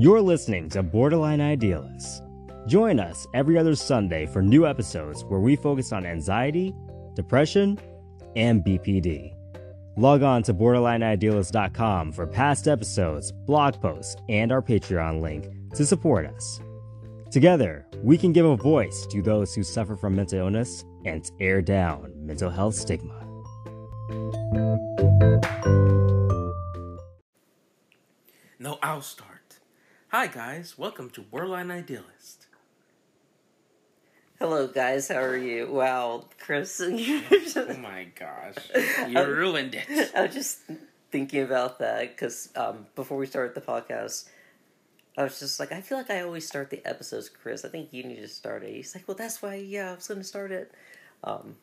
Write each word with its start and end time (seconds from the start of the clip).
You're 0.00 0.20
listening 0.20 0.68
to 0.70 0.84
Borderline 0.84 1.40
Idealists. 1.40 2.22
Join 2.68 3.00
us 3.00 3.26
every 3.34 3.58
other 3.58 3.74
Sunday 3.74 4.26
for 4.26 4.40
new 4.40 4.64
episodes 4.64 5.24
where 5.24 5.40
we 5.40 5.56
focus 5.56 5.92
on 5.92 6.06
anxiety, 6.06 6.72
depression, 7.16 7.80
and 8.36 8.64
BPD. 8.64 9.34
Log 9.96 10.22
on 10.22 10.44
to 10.44 10.54
borderlineidealist.com 10.54 12.12
for 12.12 12.28
past 12.28 12.68
episodes, 12.68 13.32
blog 13.32 13.80
posts, 13.80 14.14
and 14.28 14.52
our 14.52 14.62
Patreon 14.62 15.20
link 15.20 15.48
to 15.74 15.84
support 15.84 16.26
us. 16.26 16.60
Together, 17.32 17.84
we 18.00 18.16
can 18.16 18.32
give 18.32 18.46
a 18.46 18.56
voice 18.56 19.04
to 19.10 19.20
those 19.20 19.52
who 19.52 19.64
suffer 19.64 19.96
from 19.96 20.14
mental 20.14 20.38
illness 20.38 20.84
and 21.06 21.28
tear 21.40 21.60
down 21.60 22.12
mental 22.24 22.50
health 22.50 22.76
stigma. 22.76 23.18
No, 28.60 28.78
I'll 28.80 29.02
start. 29.02 29.37
Hi, 30.08 30.26
guys. 30.26 30.76
Welcome 30.78 31.10
to 31.10 31.20
Borderline 31.22 31.70
Idealist. 31.70 32.46
Hello, 34.38 34.66
guys. 34.68 35.08
How 35.08 35.20
are 35.20 35.36
you? 35.36 35.70
Wow, 35.70 36.24
Chris. 36.40 36.80
Oh 36.80 37.76
my 37.78 38.06
gosh. 38.18 38.54
You 39.08 39.22
ruined 39.24 39.74
it. 39.74 40.12
I 40.14 40.22
was 40.26 40.34
just 40.34 40.60
thinking 41.10 41.42
about 41.42 41.78
that 41.80 42.14
because 42.16 42.50
um, 42.56 42.86
before 42.94 43.18
we 43.18 43.26
started 43.26 43.54
the 43.54 43.60
podcast, 43.60 44.28
I 45.16 45.24
was 45.24 45.38
just 45.40 45.58
like, 45.58 45.72
I 45.72 45.80
feel 45.80 45.98
like 45.98 46.10
I 46.10 46.22
always 46.22 46.46
start 46.46 46.70
the 46.70 46.84
episodes, 46.86 47.28
Chris. 47.28 47.64
I 47.64 47.68
think 47.68 47.92
you 47.92 48.04
need 48.04 48.20
to 48.20 48.28
start 48.28 48.62
it. 48.62 48.72
He's 48.74 48.94
like, 48.94 49.06
well, 49.08 49.16
that's 49.16 49.42
why, 49.42 49.56
yeah, 49.56 49.90
I 49.90 49.94
was 49.94 50.06
going 50.06 50.20
to 50.20 50.24
start 50.26 50.52
it. 50.52 50.72
Um, 51.24 51.56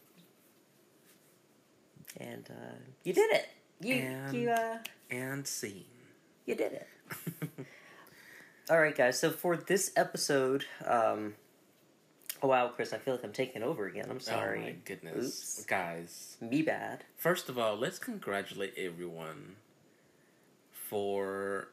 and 2.18 2.48
uh, 2.50 2.76
you 3.04 3.14
did 3.14 3.32
it. 3.32 3.48
You, 3.82 3.96
And- 3.96 4.34
you, 4.36 4.50
uh, 4.52 4.78
And 5.10 5.48
scene. 5.48 5.86
you 6.46 6.56
did 6.56 6.74
it. 6.74 6.88
All 8.70 8.80
right, 8.80 8.96
guys. 8.96 9.20
So 9.20 9.30
for 9.30 9.56
this 9.58 9.92
episode, 9.96 10.66
um, 10.86 11.36
oh 12.42 12.48
wow, 12.48 12.68
Chris, 12.70 12.94
I 12.94 12.98
feel 12.98 13.14
like 13.16 13.24
I'm 13.24 13.32
taking 13.32 13.62
over 13.64 13.86
again. 13.86 14.08
I'm 14.10 14.20
sorry. 14.20 14.60
Oh 14.60 14.64
my 14.64 14.76
goodness. 14.86 15.18
Oops. 15.60 15.66
Guys, 15.66 16.38
Me 16.42 16.62
bad. 16.62 17.04
first 17.18 17.48
of 17.50 17.58
all, 17.60 17.76
let's 17.76 18.00
congratulate 18.00 18.74
everyone 18.78 19.56
for 20.72 21.68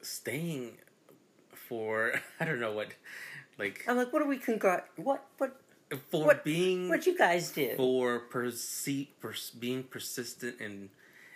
staying 0.00 0.78
for, 1.52 2.12
I 2.40 2.44
don't 2.44 2.60
know 2.60 2.72
what, 2.72 2.88
like, 3.58 3.84
I'm 3.88 3.96
like, 3.96 4.12
what 4.12 4.22
are 4.22 4.28
we 4.28 4.38
congrat? 4.38 4.86
What 4.96 5.24
what 5.38 5.56
for 6.10 6.24
what- 6.26 6.44
being. 6.44 6.88
what 6.88 7.06
you 7.06 7.18
guys 7.18 7.50
did 7.50 7.76
for 7.76 8.20
perse- 8.20 8.88
pers- 9.20 9.50
being 9.50 9.82
persistent 9.82 10.60
and 10.60 10.90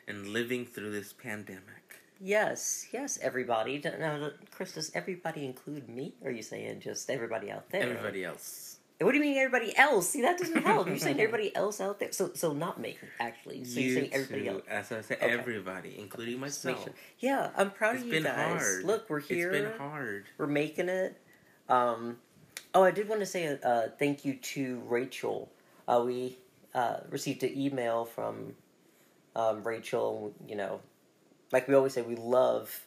and 0.09 0.29
living 0.29 0.65
through 0.67 0.93
this 0.93 1.13
pandemic. 1.13 1.86
Yes, 2.21 2.87
yes, 2.93 3.19
everybody. 3.21 3.83
Now, 3.99 4.31
Chris, 4.51 4.73
does 4.73 4.91
everybody 4.95 5.45
include 5.45 5.89
me? 5.89 6.15
Or 6.23 6.29
are 6.31 6.33
you 6.33 6.43
saying 6.43 6.81
just 6.81 7.11
everybody 7.11 7.51
out 7.51 7.69
there? 7.71 7.83
Everybody 7.83 8.25
else. 8.25 8.79
What 8.99 9.13
do 9.13 9.19
you 9.19 9.23
mean 9.23 9.37
everybody 9.37 9.77
else? 9.77 10.09
See, 10.09 10.23
that 10.23 10.39
doesn't 10.39 10.63
help. 10.63 10.87
You're 10.87 10.97
saying 10.97 11.21
everybody 11.21 11.55
else 11.55 11.83
out 11.83 12.01
there. 12.01 12.13
So, 12.13 12.31
so 12.33 12.55
not 12.55 12.81
me 12.81 12.97
actually. 13.21 13.63
So 13.65 13.79
you 13.81 13.87
you're 13.89 14.01
saying 14.01 14.15
everybody 14.15 14.45
too, 14.45 14.51
else. 14.51 14.63
As 14.71 14.93
I 14.93 15.01
said, 15.03 15.19
Okay. 15.23 15.31
everybody, 15.33 15.97
including 15.99 16.41
myself. 16.41 16.89
Yeah, 17.19 17.51
I'm 17.57 17.71
proud 17.71 17.97
It's 17.97 18.03
of 18.03 18.07
you 18.07 18.15
been 18.15 18.23
guys. 18.23 18.61
hard. 18.63 18.85
Look, 18.85 19.11
we're 19.11 19.21
here. 19.21 19.53
It's 19.53 19.69
been 19.69 19.79
hard. 19.79 20.25
We're 20.39 20.47
making 20.47 20.89
it. 20.89 21.21
Um, 21.69 22.17
oh, 22.75 22.83
I 22.85 22.91
did 22.91 23.07
want 23.07 23.21
to 23.21 23.27
say 23.27 23.45
a 23.45 23.57
uh, 23.59 23.89
thank 23.99 24.25
you 24.25 24.35
to 24.37 24.81
Rachel. 24.87 25.53
Uh, 25.87 26.03
we 26.07 26.39
uh, 26.75 27.01
received 27.11 27.43
an 27.43 27.53
email 27.55 28.07
from 28.07 28.55
um, 29.35 29.63
Rachel. 29.63 30.33
You 30.49 30.57
know, 30.57 30.81
like 31.57 31.69
we 31.69 31.75
always 31.75 31.95
say, 31.95 32.03
we 32.03 32.17
love 32.17 32.85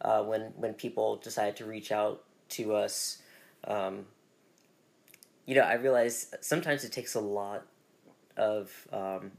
uh, 0.00 0.22
when 0.22 0.52
when 0.54 0.74
people 0.74 1.16
decide 1.16 1.56
to 1.56 1.64
reach 1.64 1.90
out 1.90 2.22
to 2.50 2.72
us. 2.76 3.18
Um, 3.64 4.06
you 5.44 5.56
know, 5.56 5.62
I 5.62 5.74
realize 5.74 6.32
sometimes 6.40 6.84
it 6.84 6.92
takes 6.92 7.16
a 7.16 7.20
lot 7.20 7.66
of 8.36 8.70
um, 8.92 9.32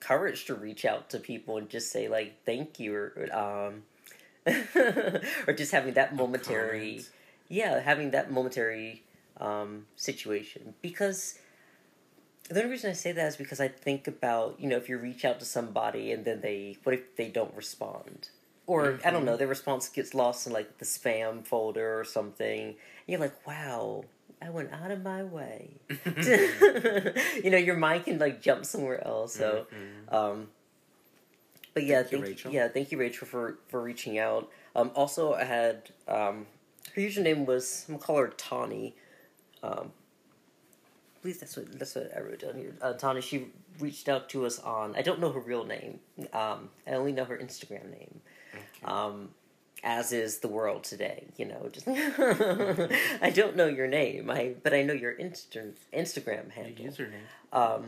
courage 0.00 0.44
to 0.44 0.54
reach 0.54 0.84
out 0.84 1.08
to 1.10 1.18
people 1.18 1.56
and 1.56 1.70
just 1.70 1.90
say 1.90 2.08
like 2.08 2.44
thank 2.44 2.78
you 2.78 2.94
or 2.94 3.28
um, 3.32 3.84
or 5.46 5.54
just 5.54 5.72
having 5.72 5.94
that 5.94 6.14
momentary 6.14 7.04
yeah 7.48 7.80
having 7.80 8.10
that 8.10 8.30
momentary 8.30 9.02
um, 9.38 9.86
situation. 9.96 10.74
Because 10.82 11.38
the 12.50 12.60
only 12.60 12.72
reason 12.72 12.90
I 12.90 12.92
say 12.92 13.12
that 13.12 13.28
is 13.28 13.36
because 13.36 13.60
I 13.60 13.68
think 13.68 14.06
about 14.06 14.60
you 14.60 14.68
know 14.68 14.76
if 14.76 14.90
you 14.90 14.98
reach 14.98 15.24
out 15.24 15.40
to 15.40 15.46
somebody 15.46 16.12
and 16.12 16.24
then 16.26 16.42
they 16.42 16.76
what 16.84 16.94
if 16.94 17.16
they 17.16 17.28
don't 17.28 17.54
respond 17.56 18.28
or 18.66 18.98
I 19.04 19.10
don't 19.10 19.24
know 19.24 19.36
their 19.36 19.46
response 19.46 19.88
gets 19.88 20.14
lost 20.14 20.46
in 20.46 20.52
like 20.52 20.78
the 20.78 20.84
spam 20.84 21.44
folder 21.46 21.98
or 22.00 22.04
something 22.04 22.60
and 22.68 22.74
you're 23.06 23.20
like 23.20 23.46
wow 23.46 24.04
I 24.42 24.50
went 24.50 24.72
out 24.72 24.90
of 24.90 25.02
my 25.02 25.22
way 25.24 25.70
you 27.44 27.50
know 27.50 27.58
your 27.58 27.76
mind 27.76 28.04
can 28.04 28.18
like 28.18 28.40
jump 28.42 28.64
somewhere 28.64 29.04
else 29.06 29.34
so 29.34 29.66
um 30.10 30.48
but 31.74 31.84
yeah 31.84 32.02
Thank 32.02 32.12
you, 32.12 32.18
thank 32.18 32.28
Rachel. 32.28 32.52
yeah 32.52 32.68
thank 32.68 32.92
you 32.92 32.98
Rachel 32.98 33.26
for 33.26 33.58
for 33.68 33.80
reaching 33.82 34.18
out 34.18 34.50
um 34.74 34.90
also 34.94 35.34
I 35.34 35.44
had 35.44 35.90
um 36.08 36.46
her 36.94 37.00
username 37.02 37.46
was 37.46 37.84
I'm 37.88 37.94
gonna 37.94 38.04
call 38.06 38.16
her 38.18 38.28
Tawny 38.28 38.94
um 39.62 39.92
at 41.18 41.24
least 41.24 41.40
that's 41.40 41.56
what 41.56 41.78
that's 41.78 41.94
what 41.94 42.10
I 42.16 42.20
wrote 42.20 42.40
down 42.40 42.54
here. 42.56 42.74
Uh, 42.80 42.92
Tawny, 42.92 43.20
she 43.20 43.46
reached 43.80 44.08
out 44.08 44.28
to 44.28 44.46
us 44.46 44.60
on. 44.60 44.94
I 44.94 45.02
don't 45.02 45.18
know 45.18 45.32
her 45.32 45.40
real 45.40 45.64
name. 45.64 45.98
Um, 46.32 46.68
I 46.86 46.92
only 46.92 47.10
know 47.10 47.24
her 47.24 47.36
Instagram 47.36 47.90
name. 47.90 48.20
Um, 48.84 49.30
as 49.84 50.12
is 50.12 50.38
the 50.38 50.48
world 50.48 50.84
today, 50.84 51.24
you 51.36 51.44
know. 51.44 51.68
Just 51.72 51.86
I 53.22 53.30
don't 53.30 53.56
know 53.56 53.66
your 53.66 53.86
name, 53.86 54.30
I 54.30 54.54
but 54.62 54.74
I 54.74 54.82
know 54.82 54.94
your 54.94 55.14
Insta- 55.14 55.74
Instagram 55.94 56.44
Your 56.56 56.64
handle. 56.64 56.86
username. 56.86 57.20
Um, 57.52 57.86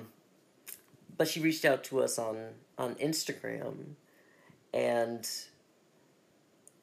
but 1.17 1.29
she 1.29 1.41
reached 1.41 1.65
out 1.65 1.85
to 1.85 2.01
us 2.01 2.19
on 2.19 2.37
on 2.79 2.95
Instagram, 2.97 3.75
and 4.73 5.29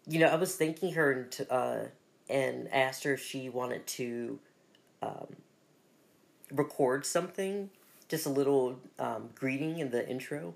you 0.07 0.19
know, 0.19 0.28
I 0.28 0.35
was 0.35 0.56
thanking 0.56 0.94
her 0.94 1.12
and 1.12 1.47
uh, 1.50 1.78
and 2.29 2.68
asked 2.74 3.03
her 3.06 3.13
if 3.13 3.24
she 3.24 3.50
wanted 3.50 3.88
to 3.88 4.40
um, 5.01 5.28
record 6.51 7.06
something, 7.06 7.69
just 8.09 8.25
a 8.25 8.29
little 8.29 8.79
um, 9.00 9.29
greeting 9.35 9.79
in 9.79 9.91
the 9.91 10.07
intro, 10.07 10.56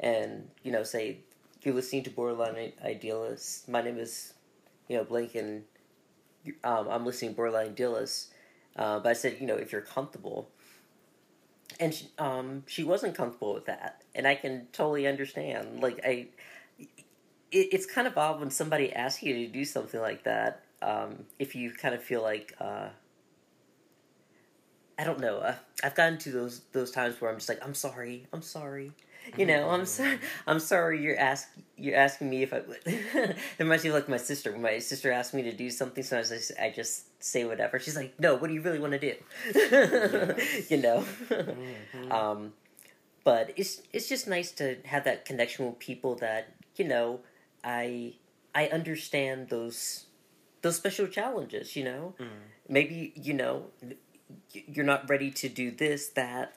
and 0.00 0.48
you 0.62 0.72
know, 0.72 0.82
say 0.82 1.18
you're 1.62 1.74
listening 1.74 2.04
to 2.04 2.10
Borderline 2.10 2.72
Idealists. 2.84 3.66
My 3.68 3.82
name 3.82 3.98
is, 3.98 4.34
you 4.88 4.96
know, 4.96 5.04
Blake, 5.04 5.34
and 5.34 5.64
um, 6.64 6.88
I'm 6.88 7.04
listening 7.04 7.32
to 7.32 7.36
Borderline 7.36 7.68
Idealists. 7.68 8.30
Uh, 8.76 9.00
but 9.00 9.10
I 9.10 9.12
said, 9.12 9.38
you 9.40 9.46
know, 9.46 9.56
if 9.56 9.72
you're 9.72 9.80
comfortable, 9.80 10.48
and 11.80 11.92
she, 11.92 12.08
um, 12.18 12.62
she 12.66 12.84
wasn't 12.84 13.14
comfortable 13.16 13.54
with 13.54 13.66
that, 13.66 14.02
and 14.14 14.26
I 14.26 14.34
can 14.34 14.68
totally 14.72 15.06
understand. 15.06 15.80
Like 15.80 16.00
I, 16.04 16.28
it, 16.78 16.86
it's 17.50 17.86
kind 17.86 18.06
of 18.06 18.16
odd 18.16 18.40
when 18.40 18.50
somebody 18.50 18.92
asks 18.92 19.22
you 19.22 19.34
to 19.34 19.46
do 19.48 19.64
something 19.64 20.00
like 20.00 20.24
that. 20.24 20.62
Um, 20.80 21.24
if 21.40 21.56
you 21.56 21.72
kind 21.72 21.94
of 21.94 22.02
feel 22.02 22.22
like, 22.22 22.54
uh, 22.60 22.90
I 24.96 25.04
don't 25.04 25.18
know, 25.18 25.38
uh, 25.38 25.56
I've 25.82 25.96
gotten 25.96 26.18
to 26.18 26.30
those 26.30 26.60
those 26.72 26.92
times 26.92 27.20
where 27.20 27.30
I'm 27.30 27.38
just 27.38 27.48
like, 27.48 27.64
I'm 27.64 27.74
sorry, 27.74 28.26
I'm 28.32 28.42
sorry. 28.42 28.92
You 29.36 29.46
know, 29.46 29.70
I'm 29.70 29.86
sorry. 29.86 30.18
I'm 30.46 30.60
sorry. 30.60 31.02
You're 31.02 31.18
ask. 31.18 31.48
You're 31.76 31.96
asking 31.96 32.30
me 32.30 32.42
if 32.42 32.52
I. 32.52 32.62
it 32.86 33.36
reminds 33.58 33.84
me 33.84 33.90
of 33.90 33.94
like 33.94 34.08
my 34.08 34.16
sister. 34.16 34.52
When 34.52 34.62
my 34.62 34.78
sister 34.78 35.12
asked 35.12 35.34
me 35.34 35.42
to 35.42 35.52
do 35.52 35.70
something, 35.70 36.02
sometimes 36.02 36.32
I 36.32 36.36
just, 36.36 36.52
I 36.60 36.70
just 36.70 37.22
say 37.22 37.44
whatever. 37.44 37.78
She's 37.78 37.96
like, 37.96 38.18
"No, 38.18 38.36
what 38.36 38.48
do 38.48 38.54
you 38.54 38.62
really 38.62 38.78
want 38.78 38.94
to 38.94 38.98
do?" 38.98 40.34
you 40.68 40.76
know. 40.78 41.04
um, 42.10 42.52
but 43.24 43.52
it's 43.56 43.82
it's 43.92 44.08
just 44.08 44.26
nice 44.28 44.52
to 44.52 44.76
have 44.84 45.04
that 45.04 45.24
connection 45.24 45.66
with 45.66 45.78
people 45.78 46.14
that 46.16 46.54
you 46.76 46.86
know. 46.86 47.20
I 47.64 48.14
I 48.54 48.68
understand 48.68 49.48
those 49.48 50.06
those 50.62 50.76
special 50.76 51.06
challenges. 51.06 51.76
You 51.76 51.84
know, 51.84 52.14
maybe 52.68 53.12
you 53.16 53.34
know 53.34 53.66
you're 54.52 54.84
not 54.84 55.08
ready 55.08 55.30
to 55.30 55.48
do 55.48 55.70
this 55.70 56.08
that 56.10 56.54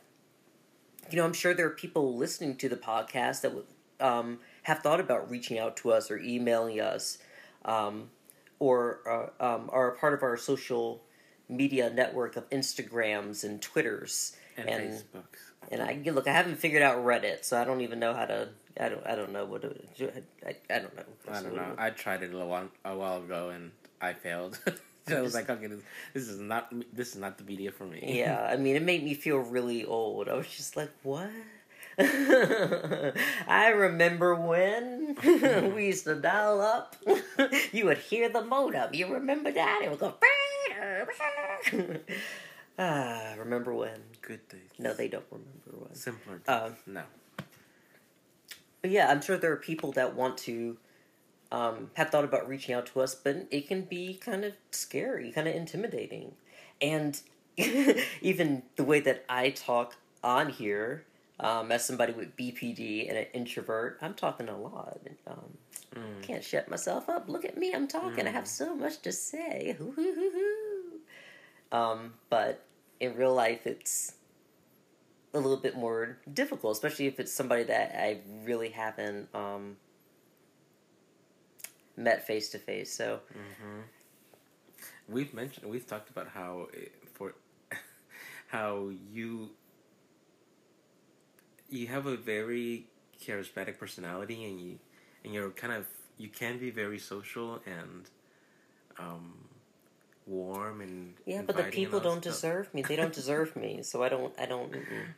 you 1.11 1.17
know, 1.19 1.25
I'm 1.25 1.33
sure 1.33 1.53
there 1.53 1.67
are 1.67 1.71
people 1.71 2.15
listening 2.15 2.55
to 2.57 2.69
the 2.69 2.75
podcast 2.75 3.41
that 3.41 3.53
um, 3.99 4.39
have 4.63 4.79
thought 4.79 4.99
about 4.99 5.29
reaching 5.29 5.59
out 5.59 5.77
to 5.77 5.91
us 5.91 6.09
or 6.09 6.17
emailing 6.19 6.79
us, 6.79 7.17
um, 7.65 8.09
or 8.59 9.31
uh, 9.39 9.55
um, 9.55 9.69
are 9.71 9.89
a 9.89 9.97
part 9.97 10.13
of 10.13 10.23
our 10.23 10.37
social 10.37 11.01
media 11.49 11.89
network 11.89 12.35
of 12.35 12.49
Instagrams 12.49 13.43
and 13.43 13.61
Twitters. 13.61 14.35
And, 14.57 14.69
And- 14.69 14.93
Facebook. 14.93 15.23
And 15.69 15.81
I 15.81 16.01
look, 16.11 16.27
I 16.27 16.33
haven't 16.33 16.55
figured 16.57 16.81
out 16.81 16.97
Reddit, 17.05 17.45
so 17.45 17.59
I 17.59 17.63
don't 17.63 17.81
even 17.81 17.99
know 17.99 18.13
how 18.13 18.25
to. 18.25 18.49
I 18.79 18.89
don't. 18.89 19.05
I 19.05 19.15
don't 19.15 19.31
know 19.31 19.45
what. 19.45 19.61
To, 19.61 19.73
I, 20.45 20.55
I 20.69 20.79
don't 20.79 20.95
know. 20.95 21.03
I 21.29 21.41
don't 21.41 21.55
know. 21.55 21.75
I 21.77 21.91
tried 21.91 22.23
it 22.23 22.33
a 22.33 22.45
while, 22.45 22.67
a 22.83 22.95
while 22.97 23.17
ago 23.17 23.49
and 23.49 23.71
I 24.01 24.13
failed. 24.13 24.59
so 25.07 25.17
I 25.17 25.21
was 25.21 25.33
like, 25.33 25.49
okay, 25.49 25.67
this, 25.67 25.81
this 26.13 26.27
is 26.27 26.39
not 26.39 26.73
this 26.93 27.09
is 27.09 27.15
not 27.17 27.37
the 27.37 27.43
media 27.43 27.71
for 27.71 27.85
me. 27.85 28.17
yeah, 28.19 28.47
I 28.49 28.57
mean, 28.57 28.75
it 28.75 28.83
made 28.83 29.03
me 29.03 29.13
feel 29.13 29.37
really 29.37 29.85
old. 29.85 30.29
I 30.29 30.35
was 30.35 30.47
just 30.47 30.77
like, 30.77 30.91
what? 31.03 31.29
I 31.99 33.73
remember 33.75 34.35
when 34.35 35.15
we 35.75 35.87
used 35.87 36.05
to 36.05 36.15
dial 36.15 36.61
up. 36.61 36.95
you 37.71 37.85
would 37.85 37.97
hear 37.97 38.29
the 38.29 38.43
modem. 38.43 38.93
You 38.93 39.13
remember 39.13 39.51
that? 39.51 39.81
It 39.83 39.89
would 39.89 39.99
go. 39.99 40.15
ah, 42.79 43.33
remember 43.37 43.73
when? 43.73 43.99
Good 44.21 44.47
days. 44.47 44.61
No, 44.79 44.93
they 44.93 45.07
don't 45.09 45.25
remember 45.31 45.85
when. 45.85 45.93
Simpler. 45.95 46.37
Days. 46.37 46.47
Uh, 46.47 46.71
no. 46.87 47.03
But 48.81 48.91
yeah, 48.91 49.11
I'm 49.11 49.21
sure 49.21 49.37
there 49.37 49.51
are 49.51 49.57
people 49.57 49.91
that 49.93 50.15
want 50.15 50.37
to 50.39 50.77
um, 51.51 51.91
have 51.95 52.09
thought 52.09 52.23
about 52.23 52.47
reaching 52.47 52.73
out 52.73 52.85
to 52.87 53.01
us, 53.01 53.13
but 53.15 53.47
it 53.51 53.67
can 53.67 53.81
be 53.81 54.13
kind 54.15 54.43
of 54.45 54.53
scary, 54.71 55.31
kind 55.31 55.47
of 55.47 55.55
intimidating. 55.55 56.33
And 56.81 57.19
even 58.21 58.63
the 58.75 58.83
way 58.83 58.99
that 59.01 59.25
I 59.27 59.49
talk 59.49 59.95
on 60.23 60.49
here, 60.49 61.05
um, 61.39 61.71
as 61.71 61.85
somebody 61.85 62.13
with 62.13 62.35
BPD 62.37 63.09
and 63.09 63.17
an 63.17 63.25
introvert, 63.33 63.97
I'm 64.01 64.13
talking 64.13 64.47
a 64.49 64.57
lot. 64.57 64.99
Um, 65.27 65.57
Mm. 65.95 66.21
Can't 66.21 66.43
shut 66.43 66.69
myself 66.69 67.09
up. 67.09 67.27
Look 67.27 67.43
at 67.43 67.57
me, 67.57 67.73
I'm 67.73 67.87
talking. 67.87 68.25
I 68.25 68.31
have 68.31 68.47
so 68.47 68.73
much 68.75 69.01
to 69.01 69.11
say. 69.11 69.75
um, 71.71 72.13
but 72.29 72.63
in 72.99 73.15
real 73.15 73.33
life, 73.33 73.67
it's 73.67 74.13
a 75.33 75.39
little 75.39 75.57
bit 75.57 75.75
more 75.75 76.17
difficult, 76.33 76.73
especially 76.77 77.07
if 77.07 77.19
it's 77.19 77.33
somebody 77.33 77.63
that 77.63 77.93
I 77.97 78.19
really 78.45 78.69
haven't 78.69 79.27
um, 79.33 79.77
met 82.01 82.25
face 82.25 82.49
to 82.49 82.57
face. 82.59 82.93
So 82.93 83.19
hmm 83.33 83.81
We've 85.07 85.33
mentioned, 85.33 85.69
we've 85.69 85.85
talked 85.85 86.09
about 86.09 86.29
how 86.29 86.67
it, 86.73 86.93
for 87.13 87.33
how 88.47 88.89
you 89.11 89.49
you 91.69 91.87
have 91.87 92.05
a 92.05 92.17
very 92.17 92.85
charismatic 93.21 93.77
personality, 93.77 94.43
and 94.45 94.59
you 94.61 94.79
and 95.23 95.33
you're 95.33 95.49
kind 95.51 95.73
of 95.73 95.85
you 96.17 96.29
can 96.29 96.57
be 96.59 96.69
very 96.69 96.99
social 96.99 97.61
and 97.65 98.09
um, 98.99 99.33
warm 100.27 100.81
and 100.81 101.13
yeah, 101.25 101.41
but 101.41 101.57
the 101.57 101.63
people 101.63 101.99
don't 101.99 102.21
stuff. 102.23 102.35
deserve 102.35 102.73
me. 102.73 102.81
They 102.83 102.95
don't 102.95 103.13
deserve 103.13 103.55
me. 103.55 103.83
So 103.83 104.03
I 104.03 104.09
don't. 104.09 104.33
I 104.39 104.45
don't. 104.45 104.71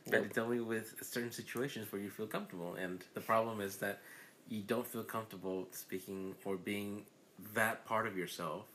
But 0.05 0.13
nope. 0.13 0.25
it's 0.27 0.37
only 0.37 0.59
with 0.59 0.95
certain 1.01 1.31
situations 1.31 1.91
where 1.91 2.01
you 2.01 2.09
feel 2.09 2.27
comfortable, 2.27 2.75
and 2.75 3.03
the 3.13 3.21
problem 3.21 3.61
is 3.61 3.77
that 3.77 4.01
you 4.49 4.61
don't 4.61 4.87
feel 4.87 5.03
comfortable 5.03 5.67
speaking 5.71 6.35
or 6.45 6.55
being 6.57 7.03
that 7.53 7.85
part 7.85 8.07
of 8.07 8.17
yourself 8.17 8.65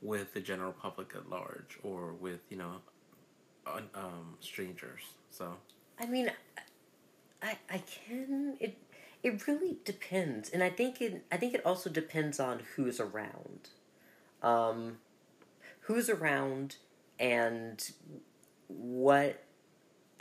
with 0.00 0.34
the 0.34 0.40
general 0.40 0.72
public 0.72 1.12
at 1.14 1.30
large, 1.30 1.78
or 1.82 2.12
with 2.12 2.40
you 2.50 2.56
know, 2.56 2.80
um, 3.66 4.36
strangers. 4.40 5.00
So 5.30 5.54
I 5.98 6.06
mean, 6.06 6.30
I 7.42 7.56
I 7.70 7.78
can 7.78 8.56
it 8.60 8.76
it 9.22 9.46
really 9.46 9.78
depends, 9.84 10.50
and 10.50 10.62
I 10.62 10.70
think 10.70 11.00
it 11.00 11.24
I 11.30 11.36
think 11.36 11.54
it 11.54 11.64
also 11.64 11.88
depends 11.88 12.40
on 12.40 12.60
who's 12.74 12.98
around, 12.98 13.70
um, 14.42 14.98
who's 15.82 16.10
around, 16.10 16.76
and 17.18 17.88
what 18.66 19.44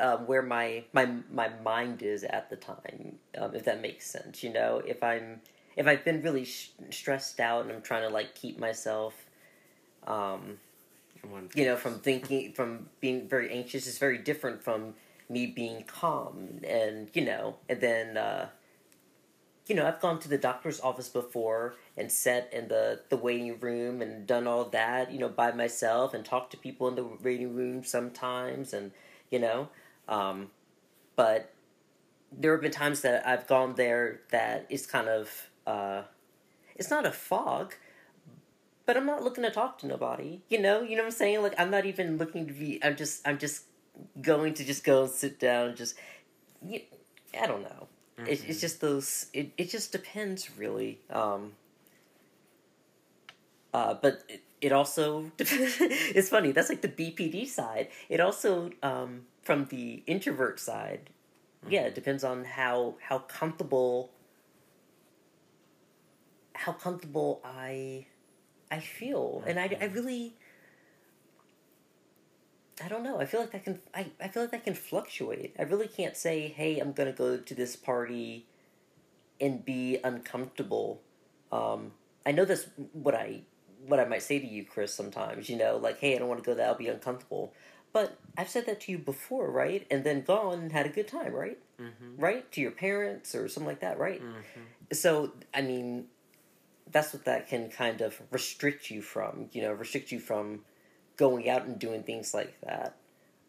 um, 0.01 0.27
where 0.27 0.41
my 0.41 0.83
my 0.93 1.09
my 1.31 1.49
mind 1.63 2.01
is 2.01 2.23
at 2.23 2.49
the 2.49 2.57
time, 2.57 3.17
um, 3.37 3.55
if 3.55 3.63
that 3.65 3.81
makes 3.81 4.09
sense. 4.09 4.43
You 4.43 4.51
know, 4.51 4.81
if 4.85 5.01
I'm 5.03 5.41
if 5.75 5.87
I've 5.87 6.03
been 6.03 6.21
really 6.21 6.45
sh- 6.45 6.71
stressed 6.89 7.39
out 7.39 7.63
and 7.63 7.71
I'm 7.71 7.81
trying 7.81 8.03
to 8.03 8.09
like 8.09 8.35
keep 8.35 8.59
myself. 8.59 9.13
Um, 10.05 10.57
you 11.53 11.65
know, 11.65 11.75
from 11.75 11.99
thinking, 11.99 12.53
from 12.53 12.89
being 12.99 13.27
very 13.27 13.51
anxious 13.51 13.85
is 13.87 13.97
very 13.97 14.17
different 14.17 14.63
from 14.63 14.95
me 15.29 15.45
being 15.45 15.83
calm. 15.83 16.61
And, 16.67 17.09
you 17.13 17.23
know, 17.23 17.57
and 17.69 17.79
then, 17.79 18.17
uh, 18.17 18.49
you 19.67 19.75
know, 19.75 19.87
I've 19.87 20.01
gone 20.01 20.19
to 20.19 20.27
the 20.29 20.37
doctor's 20.37 20.81
office 20.81 21.07
before 21.07 21.75
and 21.95 22.11
sat 22.11 22.49
in 22.51 22.67
the, 22.67 23.01
the 23.09 23.17
waiting 23.17 23.59
room 23.59 24.01
and 24.01 24.25
done 24.27 24.47
all 24.47 24.65
that, 24.65 25.11
you 25.11 25.19
know, 25.19 25.29
by 25.29 25.51
myself 25.51 26.13
and 26.13 26.25
talked 26.25 26.51
to 26.51 26.57
people 26.57 26.87
in 26.87 26.95
the 26.95 27.05
waiting 27.05 27.55
room 27.55 27.83
sometimes 27.83 28.73
and, 28.73 28.91
you 29.29 29.39
know, 29.39 29.69
um, 30.07 30.49
but 31.15 31.53
there 32.31 32.51
have 32.53 32.61
been 32.61 32.71
times 32.71 33.01
that 33.01 33.27
I've 33.27 33.47
gone 33.47 33.75
there 33.75 34.21
that 34.31 34.65
is 34.69 34.85
kind 34.85 35.07
of, 35.07 35.49
uh, 35.67 36.03
it's 36.75 36.89
not 36.89 37.05
a 37.05 37.11
fog, 37.11 37.75
but 38.85 38.97
I'm 38.97 39.05
not 39.05 39.23
looking 39.23 39.43
to 39.43 39.51
talk 39.51 39.77
to 39.79 39.87
nobody. 39.87 40.41
You 40.49 40.59
know, 40.61 40.81
you 40.81 40.95
know 40.95 41.03
what 41.03 41.07
I'm 41.07 41.11
saying? 41.11 41.41
Like 41.41 41.53
I'm 41.57 41.71
not 41.71 41.85
even 41.85 42.17
looking 42.17 42.47
to 42.47 42.53
be. 42.53 42.79
I'm 42.83 42.95
just. 42.95 43.25
I'm 43.27 43.37
just 43.37 43.63
going 44.21 44.53
to 44.55 44.65
just 44.65 44.83
go 44.83 45.03
and 45.03 45.11
sit 45.11 45.39
down. 45.39 45.69
And 45.69 45.77
just. 45.77 45.95
You, 46.67 46.81
I 47.39 47.47
don't 47.47 47.61
know. 47.63 47.87
It, 48.27 48.43
it's 48.47 48.61
just 48.61 48.81
those. 48.81 49.27
It 49.33 49.51
it 49.57 49.69
just 49.69 49.91
depends 49.91 50.57
really. 50.57 50.99
Um. 51.09 51.53
Uh, 53.73 53.93
but 53.93 54.23
it, 54.27 54.41
it 54.59 54.71
also 54.71 55.31
it's 55.39 56.29
funny. 56.29 56.51
That's 56.51 56.69
like 56.69 56.81
the 56.81 56.89
BPD 56.89 57.47
side. 57.47 57.87
It 58.09 58.19
also 58.19 58.71
um 58.83 59.21
from 59.41 59.65
the 59.65 60.03
introvert 60.07 60.59
side. 60.59 61.09
Yeah, 61.69 61.81
it 61.81 61.95
depends 61.95 62.23
on 62.23 62.43
how 62.43 62.95
how 63.07 63.19
comfortable 63.19 64.11
how 66.53 66.71
comfortable 66.73 67.41
I 67.43 68.07
I 68.69 68.79
feel, 68.79 69.43
and 69.45 69.59
I, 69.59 69.77
I 69.79 69.85
really 69.85 70.35
I 72.83 72.87
don't 72.87 73.03
know. 73.03 73.19
I 73.19 73.25
feel 73.25 73.41
like 73.41 73.51
that 73.51 73.63
can 73.63 73.79
I, 73.93 74.07
I 74.19 74.27
feel 74.27 74.43
like 74.43 74.51
that 74.51 74.63
can 74.63 74.73
fluctuate. 74.73 75.55
I 75.59 75.63
really 75.63 75.87
can't 75.87 76.17
say, 76.17 76.47
hey, 76.47 76.79
I'm 76.79 76.93
gonna 76.93 77.11
go 77.11 77.37
to 77.37 77.55
this 77.55 77.75
party 77.75 78.45
and 79.39 79.63
be 79.63 79.99
uncomfortable. 80.03 81.01
Um, 81.51 81.91
I 82.25 82.31
know 82.31 82.45
that's 82.45 82.65
what 82.93 83.13
I 83.13 83.41
what 83.87 83.99
I 83.99 84.05
might 84.05 84.23
say 84.23 84.39
to 84.39 84.47
you, 84.47 84.65
Chris. 84.65 84.93
Sometimes, 84.93 85.49
you 85.49 85.57
know, 85.57 85.77
like, 85.77 85.99
hey, 85.99 86.15
I 86.15 86.19
don't 86.19 86.27
want 86.27 86.43
to 86.43 86.45
go 86.45 86.55
there. 86.55 86.67
I'll 86.67 86.75
be 86.75 86.87
uncomfortable. 86.87 87.53
But 87.93 88.17
I've 88.37 88.49
said 88.49 88.65
that 88.65 88.81
to 88.81 88.91
you 88.91 88.97
before, 88.97 89.51
right? 89.51 89.85
And 89.91 90.03
then 90.03 90.21
gone 90.21 90.59
and 90.59 90.71
had 90.71 90.85
a 90.85 90.89
good 90.89 91.07
time, 91.07 91.33
right? 91.33 91.57
Mm-hmm. 91.79 92.21
Right 92.21 92.51
to 92.53 92.61
your 92.61 92.71
parents 92.71 93.35
or 93.35 93.47
something 93.47 93.67
like 93.67 93.81
that, 93.81 93.99
right? 93.99 94.21
Mm-hmm. 94.21 94.61
So, 94.93 95.31
I 95.53 95.61
mean, 95.61 96.05
that's 96.91 97.13
what 97.13 97.25
that 97.25 97.47
can 97.47 97.69
kind 97.69 98.01
of 98.01 98.21
restrict 98.31 98.89
you 98.89 99.01
from, 99.01 99.49
you 99.51 99.61
know, 99.61 99.71
restrict 99.71 100.11
you 100.11 100.19
from 100.19 100.61
going 101.17 101.49
out 101.49 101.65
and 101.65 101.77
doing 101.77 102.03
things 102.03 102.33
like 102.33 102.59
that. 102.61 102.97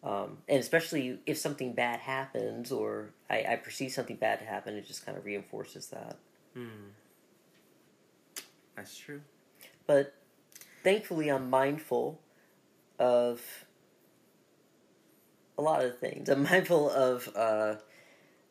Um, 0.04 0.38
and 0.48 0.58
especially 0.58 1.20
if 1.26 1.38
something 1.38 1.74
bad 1.74 2.00
happens 2.00 2.72
or 2.72 3.10
I, 3.30 3.44
I 3.50 3.56
perceive 3.56 3.92
something 3.92 4.16
bad 4.16 4.40
to 4.40 4.44
happen, 4.44 4.74
it 4.74 4.86
just 4.86 5.06
kind 5.06 5.16
of 5.16 5.24
reinforces 5.24 5.88
that. 5.88 6.16
Mm. 6.56 6.90
That's 8.76 8.96
true. 8.96 9.20
But 9.86 10.14
thankfully, 10.82 11.28
I'm 11.28 11.50
mindful 11.50 12.20
of 12.98 13.40
a 15.62 15.64
lot 15.64 15.84
of 15.84 15.98
things. 15.98 16.28
I'm 16.28 16.42
mindful 16.52 16.90
of 16.90 17.28
uh, 17.36 17.76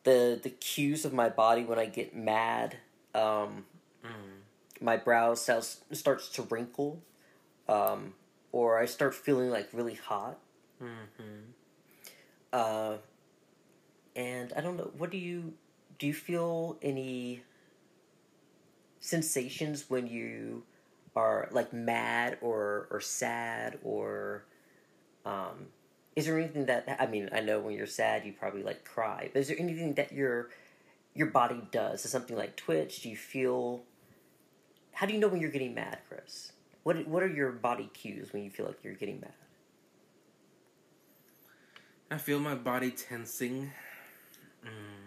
the 0.04 0.40
the 0.42 0.50
cues 0.50 1.04
of 1.04 1.12
my 1.12 1.28
body 1.28 1.64
when 1.64 1.78
I 1.78 1.86
get 1.86 2.14
mad. 2.16 2.76
Um, 3.14 3.66
Mm. 4.04 4.40
my 4.80 4.96
brow 4.96 5.34
starts 5.34 5.84
starts 5.92 6.28
to 6.30 6.42
wrinkle, 6.42 7.00
um, 7.68 8.14
or 8.50 8.80
I 8.80 8.86
start 8.86 9.14
feeling 9.14 9.48
like 9.48 9.68
really 9.72 9.94
hot. 9.94 10.38
Mm-hmm. 10.82 11.52
Uh, 12.52 12.96
and 14.16 14.52
I 14.56 14.60
don't 14.60 14.76
know. 14.76 14.90
What 14.98 15.10
do 15.12 15.18
you 15.18 15.54
do? 16.00 16.08
You 16.08 16.14
feel 16.14 16.78
any 16.82 17.42
sensations 19.00 19.88
when 19.88 20.06
you 20.06 20.64
are 21.14 21.48
like 21.52 21.72
mad 21.72 22.38
or 22.40 22.88
or 22.90 23.00
sad 23.00 23.78
or 23.84 24.44
um, 25.24 25.68
is 26.14 26.26
there 26.26 26.38
anything 26.38 26.66
that 26.66 26.96
I 27.00 27.06
mean? 27.06 27.28
I 27.32 27.40
know 27.40 27.60
when 27.60 27.74
you're 27.74 27.86
sad, 27.86 28.24
you 28.24 28.32
probably 28.32 28.62
like 28.62 28.84
cry. 28.84 29.30
But 29.32 29.40
is 29.40 29.48
there 29.48 29.58
anything 29.58 29.94
that 29.94 30.12
your 30.12 30.50
your 31.14 31.28
body 31.28 31.62
does? 31.70 32.04
Is 32.04 32.10
something 32.10 32.36
like 32.36 32.56
twitch? 32.56 33.02
Do 33.02 33.08
you 33.08 33.16
feel? 33.16 33.82
How 34.92 35.06
do 35.06 35.14
you 35.14 35.20
know 35.20 35.28
when 35.28 35.40
you're 35.40 35.50
getting 35.50 35.74
mad, 35.74 35.98
Chris? 36.08 36.52
What 36.82 37.06
what 37.06 37.22
are 37.22 37.28
your 37.28 37.52
body 37.52 37.90
cues 37.94 38.32
when 38.32 38.44
you 38.44 38.50
feel 38.50 38.66
like 38.66 38.78
you're 38.82 38.94
getting 38.94 39.20
mad? 39.20 39.32
I 42.10 42.18
feel 42.18 42.38
my 42.38 42.54
body 42.54 42.90
tensing. 42.90 43.70
Mm. 44.64 45.01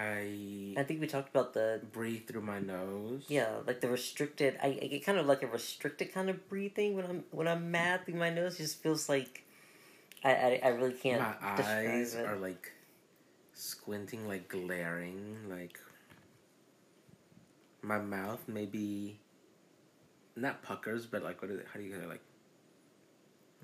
I 0.00 0.74
I 0.78 0.82
think 0.84 1.00
we 1.00 1.06
talked 1.06 1.28
about 1.28 1.52
the 1.52 1.80
breathe 1.92 2.26
through 2.26 2.40
my 2.40 2.58
nose. 2.58 3.24
yeah, 3.28 3.58
like 3.66 3.80
the 3.80 3.88
restricted. 3.88 4.58
I, 4.62 4.78
I 4.82 4.86
get 4.86 5.04
kind 5.04 5.18
of 5.18 5.26
like 5.26 5.42
a 5.42 5.46
restricted 5.46 6.12
kind 6.14 6.30
of 6.30 6.48
breathing 6.48 6.96
when 6.96 7.04
I'm 7.04 7.24
when 7.30 7.46
I'm 7.46 7.70
mad 7.70 8.06
through 8.06 8.14
my 8.14 8.30
nose. 8.30 8.54
It 8.54 8.62
just 8.62 8.82
feels 8.82 9.08
like 9.08 9.44
I 10.24 10.32
I, 10.32 10.60
I 10.64 10.68
really 10.68 10.94
can't. 10.94 11.20
my 11.20 11.34
eyes 11.42 12.14
it. 12.14 12.24
are 12.24 12.36
like 12.36 12.72
squinting, 13.52 14.26
like 14.26 14.48
glaring, 14.48 15.36
like 15.50 15.78
my 17.82 17.98
mouth 17.98 18.42
maybe 18.46 19.20
not 20.36 20.62
puckers, 20.62 21.04
but 21.04 21.22
like 21.22 21.42
what 21.42 21.50
is 21.50 21.58
it? 21.60 21.66
How 21.72 21.78
do 21.78 21.84
you 21.84 21.92
get 21.92 22.00
it? 22.00 22.08
Like 22.08 22.10
Like, 22.10 22.22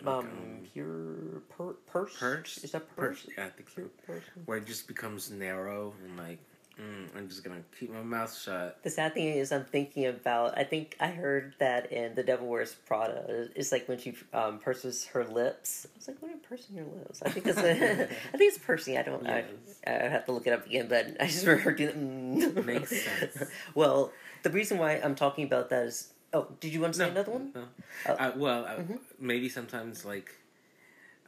um, 0.04 0.08
um, 0.08 0.26
pure 0.72 1.42
per- 1.48 1.74
purse. 1.86 2.16
Purse? 2.18 2.58
Is 2.64 2.72
that 2.72 2.94
purse? 2.96 3.22
Purse, 3.22 3.32
yeah, 3.36 3.46
I 3.46 3.48
think 3.50 3.68
so. 3.68 3.74
Pure 3.74 3.90
person. 4.06 4.42
Where 4.44 4.58
it 4.58 4.66
just 4.66 4.86
becomes 4.86 5.30
narrow 5.30 5.94
and 6.04 6.16
like, 6.18 6.38
mm, 6.78 7.16
I'm 7.16 7.28
just 7.28 7.42
gonna 7.44 7.62
keep 7.78 7.90
my 7.92 8.02
mouth 8.02 8.36
shut. 8.36 8.82
The 8.82 8.90
sad 8.90 9.14
thing 9.14 9.28
is, 9.28 9.52
I'm 9.52 9.64
thinking 9.64 10.06
about. 10.06 10.58
I 10.58 10.64
think 10.64 10.96
I 11.00 11.08
heard 11.08 11.54
that 11.58 11.92
in 11.92 12.14
The 12.14 12.22
Devil 12.22 12.46
Wears 12.46 12.74
Prada. 12.74 13.48
It's 13.54 13.72
like 13.72 13.88
when 13.88 13.98
she 13.98 14.14
um, 14.32 14.58
purses 14.58 15.06
her 15.06 15.24
lips. 15.24 15.86
I 15.86 15.96
was 15.96 16.08
like, 16.08 16.22
"What 16.22 16.32
are 16.32 16.36
pursing 16.36 16.76
your 16.76 16.86
lips?" 16.86 17.22
I 17.22 17.30
think 17.30 17.46
it's. 17.46 17.58
A, 17.58 17.70
I 18.34 18.36
think 18.36 18.54
it's 18.54 18.58
pursing. 18.58 18.98
I 18.98 19.02
don't. 19.02 19.24
Yes. 19.24 19.44
I, 19.86 19.90
I 19.90 20.08
have 20.08 20.26
to 20.26 20.32
look 20.32 20.46
it 20.46 20.52
up 20.52 20.66
again, 20.66 20.88
but 20.88 21.16
I 21.20 21.26
just 21.26 21.46
remember 21.46 21.72
doing. 21.72 22.42
Mm. 22.54 22.64
Makes 22.64 23.02
sense. 23.02 23.50
well, 23.74 24.12
the 24.42 24.50
reason 24.50 24.78
why 24.78 25.00
I'm 25.02 25.14
talking 25.14 25.44
about 25.44 25.70
that 25.70 25.84
is. 25.86 26.12
Oh, 26.32 26.48
did 26.60 26.72
you 26.72 26.80
want 26.80 26.94
to 26.94 26.98
say 26.98 27.04
No, 27.06 27.10
another 27.12 27.32
one? 27.32 27.52
No. 27.54 27.64
Oh. 28.08 28.12
Uh, 28.12 28.32
well, 28.36 28.64
uh, 28.66 28.76
Mhm. 28.76 28.98
maybe 29.18 29.48
sometimes 29.48 30.04
like 30.04 30.34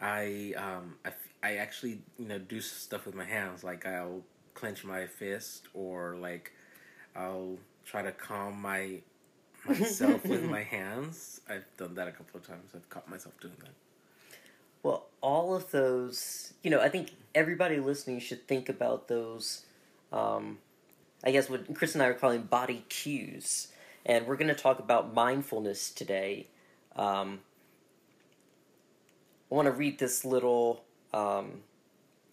I 0.00 0.54
um 0.56 0.96
I, 1.04 1.08
f- 1.08 1.28
I 1.42 1.56
actually 1.56 2.02
you 2.18 2.26
know 2.26 2.38
do 2.38 2.60
stuff 2.60 3.06
with 3.06 3.14
my 3.14 3.24
hands 3.24 3.64
like 3.64 3.86
I'll 3.86 4.22
clench 4.54 4.84
my 4.84 5.06
fist 5.06 5.68
or 5.74 6.16
like 6.16 6.52
I'll 7.16 7.58
try 7.84 8.02
to 8.02 8.12
calm 8.12 8.60
my 8.60 9.00
myself 9.64 10.24
with 10.28 10.44
my 10.58 10.62
hands. 10.62 11.40
I've 11.48 11.64
done 11.76 11.94
that 11.94 12.08
a 12.08 12.12
couple 12.12 12.38
of 12.40 12.46
times. 12.46 12.72
I've 12.74 12.88
caught 12.90 13.08
myself 13.08 13.34
doing 13.40 13.54
that. 13.60 13.70
Well, 14.82 15.06
all 15.20 15.54
of 15.56 15.70
those, 15.72 16.52
you 16.62 16.70
know, 16.70 16.80
I 16.80 16.88
think 16.88 17.10
everybody 17.34 17.80
listening 17.80 18.20
should 18.20 18.46
think 18.46 18.68
about 18.68 19.08
those. 19.08 19.64
Um, 20.12 20.58
I 21.24 21.32
guess 21.32 21.50
what 21.50 21.74
Chris 21.74 21.94
and 21.94 22.02
I 22.02 22.06
are 22.06 22.14
calling 22.14 22.42
body 22.42 22.84
cues, 22.88 23.68
and 24.08 24.26
we're 24.26 24.36
going 24.36 24.48
to 24.48 24.54
talk 24.54 24.78
about 24.78 25.14
mindfulness 25.14 25.90
today. 25.90 26.46
Um, 26.96 27.40
I 29.52 29.54
want 29.54 29.66
to 29.66 29.72
read 29.72 29.98
this 29.98 30.24
little 30.24 30.82
um, 31.12 31.60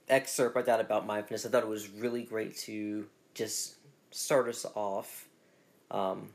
excerpt 0.08 0.58
I 0.58 0.62
got 0.62 0.80
about 0.80 1.06
mindfulness. 1.06 1.46
I 1.46 1.50
thought 1.50 1.64
it 1.64 1.70
was 1.70 1.90
really 1.90 2.24
great 2.24 2.58
to 2.60 3.06
just 3.34 3.76
start 4.12 4.48
us 4.48 4.66
off, 4.74 5.28
um, 5.92 6.30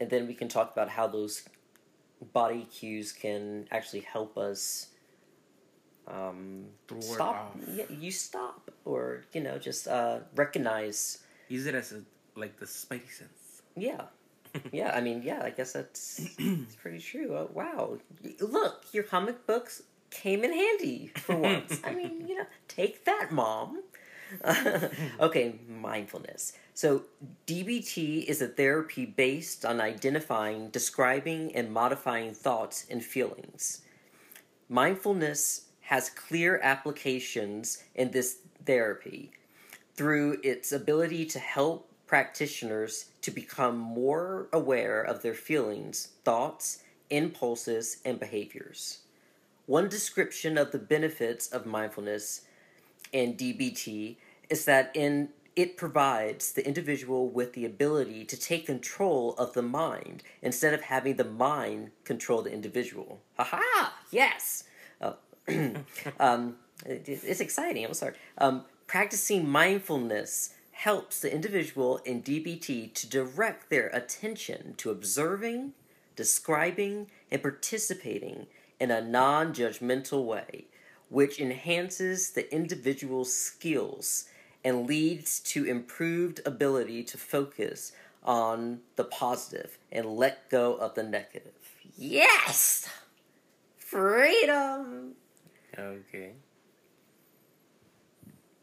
and 0.00 0.08
then 0.08 0.26
we 0.26 0.34
can 0.34 0.48
talk 0.48 0.72
about 0.72 0.88
how 0.88 1.06
those 1.06 1.46
body 2.32 2.66
cues 2.70 3.12
can 3.12 3.68
actually 3.70 4.00
help 4.00 4.38
us 4.38 4.88
um, 6.08 6.64
stop. 7.00 7.56
Yeah, 7.68 7.84
you 7.90 8.10
stop, 8.10 8.70
or 8.84 9.24
you 9.32 9.42
know, 9.42 9.58
just 9.58 9.86
uh, 9.86 10.20
recognize. 10.34 11.18
Use 11.48 11.66
it 11.66 11.74
as 11.74 11.92
a 11.92 12.02
like 12.34 12.58
the 12.58 12.66
spidey 12.66 13.10
sense. 13.10 13.62
Yeah, 13.76 14.02
yeah. 14.72 14.92
I 14.94 15.00
mean, 15.00 15.22
yeah. 15.22 15.42
I 15.44 15.50
guess 15.50 15.72
that's 15.72 16.20
it's 16.38 16.76
pretty 16.76 16.98
true. 16.98 17.36
Oh, 17.36 17.50
wow, 17.52 17.98
look, 18.40 18.84
your 18.92 19.04
comic 19.04 19.46
books 19.46 19.82
came 20.10 20.44
in 20.44 20.52
handy 20.52 21.10
for 21.16 21.36
once. 21.36 21.80
I 21.84 21.94
mean, 21.94 22.26
you 22.28 22.36
know, 22.36 22.46
take 22.68 23.04
that, 23.04 23.32
mom. 23.32 23.82
okay, 25.20 25.56
mindfulness. 25.68 26.54
So, 26.74 27.02
DBT 27.46 28.24
is 28.24 28.40
a 28.40 28.46
therapy 28.46 29.04
based 29.04 29.64
on 29.64 29.80
identifying, 29.80 30.70
describing, 30.70 31.54
and 31.54 31.70
modifying 31.70 32.32
thoughts 32.32 32.86
and 32.90 33.04
feelings. 33.04 33.82
Mindfulness 34.68 35.66
has 35.82 36.08
clear 36.08 36.58
applications 36.62 37.84
in 37.94 38.10
this 38.10 38.38
therapy 38.64 39.32
through 39.94 40.38
its 40.42 40.72
ability 40.72 41.26
to 41.26 41.38
help 41.38 41.91
practitioners 42.12 43.06
to 43.22 43.30
become 43.30 43.78
more 43.78 44.46
aware 44.52 45.00
of 45.00 45.22
their 45.22 45.32
feelings, 45.32 46.08
thoughts, 46.26 46.82
impulses, 47.08 48.02
and 48.04 48.20
behaviors. 48.20 48.98
One 49.64 49.88
description 49.88 50.58
of 50.58 50.72
the 50.72 50.78
benefits 50.78 51.46
of 51.48 51.64
mindfulness 51.64 52.42
and 53.14 53.38
DBT 53.38 54.16
is 54.50 54.66
that 54.66 54.90
in 54.92 55.30
it 55.56 55.78
provides 55.78 56.52
the 56.52 56.66
individual 56.66 57.30
with 57.30 57.54
the 57.54 57.64
ability 57.64 58.26
to 58.26 58.36
take 58.38 58.66
control 58.66 59.34
of 59.38 59.54
the 59.54 59.62
mind 59.62 60.22
instead 60.42 60.74
of 60.74 60.82
having 60.82 61.16
the 61.16 61.24
mind 61.24 61.92
control 62.04 62.42
the 62.42 62.52
individual. 62.52 63.22
Haha! 63.38 63.88
Yes. 64.10 64.64
Oh. 65.00 65.16
um, 66.20 66.56
it- 66.84 67.08
it's 67.08 67.40
exciting. 67.40 67.86
I'm 67.86 67.94
sorry. 67.94 68.16
Um, 68.36 68.66
practicing 68.86 69.48
mindfulness 69.48 70.50
helps 70.82 71.20
the 71.20 71.32
individual 71.32 71.98
in 71.98 72.20
DBT 72.20 72.92
to 72.92 73.08
direct 73.08 73.70
their 73.70 73.86
attention 73.90 74.74
to 74.76 74.90
observing, 74.90 75.72
describing, 76.16 77.06
and 77.30 77.40
participating 77.40 78.48
in 78.80 78.90
a 78.90 79.00
non 79.00 79.54
judgmental 79.54 80.24
way, 80.24 80.64
which 81.08 81.38
enhances 81.38 82.30
the 82.30 82.52
individual's 82.52 83.32
skills 83.32 84.24
and 84.64 84.88
leads 84.88 85.38
to 85.38 85.64
improved 85.64 86.40
ability 86.44 87.04
to 87.04 87.16
focus 87.16 87.92
on 88.24 88.80
the 88.96 89.04
positive 89.04 89.78
and 89.92 90.04
let 90.04 90.50
go 90.50 90.74
of 90.74 90.96
the 90.96 91.04
negative. 91.04 91.52
Yes! 91.96 92.88
Freedom! 93.78 95.12
Okay. 95.78 96.32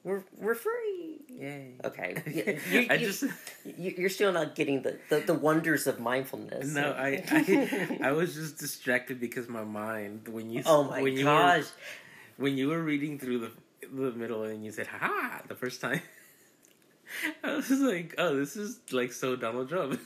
We're, 0.09 0.23
we're 0.37 0.55
free! 0.55 1.21
Yay. 1.29 1.73
Okay. 1.85 2.11
You, 2.37 2.43
you, 2.81 2.87
I 2.89 2.95
you- 2.95 3.05
just 3.07 3.21
you- 3.83 3.95
you're 4.01 4.09
still 4.19 4.31
not 4.33 4.55
getting 4.55 4.81
the, 4.81 4.97
the, 5.09 5.17
the 5.21 5.33
wonders 5.47 5.85
of 5.87 5.99
mindfulness. 5.99 6.73
no, 6.73 6.91
I, 7.07 7.23
I 7.29 7.99
I 8.09 8.11
was 8.11 8.33
just 8.33 8.57
distracted 8.57 9.19
because 9.21 9.47
my 9.47 9.63
mind 9.63 10.27
when 10.27 10.49
you 10.49 10.63
oh 10.65 10.83
my 10.85 11.01
when 11.03 11.13
you 11.13 11.25
gosh. 11.25 11.61
were 12.37 12.43
when 12.43 12.57
you 12.57 12.67
were 12.69 12.81
reading 12.91 13.19
through 13.21 13.39
the 13.45 13.51
the 14.01 14.11
middle 14.21 14.43
and 14.43 14.65
you 14.65 14.71
said 14.71 14.87
ha 14.87 15.41
the 15.47 15.55
first 15.55 15.79
time. 15.81 16.01
I 17.43 17.55
was 17.55 17.69
like, 17.71 18.15
oh, 18.17 18.35
this 18.35 18.55
is 18.55 18.79
like 18.91 19.11
so 19.11 19.35
Donald 19.35 19.69
Trump. 19.69 19.99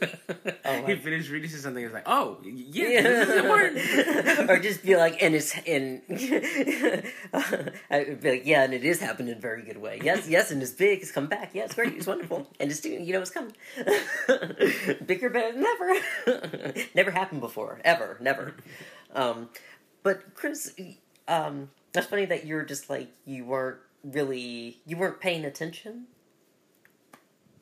Oh 0.65 0.83
he 0.87 0.95
finished 0.95 1.29
reading 1.29 1.49
something. 1.49 1.83
He's 1.83 1.93
like, 1.93 2.03
oh, 2.05 2.37
y- 2.43 2.51
yeah, 2.53 3.01
this 3.01 3.29
is 3.29 3.35
important. 3.35 4.49
or 4.49 4.59
just 4.59 4.83
be 4.83 4.95
like, 4.95 5.21
and 5.21 5.35
it's 5.35 5.57
in. 5.65 6.01
I'd 7.89 8.21
be 8.21 8.31
like, 8.31 8.45
yeah, 8.45 8.63
and 8.63 8.73
it 8.73 8.83
is 8.83 8.99
happening 8.99 9.31
in 9.31 9.37
a 9.37 9.41
very 9.41 9.63
good 9.63 9.77
way. 9.77 9.99
Yes, 10.03 10.27
yes, 10.29 10.51
and 10.51 10.61
it's 10.61 10.71
big. 10.71 11.01
It's 11.01 11.11
come 11.11 11.27
back. 11.27 11.51
Yeah, 11.53 11.63
it's 11.63 11.75
great. 11.75 11.93
It's 11.93 12.07
wonderful, 12.07 12.47
and 12.59 12.71
it's 12.71 12.79
doing. 12.79 13.05
You 13.05 13.13
know, 13.13 13.21
it's 13.21 13.31
coming. 13.31 13.53
Bigger, 15.05 15.29
better 15.29 15.53
than 15.53 15.65
ever. 15.65 16.73
never 16.95 17.11
happened 17.11 17.41
before, 17.41 17.81
ever, 17.83 18.17
never. 18.21 18.55
Um, 19.13 19.49
but 20.03 20.33
Chris, 20.35 20.73
um, 21.27 21.69
that's 21.91 22.07
funny 22.07 22.25
that 22.25 22.45
you're 22.45 22.63
just 22.63 22.89
like 22.89 23.09
you 23.25 23.45
weren't 23.45 23.77
really 24.03 24.81
you 24.85 24.97
weren't 24.97 25.19
paying 25.19 25.45
attention. 25.45 26.07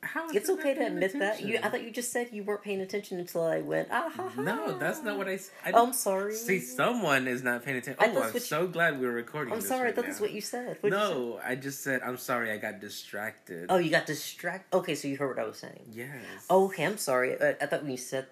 How 0.04 0.28
is 0.30 0.36
It's 0.36 0.50
okay 0.50 0.74
to 0.74 0.88
admit 0.88 1.18
that. 1.20 1.42
You, 1.42 1.60
I 1.62 1.70
thought 1.70 1.84
you 1.84 1.92
just 1.92 2.12
said 2.12 2.30
you 2.32 2.44
weren't 2.44 2.64
paying 2.64 2.82
attention 2.82 3.20
until 3.20 3.44
I 3.44 3.60
went. 3.60 3.88
Ah 3.92 4.12
ha 4.16 4.30
ha. 4.30 4.42
No, 4.42 4.78
that's 4.80 5.04
not 5.04 5.16
what 5.18 5.28
I 5.28 5.38
Oh, 5.74 5.88
I'm 5.88 5.94
sorry. 5.94 6.34
See, 6.34 6.60
someone 6.60 7.28
is 7.28 7.44
not 7.44 7.64
paying 7.64 7.78
attention. 7.78 8.04
I 8.04 8.08
Oh, 8.16 8.24
I'm 8.24 8.34
you- 8.34 8.40
so 8.40 8.66
glad 8.68 9.00
we 9.00 9.06
were 9.06 9.14
recording. 9.14 9.54
I'm 9.54 9.62
sorry. 9.62 9.82
I 9.82 9.86
right 9.86 9.96
thought 9.96 10.06
that's 10.06 10.20
what 10.20 10.32
you 10.32 10.42
said. 10.42 10.78
What'd 10.82 10.84
you 10.86 10.90
say? 10.92 11.14
no, 11.14 11.40
I 11.46 11.56
just 11.56 11.84
said 11.84 12.02
I'm 12.04 12.18
sorry. 12.18 12.52
I 12.52 12.58
got 12.58 12.80
distracted. 12.82 13.68
Oh, 13.70 13.78
you 13.78 13.92
got 13.92 14.08
distracted. 14.08 14.76
Okay, 14.76 14.96
so 14.96 15.08
you 15.08 15.18
heard 15.18 15.36
what 15.38 15.40
I 15.40 15.48
was 15.48 15.58
saying. 15.60 15.86
yes. 15.92 16.10
Oh, 16.50 16.66
okay, 16.66 16.84
I'm 16.86 16.98
sorry. 16.98 17.40
I, 17.40 17.50
I 17.62 17.66
thought 17.68 17.84
when 17.84 17.92
you 17.92 17.98
said. 17.98 18.26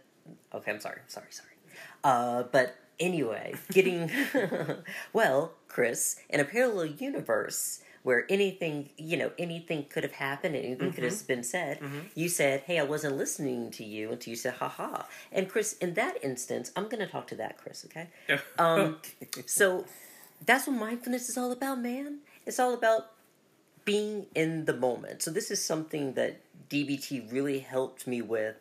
Okay, 0.54 0.72
I'm 0.72 0.80
sorry. 0.80 1.02
Sorry, 1.08 1.28
sorry. 1.30 1.50
Uh, 2.04 2.44
but 2.52 2.76
anyway, 3.00 3.54
getting. 3.72 4.10
well, 5.14 5.54
Chris, 5.68 6.16
in 6.30 6.40
a 6.40 6.46
parallel 6.46 6.88
universe 6.88 7.82
where 8.04 8.26
anything, 8.30 8.90
you 8.98 9.18
know, 9.18 9.32
anything 9.38 9.86
could 9.90 10.04
have 10.04 10.14
happened, 10.14 10.56
anything 10.56 10.92
could 10.94 11.04
have 11.04 11.28
been 11.28 11.44
said, 11.44 11.80
you 12.16 12.30
said, 12.30 12.62
hey, 12.62 12.80
I 12.80 12.84
wasn't 12.84 13.18
listening 13.18 13.72
to 13.72 13.84
you 13.84 14.12
until 14.12 14.32
you 14.32 14.38
said, 14.38 14.54
haha. 14.56 15.04
And 15.32 15.50
Chris, 15.50 15.74
in 15.74 15.94
that 15.96 16.18
instance, 16.24 16.72
I'm 16.76 16.86
going 16.86 17.00
to 17.06 17.08
talk 17.08 17.28
to 17.28 17.36
that, 17.36 17.58
Chris, 17.58 17.86
okay? 17.86 18.08
Um, 18.58 18.98
So 19.46 19.86
that's 20.46 20.68
what 20.68 20.78
mindfulness 20.78 21.30
is 21.30 21.38
all 21.38 21.52
about, 21.52 21.82
man. 21.82 22.20
It's 22.46 22.60
all 22.60 22.74
about 22.74 23.12
being 23.86 24.28
in 24.36 24.66
the 24.66 24.74
moment. 24.76 25.22
So 25.22 25.32
this 25.32 25.52
is 25.52 25.64
something 25.64 26.14
that 26.14 26.40
DBT 26.70 27.32
really 27.32 27.60
helped 27.60 28.08
me 28.08 28.22
with 28.22 28.56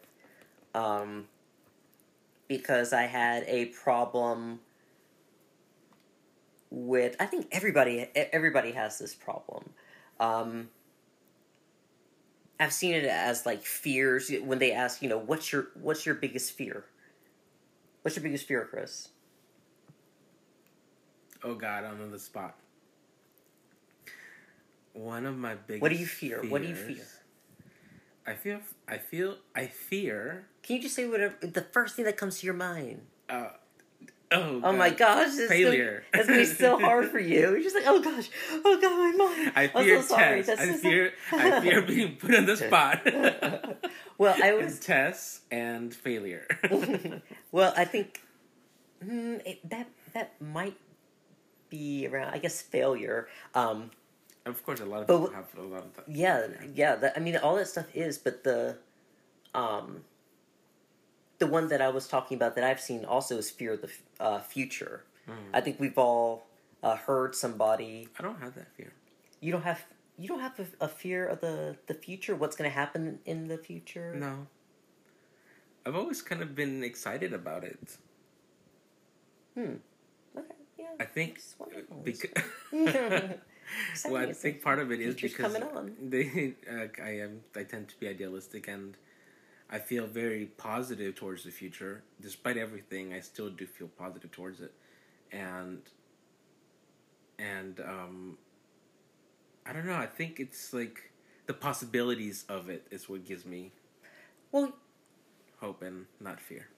um, 0.75 1.27
because 2.49 2.93
I 2.93 3.03
had 3.03 3.45
a 3.47 3.67
problem 3.67 4.61
with 6.87 7.17
I 7.19 7.27
think 7.27 7.49
everybody 7.53 8.09
everybody 8.15 8.73
has 8.73 8.99
this 8.99 9.15
problem. 9.15 9.71
Um, 10.21 10.69
I've 12.61 12.73
seen 12.73 12.95
it 12.95 13.05
as 13.05 13.47
like 13.47 13.63
fears 13.63 14.31
when 14.43 14.59
they 14.59 14.73
ask, 14.73 15.03
you 15.03 15.09
know, 15.09 15.19
what's 15.19 15.53
your 15.53 15.69
what's 15.75 16.07
your 16.07 16.15
biggest 16.15 16.53
fear? 16.53 16.85
What's 18.03 18.17
your 18.17 18.23
biggest 18.23 18.47
fear, 18.47 18.67
Chris? 18.69 19.09
Oh 21.43 21.55
God, 21.55 21.85
I'm 21.85 22.01
on 22.01 22.11
the 22.11 22.19
spot. 22.19 22.57
One 24.93 25.27
of 25.27 25.37
my 25.37 25.55
biggest. 25.55 25.83
What 25.83 25.93
do 25.93 25.97
you 25.97 26.07
fear? 26.07 26.43
What 26.49 26.63
do 26.63 26.69
you 26.69 26.75
fears- 26.75 26.97
fear? 26.97 27.07
I 28.27 28.35
feel. 28.35 28.61
I 28.87 28.99
feel. 28.99 29.37
I 29.55 29.67
fear. 29.67 30.49
Can 30.63 30.77
you 30.77 30.83
just 30.83 30.95
say 30.95 31.07
whatever 31.07 31.35
the 31.41 31.63
first 31.63 31.97
thing 31.97 32.05
that 32.05 32.17
comes 32.17 32.41
to 32.41 32.47
your 32.47 32.55
mind? 32.55 33.07
Uh, 33.29 33.51
Oh, 34.31 34.61
Oh 34.63 34.73
my 34.73 34.91
gosh, 34.91 35.29
it's 35.39 35.49
Failure. 35.49 36.05
Gonna, 36.13 36.27
gonna 36.27 36.39
be 36.39 36.45
so 36.45 36.79
hard 36.79 37.09
for 37.09 37.19
you. 37.19 37.41
You're 37.51 37.63
just 37.63 37.75
like, 37.75 37.85
oh 37.87 38.01
gosh, 38.03 38.29
oh 38.53 38.79
god, 38.81 38.93
my 38.93 39.13
mind. 39.25 39.53
I 39.57 39.71
I'm 39.75 39.85
fear 39.85 40.03
so 40.03 40.09
sorry. 40.17 40.41
I 40.41 40.73
fear. 40.77 41.13
I 41.33 41.61
fear 41.63 41.83
being 41.83 42.17
put 42.17 42.35
on 42.35 42.45
the 42.47 42.57
spot. 42.67 43.07
Well, 44.19 44.35
I 44.43 44.49
and 44.49 44.65
was 44.65 44.81
Tess 44.81 45.43
and 45.51 45.95
failure. 45.95 46.45
well. 47.53 47.73
I 47.77 47.85
think 47.85 48.21
hmm, 49.01 49.37
it, 49.47 49.61
that 49.71 49.87
that 50.13 50.33
might 50.43 50.77
be 51.71 52.07
around. 52.09 52.35
I 52.35 52.39
guess 52.39 52.61
failure. 52.61 53.29
Um, 53.55 53.93
of 54.45 54.61
course, 54.67 54.81
a 54.81 54.85
lot 54.85 55.03
of 55.03 55.07
But 55.07 55.19
people 55.21 55.35
have 55.37 55.47
a 55.57 55.63
lot 55.63 55.85
of 55.85 55.95
that. 55.95 56.05
yeah, 56.09 56.49
yeah. 56.75 56.97
That, 56.97 57.13
I 57.17 57.21
mean, 57.21 57.37
all 57.37 57.55
that 57.57 57.69
stuff 57.69 57.87
is, 57.95 58.19
but 58.19 58.43
the 58.43 58.79
um, 59.55 60.03
the 61.39 61.47
one 61.47 61.69
that 61.69 61.81
I 61.81 61.89
was 61.91 62.09
talking 62.09 62.35
about 62.37 62.57
that 62.57 62.65
I've 62.65 62.81
seen 62.81 63.05
also 63.05 63.39
is 63.39 63.51
fear 63.53 63.75
of 63.75 63.83
the 63.83 63.91
uh, 64.21 64.41
future. 64.41 65.05
I 65.53 65.61
think 65.61 65.79
we've 65.79 65.99
all 65.99 66.47
uh, 66.83 66.97
heard 66.97 67.35
somebody. 67.35 68.09
I 68.19 68.23
don't 68.23 68.41
have 68.41 68.55
that 68.55 68.73
fear. 68.75 68.93
You 69.41 69.53
don't 69.53 69.63
have 69.63 69.85
you 70.19 70.27
don't 70.27 70.41
have 70.41 70.59
a, 70.59 70.85
a 70.85 70.89
fear 70.89 71.27
of 71.27 71.41
the 71.41 71.77
the 71.87 71.95
future. 71.95 72.35
What's 72.35 72.57
going 72.57 72.71
to 72.71 72.75
happen 72.75 73.19
in 73.25 73.49
the 73.49 73.59
future? 73.59 74.15
No. 74.15 74.47
I've 75.87 75.95
always 75.95 76.23
kind 76.23 76.43
of 76.43 76.55
been 76.55 76.83
excited 76.83 77.33
about 77.33 77.65
it. 77.65 77.97
Hmm. 79.55 79.75
Okay. 80.37 80.55
Yeah. 80.79 80.87
I 81.01 81.05
think 81.05 81.41
because 82.05 82.31
well, 84.09 84.29
I 84.29 84.33
think 84.33 84.63
part 84.63 84.79
of 84.79 84.91
it 84.91 85.01
is 85.01 85.15
because 85.15 85.57
they 86.03 86.55
uh, 86.71 86.87
I 87.03 87.11
am 87.21 87.41
I 87.57 87.63
tend 87.65 87.89
to 87.89 88.01
be 88.01 88.09
idealistic 88.09 88.69
and 88.69 88.97
I 89.71 89.79
feel 89.79 90.07
very 90.07 90.47
positive 90.47 91.15
towards 91.15 91.45
the 91.45 91.51
future. 91.51 92.03
Despite 92.21 92.57
everything, 92.57 93.13
I 93.13 93.21
still 93.21 93.51
do 93.51 93.67
feel 93.67 93.89
positive 93.89 94.31
towards 94.31 94.61
it, 94.61 94.73
and 95.33 95.83
and 97.39 97.81
um, 97.81 98.39
I 99.67 99.73
don't 99.73 99.87
know. 99.87 99.95
I 99.97 100.07
think 100.07 100.41
it's 100.41 100.73
like 100.73 101.11
the 101.47 101.55
possibilities 101.55 102.45
of 102.49 102.69
it 102.69 102.87
is 102.91 103.09
what 103.09 103.25
gives 103.25 103.45
me 103.47 103.73
Well, 104.53 104.75
hope 105.61 105.83
and 105.83 106.07
not 106.21 106.41
fear. 106.41 106.69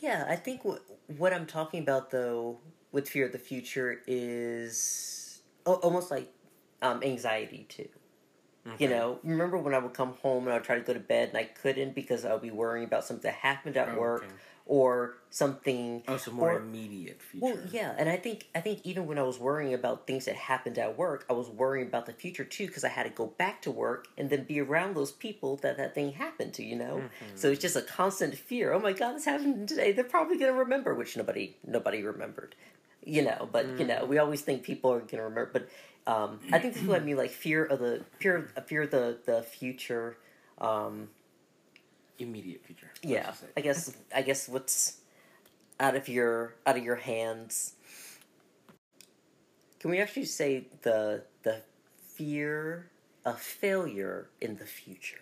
yeah. 0.00 0.24
I 0.28 0.36
think 0.36 0.64
what 0.64 0.82
what 1.06 1.32
I'm 1.32 1.46
talking 1.46 1.82
about 1.82 2.10
though 2.10 2.58
with 2.92 3.08
fear 3.08 3.26
of 3.26 3.32
the 3.32 3.38
future 3.38 4.02
is 4.06 5.42
oh, 5.66 5.74
almost 5.74 6.10
like 6.10 6.32
um, 6.82 7.02
anxiety 7.02 7.66
too. 7.68 7.88
You 8.78 8.88
know, 8.88 9.18
remember 9.24 9.58
when 9.58 9.74
I 9.74 9.78
would 9.78 9.94
come 9.94 10.14
home 10.22 10.44
and 10.44 10.52
I 10.52 10.56
would 10.56 10.64
try 10.64 10.76
to 10.76 10.82
go 10.82 10.92
to 10.94 11.00
bed 11.00 11.30
and 11.30 11.38
I 11.38 11.44
couldn't 11.44 11.94
because 11.94 12.24
I 12.24 12.32
would 12.32 12.42
be 12.42 12.50
worrying 12.50 12.84
about 12.84 13.04
something 13.04 13.22
that 13.30 13.34
happened 13.34 13.76
at 13.76 13.90
Oh, 13.90 13.98
work 13.98 14.22
okay. 14.24 14.32
or 14.66 15.14
something. 15.30 16.02
Oh, 16.08 16.16
so 16.16 16.30
more 16.32 16.52
or- 16.52 16.58
immediate 16.58 17.20
future. 17.22 17.44
Well, 17.46 17.58
yeah, 17.70 17.94
and 17.98 18.08
I 18.08 18.16
think 18.16 18.46
I 18.54 18.60
think 18.60 18.80
even 18.84 19.06
when 19.06 19.18
I 19.18 19.22
was 19.22 19.38
worrying 19.38 19.72
about 19.74 20.06
things 20.06 20.24
that 20.26 20.34
happened 20.36 20.78
at 20.78 20.96
work, 20.98 21.24
I 21.30 21.32
was 21.32 21.48
worrying 21.48 21.86
about 21.86 22.06
the 22.06 22.12
future 22.12 22.44
too 22.44 22.66
because 22.66 22.84
I 22.84 22.88
had 22.88 23.04
to 23.04 23.10
go 23.10 23.26
back 23.26 23.62
to 23.62 23.70
work 23.70 24.06
and 24.18 24.28
then 24.30 24.44
be 24.44 24.60
around 24.60 24.94
those 24.94 25.12
people 25.12 25.56
that 25.62 25.76
that 25.76 25.94
thing 25.94 26.12
happened 26.12 26.52
to. 26.54 26.62
You 26.64 26.76
know, 26.76 26.96
Mm-hmm. 26.98 27.36
so 27.36 27.50
it's 27.50 27.62
just 27.62 27.76
a 27.76 27.82
constant 27.82 28.36
fear. 28.36 28.72
Oh 28.72 28.80
my 28.80 28.92
God, 28.92 29.14
this 29.16 29.24
happened 29.24 29.68
today. 29.68 29.92
They're 29.92 30.04
probably 30.04 30.38
gonna 30.38 30.52
remember, 30.52 30.94
which 30.94 31.16
nobody 31.16 31.56
nobody 31.66 32.02
remembered. 32.02 32.54
You 33.04 33.22
know, 33.22 33.48
but 33.50 33.64
you 33.66 33.84
Mm. 33.86 33.86
know, 33.86 34.04
we 34.04 34.18
always 34.18 34.42
think 34.42 34.64
people 34.64 34.92
are 34.92 35.00
gonna 35.00 35.22
remember. 35.24 35.50
But 35.52 35.68
um, 36.08 36.40
I 36.52 36.58
think 36.58 36.72
this 36.72 36.82
is 36.82 36.88
what 36.88 37.02
I 37.02 37.04
mean, 37.04 37.18
like 37.18 37.30
fear 37.30 37.64
of 37.64 37.80
the 37.80 38.02
fear, 38.18 38.36
of- 38.36 38.66
fear 38.66 38.82
of 38.82 38.90
the 38.90 39.18
the 39.26 39.42
future. 39.42 40.16
Um, 40.58 41.10
immediate 42.18 42.64
future. 42.64 42.90
yeah. 43.02 43.32
I 43.56 43.60
guess 43.60 43.94
I 44.14 44.22
guess 44.22 44.48
what's 44.48 44.96
out 45.78 45.94
of 45.94 46.08
your 46.08 46.54
out 46.66 46.76
of 46.76 46.82
your 46.82 46.96
hands. 46.96 47.74
Can 49.80 49.90
we 49.90 50.00
actually 50.00 50.24
say 50.24 50.66
the 50.82 51.24
the 51.42 51.62
fear 52.14 52.90
of 53.24 53.38
failure 53.38 54.30
in 54.40 54.56
the 54.56 54.64
future? 54.64 55.18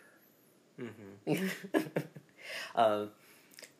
Mm-hmm. 0.81 1.78
um, 2.77 3.11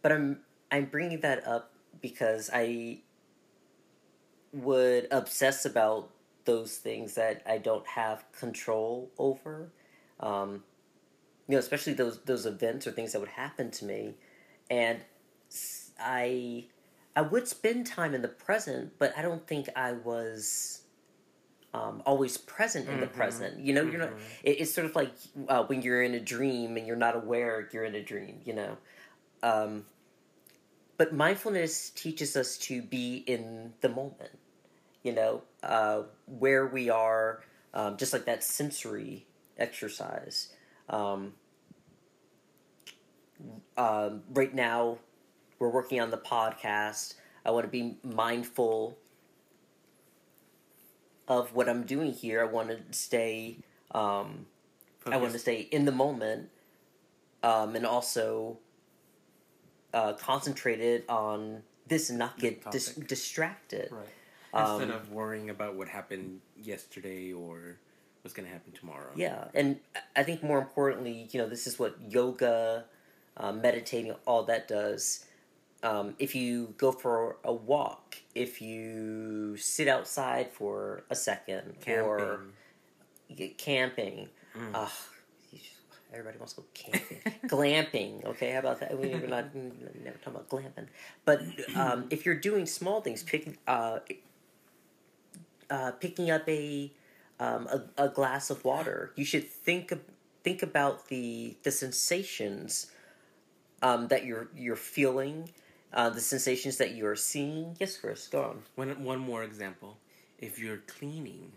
but 0.03 0.12
I'm 0.12 0.40
I'm 0.73 0.87
bringing 0.87 1.21
that 1.21 1.47
up 1.47 1.73
because 2.03 2.51
I 2.53 2.99
would 4.53 5.09
obsess 5.11 5.64
about 5.64 6.11
those 6.47 6.77
things 6.79 7.15
that 7.15 7.43
I 7.47 7.59
don't 7.59 7.87
have 7.87 8.25
control 8.33 9.11
over. 9.19 9.71
Um, 10.21 10.65
you 11.47 11.53
know, 11.53 11.59
especially 11.59 11.93
those 11.93 12.19
those 12.21 12.47
events 12.47 12.87
or 12.87 12.93
things 12.93 13.13
that 13.13 13.21
would 13.21 13.29
happen 13.29 13.71
to 13.73 13.85
me, 13.85 14.15
and 14.71 15.01
I 16.01 16.67
I 17.15 17.23
would 17.23 17.47
spend 17.47 17.87
time 17.87 18.15
in 18.15 18.23
the 18.23 18.29
present, 18.29 18.95
but 18.99 19.17
I 19.17 19.23
don't 19.23 19.47
think 19.47 19.69
I 19.77 19.93
was 19.93 20.83
um, 21.75 22.03
always 22.07 22.39
present 22.39 22.89
in 22.89 23.01
the 23.01 23.07
Mhm. 23.07 23.13
present. 23.13 23.59
You 23.61 23.75
know, 23.75 23.83
you're 23.83 23.99
not. 23.99 24.11
Mhm. 24.11 24.21
It, 24.45 24.61
it's 24.61 24.73
sort 24.73 24.87
of 24.87 24.97
like 24.97 25.13
uh, 25.49 25.65
when 25.65 25.83
you're 25.83 26.03
in 26.03 26.15
a 26.15 26.21
dream 26.21 26.77
and 26.77 26.87
you're 26.87 26.97
not 26.97 27.15
aware 27.15 27.69
you're 27.73 27.85
in 27.85 27.95
a 27.95 28.03
dream. 28.03 28.41
You 28.45 28.55
know, 28.55 28.79
um, 29.43 29.87
but 30.97 31.13
mindfulness 31.13 31.91
teaches 31.91 32.37
us 32.37 32.57
to 32.59 32.83
be 32.83 33.19
in 33.19 33.75
the 33.83 33.89
moment. 33.89 34.39
You 35.07 35.12
know, 35.12 35.42
uh, 35.62 36.03
where 36.27 36.66
we 36.66 36.90
are, 36.90 37.45
um, 37.73 37.97
just 37.97 38.12
like 38.12 38.25
that 38.25 38.42
sensory 38.42 39.25
exercise. 39.57 40.53
Um, 40.88 41.35
um, 43.77 44.25
right 44.31 44.53
now, 44.53 44.99
we're 45.61 45.71
working 45.71 46.01
on 46.01 46.11
the 46.11 46.19
podcast. 46.19 47.14
I 47.45 47.53
want 47.53 47.66
to 47.66 47.71
be 47.71 47.99
mindful 48.03 48.99
of 51.29 51.55
what 51.55 51.69
I'm 51.69 51.85
doing 51.85 52.12
here. 52.12 52.40
I 52.40 52.47
want 52.47 52.71
to 52.71 52.81
stay. 52.90 53.59
Um, 53.92 54.47
I 55.07 55.19
want 55.19 55.35
to 55.35 55.38
stay 55.38 55.61
in 55.61 55.85
the 55.85 55.92
moment, 55.92 56.49
um, 57.45 57.77
and 57.77 57.87
also 57.87 58.59
uh, 59.95 60.14
concentrated 60.14 61.05
on 61.09 61.62
this 61.87 62.11
and 62.11 62.19
not 62.19 62.40
get 62.40 62.69
dis- 62.73 62.97
distracted. 62.97 63.92
Right. 63.92 64.09
Um, 64.57 64.81
Instead 64.83 64.97
of 64.97 65.11
worrying 65.12 65.51
about 65.51 65.75
what 65.77 65.88
happened 65.88 66.40
yesterday 66.61 67.33
or 67.33 67.77
what's 68.23 68.35
going 68.35 68.47
to 68.47 68.53
happen 68.53 68.73
tomorrow. 68.73 69.11
Yeah, 69.14 69.45
and 69.55 69.79
I 70.16 70.23
think 70.23 70.42
more 70.42 70.59
importantly, 70.59 71.29
you 71.31 71.40
know, 71.40 71.49
this 71.49 71.66
is 71.66 71.79
what 71.79 71.97
yoga, 72.09 72.85
uh, 73.37 73.53
meditating, 73.53 74.14
all 74.27 74.42
that 74.45 74.66
does. 74.69 75.25
Um, 75.83 76.14
if 76.19 76.35
you 76.35 76.75
go 76.79 76.90
for 76.90 77.37
a 77.45 77.53
walk, 77.53 78.16
if 78.35 78.61
you 78.62 79.57
sit 79.59 79.88
outside 79.88 80.51
for 80.53 81.05
a 81.11 81.14
second, 81.14 81.77
or 81.87 82.19
Camping. 82.19 83.37
get 83.37 83.59
camping, 83.59 84.29
Mm. 84.57 84.73
just- 85.53 85.73
everybody 86.12 86.38
wants 86.38 86.55
to 86.55 86.62
go 86.62 86.66
camping, 86.73 87.21
glamping. 87.47 88.25
Okay, 88.25 88.53
how 88.53 88.61
about 88.61 88.81
that? 88.81 88.99
We- 88.99 89.09
We're 89.11 89.27
not 89.27 89.55
never 89.55 90.16
talking 90.19 90.35
about 90.40 90.49
glamping, 90.49 90.87
but 91.27 91.42
um, 91.77 92.07
if 92.11 92.25
you're 92.25 92.35
doing 92.40 92.64
small 92.66 93.03
things, 93.03 93.23
pick, 93.23 93.57
uh, 93.66 93.99
uh, 95.70 95.92
picking 95.92 96.31
up 96.31 96.48
a, 96.48 96.92
um, 97.40 97.66
a 97.66 98.05
a 98.05 98.09
glass 98.09 98.50
of 98.50 98.64
water, 98.64 99.12
you 99.16 99.24
should 99.24 99.48
think 99.48 99.92
think 100.42 100.62
about 100.62 101.09
the 101.09 101.57
the 101.62 101.70
sensations 101.70 102.90
um, 103.83 104.09
that 104.09 104.24
you're 104.24 104.48
you're 104.57 104.76
feeling, 104.76 105.50
uh, 105.92 106.11
the 106.11 106.20
sensations 106.20 106.76
that 106.79 106.94
you're 106.94 107.16
seeing. 107.16 107.76
Yes, 107.79 107.96
Chris, 107.96 108.29
go 108.29 108.42
on. 108.42 108.62
One, 108.74 109.05
one 109.05 109.18
more 109.18 109.42
example. 109.42 109.98
If 110.38 110.59
you're 110.59 110.83
cleaning, 110.87 111.52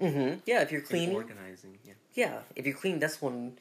Mm-hmm. 0.00 0.40
Yeah, 0.46 0.62
if 0.62 0.72
you're 0.72 0.80
cleaning, 0.80 1.14
organizing, 1.14 1.78
yeah. 1.84 1.92
yeah, 2.14 2.38
if 2.56 2.66
you're 2.66 2.74
cleaning, 2.74 2.98
that's 2.98 3.22
one 3.22 3.52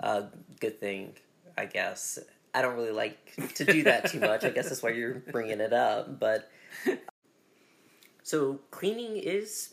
uh, 0.00 0.22
good 0.60 0.78
thing, 0.80 1.14
I 1.56 1.64
guess. 1.64 2.18
I 2.54 2.60
don't 2.60 2.74
really 2.74 2.92
like 2.92 3.34
to 3.54 3.64
do 3.64 3.84
that 3.84 4.10
too 4.10 4.20
much. 4.20 4.44
I 4.44 4.50
guess 4.50 4.68
that's 4.68 4.82
why 4.82 4.90
you're 4.90 5.14
bringing 5.14 5.60
it 5.60 5.72
up. 5.72 6.20
But 6.20 6.50
so 8.28 8.60
cleaning 8.70 9.16
is 9.16 9.72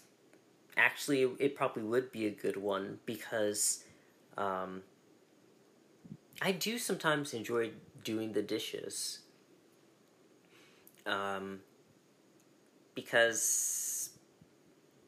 actually 0.77 1.23
it 1.39 1.57
probably 1.57 1.83
would 1.83 2.09
be 2.09 2.25
a 2.25 2.29
good 2.29 2.55
one 2.55 2.99
because 3.05 3.83
um, 4.37 4.81
I 6.41 6.53
do 6.53 6.77
sometimes 6.77 7.33
enjoy 7.33 7.71
doing 8.05 8.31
the 8.31 8.41
dishes. 8.41 9.19
Um, 11.05 11.59
because 12.93 14.11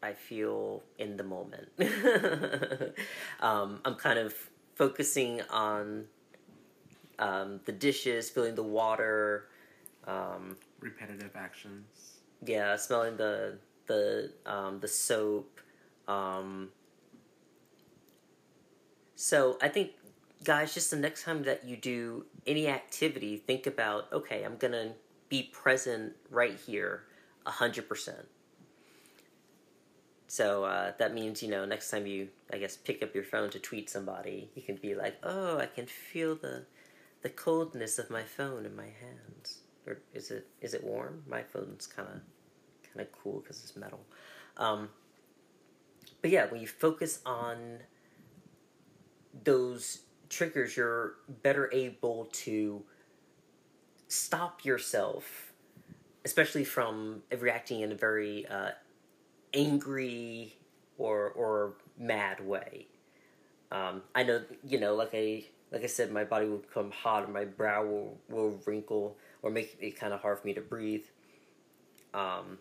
I 0.04 0.12
feel 0.12 0.84
in 1.00 1.16
the 1.16 1.24
moment. 1.24 1.70
um, 3.40 3.80
I'm 3.86 3.96
kind 3.96 4.20
of 4.20 4.36
focusing 4.76 5.40
on 5.50 6.04
um, 7.18 7.62
the 7.64 7.72
dishes, 7.72 8.30
feeling 8.30 8.56
the 8.56 8.64
water. 8.64 9.48
Um, 10.06 10.58
Repetitive 10.82 11.32
actions. 11.34 12.17
Yeah, 12.46 12.76
smelling 12.76 13.18
the 13.18 13.58
the 13.88 14.32
um, 14.46 14.80
the 14.80 14.88
soap. 14.88 15.62
Um, 16.08 16.70
so 19.16 19.58
I 19.62 19.68
think, 19.68 19.92
guys, 20.44 20.74
just 20.74 20.92
the 20.92 20.98
next 20.98 21.24
time 21.24 21.44
that 21.44 21.66
you 21.66 21.76
do 21.76 22.26
any 22.46 22.68
activity, 22.68 23.38
think 23.38 23.68
about 23.68 24.12
okay, 24.14 24.44
I'm 24.44 24.58
gonna 24.58 24.94
be 25.30 25.44
present 25.44 26.14
right 26.30 26.58
here, 26.66 27.04
hundred 27.46 27.90
percent. 27.90 28.28
So 30.28 30.66
uh, 30.66 30.92
that 31.00 31.14
means 31.14 31.42
you 31.42 31.50
know 31.50 31.66
next 31.66 31.90
time 31.90 32.06
you 32.06 32.30
I 32.54 32.58
guess 32.58 32.78
pick 32.78 33.02
up 33.02 33.16
your 33.16 33.24
phone 33.24 33.50
to 33.52 33.60
tweet 33.60 33.90
somebody, 33.90 34.50
you 34.56 34.62
can 34.62 34.76
be 34.76 34.94
like, 34.96 35.16
oh, 35.24 35.58
I 35.58 35.66
can 35.66 35.88
feel 35.88 36.36
the 36.36 36.66
the 37.24 37.30
coldness 37.30 37.98
of 37.98 38.10
my 38.10 38.24
phone 38.24 38.66
in 38.66 38.76
my 38.76 38.86
hands. 38.86 39.62
Or 39.88 40.00
is 40.14 40.32
it 40.32 40.48
is 40.62 40.74
it 40.74 40.84
warm? 40.84 41.24
My 41.28 41.44
phone's 41.44 41.88
kind 41.88 42.08
of 42.08 42.22
kind 42.94 43.02
of 43.02 43.12
cool 43.12 43.40
because 43.40 43.64
it's 43.64 43.76
metal. 43.76 44.02
Um, 44.58 44.90
but 46.22 46.32
yeah, 46.32 46.48
when 46.48 46.62
you 46.62 46.68
focus 46.68 47.20
on 47.26 47.80
those 49.44 50.02
triggers, 50.30 50.76
you're 50.76 51.16
better 51.44 51.70
able 51.72 52.26
to 52.32 52.84
stop 54.08 54.66
yourself, 54.66 55.54
especially 56.26 56.64
from 56.64 57.24
reacting 57.40 57.82
in 57.82 57.92
a 57.92 57.96
very 57.96 58.46
uh, 58.48 58.72
angry 59.54 60.58
or 60.98 61.30
or 61.30 61.74
mad 61.98 62.46
way. 62.46 62.88
Um, 63.72 64.02
I 64.16 64.24
know, 64.24 64.42
you 64.66 64.80
know, 64.80 64.96
like 64.96 65.12
I 65.14 65.46
like 65.72 65.84
I 65.84 65.88
said, 65.88 66.12
my 66.12 66.24
body 66.24 66.48
will 66.48 66.60
become 66.60 66.92
hot, 66.92 67.26
and 67.26 67.34
my 67.34 67.46
brow 67.46 67.86
will 67.86 68.18
will 68.30 68.60
wrinkle, 68.66 69.18
or 69.42 69.50
make 69.50 69.78
it 69.80 70.00
kind 70.00 70.14
of 70.14 70.22
hard 70.22 70.40
for 70.40 70.48
me 70.48 70.54
to 70.54 70.62
breathe. 70.62 71.06
Um, 72.14 72.58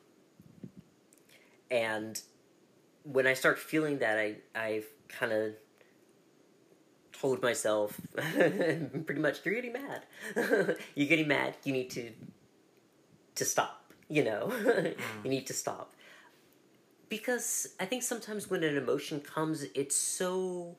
and 1.71 2.21
when 3.05 3.27
I 3.27 3.35
start 3.35 3.59
feeling 3.59 3.99
that, 3.99 4.19
I 4.19 4.37
I've 4.55 4.87
kind 5.09 5.33
of 5.33 5.55
told 7.13 7.43
myself 7.43 7.99
pretty 8.15 9.21
much 9.21 9.41
you're 9.45 9.55
getting 9.55 9.73
mad. 9.73 10.03
you're 10.95 11.09
getting 11.09 11.29
mad. 11.29 11.57
You 11.65 11.73
need 11.73 11.91
to 11.91 12.11
to 13.37 13.45
stop. 13.45 13.93
You 14.09 14.25
know, 14.25 14.49
mm. 14.53 14.95
you 15.25 15.31
need 15.31 15.47
to 15.49 15.53
stop 15.53 15.93
because 17.09 17.69
I 17.79 17.85
think 17.87 18.03
sometimes 18.03 18.51
when 18.51 18.65
an 18.65 18.77
emotion 18.77 19.21
comes, 19.21 19.65
it's 19.75 19.97
so 19.97 20.77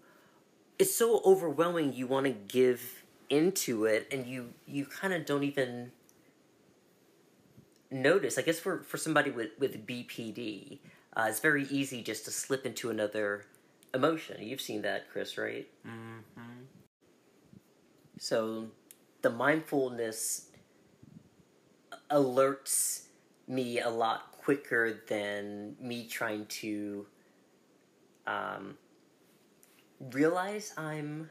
it's 0.80 0.96
so 0.96 1.22
overwhelming. 1.26 1.94
You 1.94 2.08
want 2.08 2.26
to 2.26 2.32
give 2.32 3.04
into 3.30 3.86
it, 3.86 4.08
and 4.12 4.26
you 4.26 4.54
you 4.66 4.86
kind 4.86 5.14
of 5.14 5.26
don't 5.26 5.44
even 5.44 5.92
notice. 7.92 8.38
I 8.38 8.42
guess 8.42 8.60
for 8.60 8.84
for 8.84 8.98
somebody 8.98 9.32
with 9.32 9.52
with 9.60 9.86
BPD, 9.86 10.80
uh, 11.16 11.26
it's 11.30 11.40
very 11.40 11.64
easy 11.66 12.02
just 12.04 12.26
to 12.26 12.32
slip 12.32 12.66
into 12.66 12.90
another 12.90 13.46
emotion. 13.94 14.38
You've 14.42 14.62
seen 14.62 14.82
that, 14.84 15.10
Chris, 15.12 15.38
right? 15.38 15.68
Mm-hmm. 15.86 16.64
So 18.20 18.68
the 19.22 19.30
mindfulness 19.30 20.50
alerts 22.10 23.04
me 23.48 23.80
a 23.80 23.90
lot 23.90 24.32
quicker 24.32 25.04
than 25.08 25.76
me 25.80 26.08
trying 26.08 26.46
to 26.46 27.06
um, 28.26 28.78
realize 30.12 30.74
I'm 30.78 31.30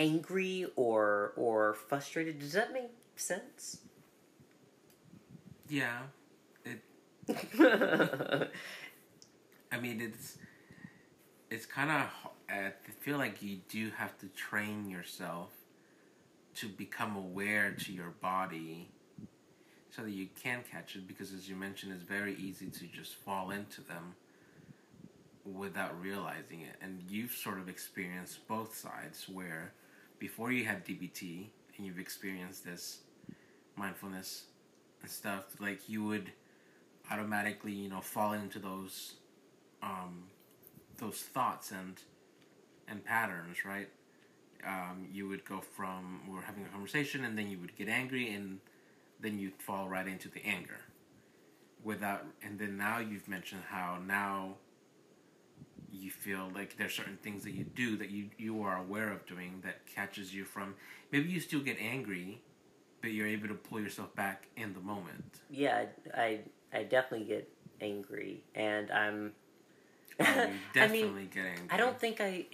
angry 0.00 0.66
or 0.74 1.32
or 1.36 1.74
frustrated. 1.74 2.40
Does 2.40 2.54
that 2.54 2.72
make 2.72 2.90
sense? 3.14 3.82
Yeah. 5.68 5.98
It 6.64 6.80
I 9.70 9.78
mean 9.78 10.00
it's 10.00 10.38
it's 11.50 11.66
kind 11.66 11.90
of 11.90 12.08
I 12.48 12.72
feel 13.00 13.18
like 13.18 13.42
you 13.42 13.58
do 13.68 13.90
have 13.96 14.18
to 14.18 14.26
train 14.28 14.90
yourself 14.90 15.50
to 16.56 16.68
become 16.68 17.14
aware 17.14 17.70
to 17.72 17.92
your 17.92 18.10
body 18.20 18.88
so 19.90 20.02
that 20.02 20.10
you 20.10 20.28
can 20.42 20.64
catch 20.68 20.96
it 20.96 21.06
because 21.06 21.32
as 21.32 21.48
you 21.48 21.54
mentioned 21.54 21.92
it's 21.92 22.02
very 22.02 22.34
easy 22.34 22.66
to 22.66 22.86
just 22.86 23.14
fall 23.14 23.50
into 23.50 23.80
them 23.82 24.14
without 25.44 26.00
realizing 26.00 26.60
it 26.62 26.76
and 26.82 27.02
you've 27.08 27.32
sort 27.32 27.58
of 27.58 27.68
experienced 27.68 28.46
both 28.48 28.76
sides 28.76 29.28
where 29.28 29.72
before 30.20 30.52
you 30.52 30.64
had 30.64 30.84
DBT 30.84 31.46
and 31.76 31.86
you've 31.86 31.98
experienced 31.98 32.64
this 32.64 32.98
mindfulness 33.74 34.44
and 35.02 35.10
stuff 35.10 35.44
like 35.58 35.88
you 35.88 36.04
would 36.04 36.30
automatically 37.10 37.72
you 37.72 37.88
know 37.88 38.00
fall 38.00 38.34
into 38.34 38.60
those 38.60 39.14
um, 39.82 40.24
those 40.98 41.16
thoughts 41.16 41.72
and 41.72 41.96
and 42.86 43.04
patterns 43.04 43.64
right? 43.64 43.88
Um, 44.64 45.08
you 45.10 45.26
would 45.26 45.46
go 45.46 45.60
from 45.60 46.20
we 46.30 46.36
are 46.38 46.42
having 46.42 46.64
a 46.64 46.68
conversation 46.68 47.24
and 47.24 47.36
then 47.36 47.50
you 47.50 47.58
would 47.58 47.74
get 47.76 47.88
angry 47.88 48.32
and 48.32 48.60
then 49.18 49.38
you'd 49.38 49.60
fall 49.60 49.88
right 49.88 50.06
into 50.06 50.28
the 50.28 50.44
anger. 50.44 50.80
Without 51.82 52.26
and 52.42 52.58
then 52.58 52.76
now 52.76 52.98
you've 52.98 53.26
mentioned 53.26 53.62
how 53.68 53.98
now 54.06 54.56
you 55.92 56.10
feel 56.10 56.50
like 56.54 56.76
there's 56.76 56.94
certain 56.94 57.18
things 57.22 57.44
that 57.44 57.52
you 57.52 57.64
do 57.64 57.96
that 57.96 58.10
you 58.10 58.30
you 58.38 58.62
are 58.62 58.78
aware 58.78 59.12
of 59.12 59.26
doing 59.26 59.60
that 59.64 59.86
catches 59.86 60.34
you 60.34 60.44
from 60.44 60.74
maybe 61.12 61.28
you 61.28 61.40
still 61.40 61.60
get 61.60 61.76
angry 61.80 62.40
but 63.00 63.12
you're 63.12 63.26
able 63.26 63.48
to 63.48 63.54
pull 63.54 63.80
yourself 63.80 64.14
back 64.14 64.46
in 64.56 64.72
the 64.74 64.80
moment 64.80 65.40
yeah 65.50 65.84
i 66.16 66.38
i, 66.72 66.82
definitely 66.82 67.26
get 67.26 67.48
angry 67.80 68.42
and 68.54 68.90
i'm 68.90 69.32
oh, 70.20 70.24
definitely 70.74 71.02
I 71.02 71.06
mean, 71.06 71.28
get 71.32 71.46
angry 71.46 71.68
i 71.70 71.76
don't 71.76 71.98
think 71.98 72.20
i 72.20 72.44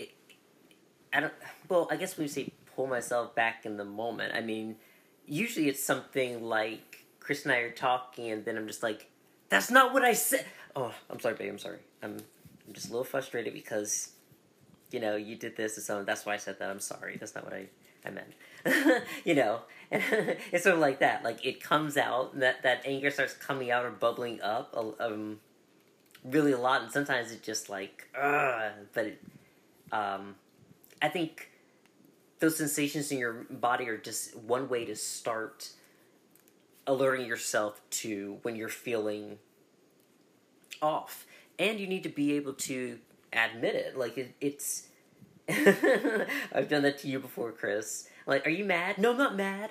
i 1.13 1.21
don't 1.21 1.33
well 1.69 1.89
i 1.91 1.97
guess 1.97 2.17
when 2.17 2.25
you 2.25 2.33
say 2.33 2.53
pull 2.75 2.87
myself 2.87 3.35
back 3.35 3.67
in 3.67 3.77
the 3.77 3.85
moment 3.85 4.33
i 4.35 4.41
mean 4.41 4.77
usually 5.27 5.69
it's 5.69 5.83
something 5.83 6.43
like 6.43 7.07
Chris 7.21 7.45
and 7.45 7.53
I 7.53 7.59
are 7.59 7.71
talking, 7.71 8.31
and 8.31 8.45
then 8.45 8.57
I'm 8.57 8.67
just 8.67 8.83
like, 8.83 9.11
"That's 9.49 9.71
not 9.71 9.93
what 9.93 10.05
I 10.05 10.13
said." 10.13 10.47
Oh, 10.75 10.95
I'm 11.11 11.21
sorry, 11.21 11.35
babe. 11.35 11.51
I'm 11.51 11.59
sorry. 11.59 11.79
I'm, 12.03 12.19
I'm 12.67 12.75
just 12.75 12.89
a 12.89 12.91
little 12.91 13.05
frustrated 13.05 13.53
because, 13.53 14.11
you 14.91 15.01
know, 15.01 15.17
you 15.17 15.37
did 15.37 15.57
this 15.57 15.77
and 15.77 15.85
so 15.85 16.03
that's 16.03 16.27
why 16.27 16.35
I 16.35 16.37
said 16.39 16.59
that. 16.59 16.71
I'm 16.71 16.81
sorry. 16.81 17.17
That's 17.19 17.35
not 17.35 17.45
what 17.45 17.55
I 17.55 17.69
I 18.07 18.11
meant. 18.11 19.05
you 19.25 19.35
know, 19.35 19.61
and 19.91 20.03
it's 20.53 20.65
sort 20.65 20.75
of 20.75 20.81
like 20.81 21.01
that. 21.01 21.25
Like 21.25 21.45
it 21.45 21.63
comes 21.63 21.97
out, 21.97 22.39
that 22.39 22.63
that 22.63 22.83
anger 22.85 23.11
starts 23.11 23.35
coming 23.35 23.71
out 23.71 23.85
or 23.85 23.91
bubbling 23.91 24.41
up, 24.41 24.75
um, 25.01 25.41
really 26.25 26.53
a 26.53 26.59
lot, 26.59 26.83
and 26.83 26.93
sometimes 26.93 27.33
it's 27.33 27.45
just 27.45 27.69
like, 27.69 28.09
uh, 28.19 28.71
but 28.93 29.07
it, 29.07 29.23
um, 29.93 30.37
I 31.01 31.09
think 31.09 31.51
those 32.39 32.57
sensations 32.57 33.11
in 33.11 33.19
your 33.19 33.47
body 33.51 33.89
are 33.89 33.99
just 33.99 34.37
one 34.37 34.69
way 34.69 34.85
to 34.85 34.97
start 34.97 35.71
alerting 36.87 37.27
yourself 37.27 37.81
to 37.91 38.39
when 38.43 38.55
you're 38.57 38.69
feeling 38.69 39.39
off 40.81 41.27
and 41.59 41.81
you 41.81 41.87
need 41.87 42.03
to 42.03 42.09
be 42.09 42.35
able 42.35 42.55
to 42.55 42.99
admit 43.33 43.75
it. 43.75 43.97
Like 43.97 44.19
it, 44.19 44.35
it's 44.41 44.89
i've 45.49 46.69
done 46.69 46.83
that 46.83 46.99
to 46.99 47.09
you 47.09 47.19
before 47.19 47.53
chris. 47.53 48.09
Like 48.27 48.47
are 48.47 48.51
you 48.51 48.65
mad? 48.65 48.99
No 48.99 49.13
i'm 49.13 49.19
not 49.19 49.37
mad. 49.37 49.71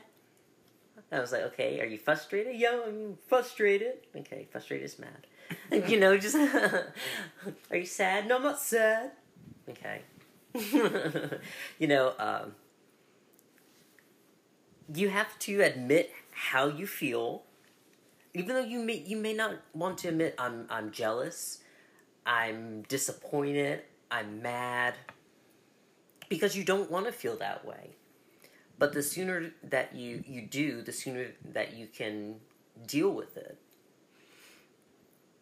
I 1.12 1.20
was 1.20 1.32
like 1.32 1.44
okay 1.44 1.80
are 1.82 1.86
you 1.86 1.98
frustrated? 1.98 2.56
Yo 2.56 2.84
i'm 2.88 3.18
frustrated. 3.28 3.96
Okay 4.16 4.48
frustrated 4.52 4.86
is 4.86 5.00
mad. 5.00 5.88
You 5.90 6.00
know 6.00 6.18
just 6.26 6.36
are 7.72 7.78
you 7.78 7.86
sad? 7.86 8.28
No 8.28 8.38
i'm 8.38 8.44
not 8.44 8.60
sad. 8.60 9.12
Okay. 9.70 10.02
You 11.80 11.88
know, 11.88 12.14
um, 12.18 12.56
you 14.94 15.10
have 15.10 15.38
to 15.40 15.62
admit 15.62 16.12
how 16.32 16.68
you 16.68 16.88
feel, 16.88 17.44
even 18.34 18.56
though 18.56 18.64
you 18.64 18.80
may 18.80 18.98
you 18.98 19.18
may 19.18 19.34
not 19.34 19.56
want 19.74 19.98
to 20.00 20.10
admit 20.10 20.36
I'm 20.38 20.68
I'm 20.70 20.92
jealous, 20.92 21.60
I'm 22.26 22.84
disappointed, 22.84 23.82
I'm 24.10 24.42
mad, 24.42 24.96
because 26.30 26.56
you 26.56 26.64
don't 26.64 26.90
want 26.90 27.06
to 27.06 27.12
feel 27.12 27.36
that 27.38 27.66
way. 27.66 27.92
But 28.78 28.94
the 28.94 29.04
sooner 29.04 29.52
that 29.64 29.96
you 29.96 30.24
you 30.28 30.42
do, 30.42 30.82
the 30.82 30.92
sooner 30.92 31.28
that 31.54 31.78
you 31.78 31.88
can 31.88 32.36
deal 32.86 33.12
with 33.12 33.38
it. 33.38 33.58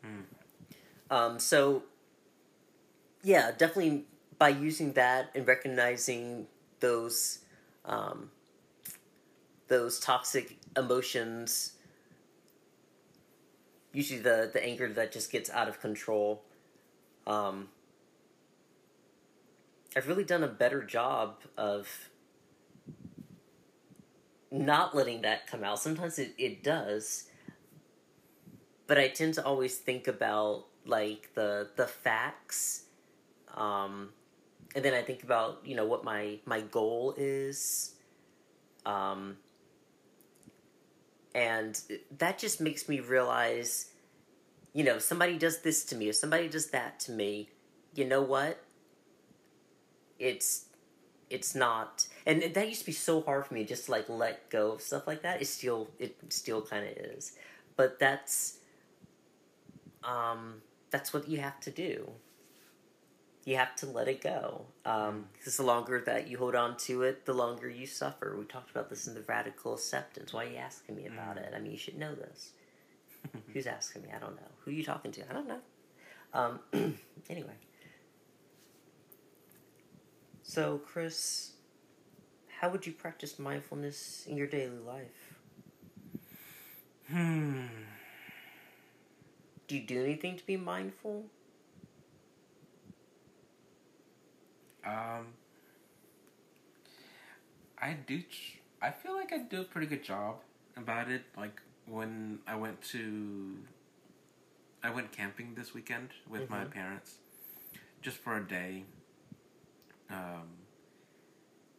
Mm. 0.06 0.24
Um, 1.10 1.39
so, 1.39 1.84
yeah, 3.24 3.52
definitely 3.52 4.06
by 4.38 4.50
using 4.50 4.93
that 4.93 5.32
and 5.34 5.48
recognizing 5.48 6.48
those 6.80 7.39
um, 7.86 8.30
those 9.67 10.00
toxic 10.00 10.58
emotions 10.78 11.74
usually 13.93 14.19
the 14.19 14.50
the 14.52 14.63
anger 14.63 14.91
that 14.91 15.12
just 15.12 15.32
gets 15.32 15.50
out 15.52 15.69
of 15.69 15.80
control 15.80 16.43
um, 17.27 17.69
I've 19.95 20.07
really 20.07 20.23
done 20.23 20.43
a 20.43 20.47
better 20.47 20.83
job 20.83 21.38
of 21.57 22.09
not 24.51 24.95
letting 24.95 25.21
that 25.21 25.47
come 25.47 25.63
out. 25.63 25.79
Sometimes 25.79 26.19
it, 26.19 26.33
it 26.38 26.63
does. 26.63 27.25
But 28.88 28.97
I 28.97 29.07
tend 29.07 29.36
to 29.36 29.45
always 29.45 29.77
think 29.77 30.07
about 30.07 30.65
like 30.86 31.29
the 31.33 31.69
the 31.77 31.88
facts 31.88 32.83
um, 33.55 34.09
and 34.75 34.83
then 34.83 34.93
I 34.93 35.01
think 35.01 35.23
about 35.23 35.62
you 35.63 35.75
know 35.75 35.86
what 35.86 36.03
my 36.03 36.39
my 36.45 36.62
goal 36.62 37.13
is, 37.17 37.93
um, 38.86 39.38
and 41.36 41.79
that 42.17 42.39
just 42.39 42.59
makes 42.59 42.89
me 42.89 42.99
realize, 42.99 43.91
you 44.73 44.83
know, 44.83 44.97
somebody 44.97 45.38
does 45.38 45.62
this 45.62 45.86
to 45.86 45.95
me, 45.95 46.09
or 46.09 46.13
somebody 46.13 46.49
does 46.49 46.71
that 46.71 46.99
to 47.01 47.12
me. 47.12 47.49
You 47.93 48.05
know 48.05 48.21
what? 48.21 48.63
It's 50.19 50.65
it's 51.29 51.55
not 51.55 52.07
and 52.25 52.43
that 52.53 52.67
used 52.67 52.81
to 52.81 52.86
be 52.86 52.91
so 52.91 53.21
hard 53.21 53.45
for 53.45 53.55
me 53.55 53.63
just 53.63 53.86
to 53.86 53.91
like 53.91 54.07
let 54.07 54.49
go 54.49 54.73
of 54.73 54.81
stuff 54.81 55.07
like 55.07 55.23
that. 55.23 55.41
It 55.41 55.45
still 55.45 55.89
it 55.99 56.15
still 56.29 56.62
kind 56.62 56.86
of 56.86 56.91
is. 56.91 57.33
But 57.75 57.99
that's 57.99 58.59
um 60.03 60.62
that's 60.91 61.13
what 61.13 61.27
you 61.27 61.39
have 61.39 61.59
to 61.62 61.71
do. 61.71 62.09
You 63.45 63.57
have 63.57 63.75
to 63.77 63.88
let 63.88 64.07
it 64.07 64.21
go. 64.21 64.65
Um 64.86 65.25
because 65.33 65.57
the 65.57 65.63
longer 65.63 66.01
that 66.05 66.27
you 66.27 66.38
hold 66.38 66.55
on 66.55 66.77
to 66.77 67.03
it 67.03 67.25
the 67.25 67.33
longer 67.33 67.69
you 67.69 67.88
suffer. 67.88 68.36
We 68.38 68.45
talked 68.45 68.71
about 68.71 68.89
this 68.89 69.07
in 69.07 69.13
the 69.13 69.21
radical 69.21 69.73
acceptance. 69.73 70.33
Why 70.33 70.45
are 70.45 70.49
you 70.49 70.57
asking 70.57 70.95
me 70.95 71.07
about 71.07 71.38
it? 71.38 71.53
I 71.55 71.59
mean 71.59 71.71
you 71.71 71.77
should 71.77 71.97
know 71.97 72.15
this 72.15 72.51
who's 73.53 73.67
asking 73.67 74.01
me 74.03 74.09
i 74.15 74.19
don't 74.19 74.36
know 74.36 74.51
who 74.63 74.71
are 74.71 74.73
you 74.73 74.83
talking 74.83 75.12
to 75.12 75.21
i 75.29 75.33
don't 75.33 75.47
know 75.47 75.59
um 76.33 76.59
anyway 77.29 77.53
so, 80.53 80.77
Chris, 80.86 81.53
how 82.59 82.69
would 82.69 82.86
you 82.86 82.91
practice 82.91 83.39
mindfulness 83.39 84.25
in 84.27 84.38
your 84.38 84.45
daily 84.45 84.77
life? 84.77 85.39
Hmm. 87.09 87.65
Do 89.67 89.75
you 89.75 89.81
do 89.81 90.03
anything 90.03 90.38
to 90.38 90.45
be 90.45 90.57
mindful? 90.57 91.23
Um, 94.86 95.27
I 97.81 97.93
do. 98.05 98.19
Tr- 98.19 98.59
I 98.79 98.91
feel 98.91 99.15
like 99.15 99.33
I 99.33 99.39
do 99.39 99.62
a 99.62 99.63
pretty 99.63 99.88
good 99.88 100.03
job 100.03 100.36
about 100.77 101.09
it. 101.09 101.23
Like 101.36 101.62
when 101.86 102.39
I 102.48 102.56
went 102.56 102.82
to, 102.91 103.58
I 104.84 104.89
went 104.89 105.12
camping 105.12 105.56
this 105.56 105.74
weekend 105.74 106.10
with 106.28 106.50
my 106.50 106.65
Mhm. 106.65 106.72
parents, 106.72 107.19
just 108.02 108.17
for 108.17 108.38
a 108.38 108.43
day. 108.48 108.86
Um, 110.10 110.50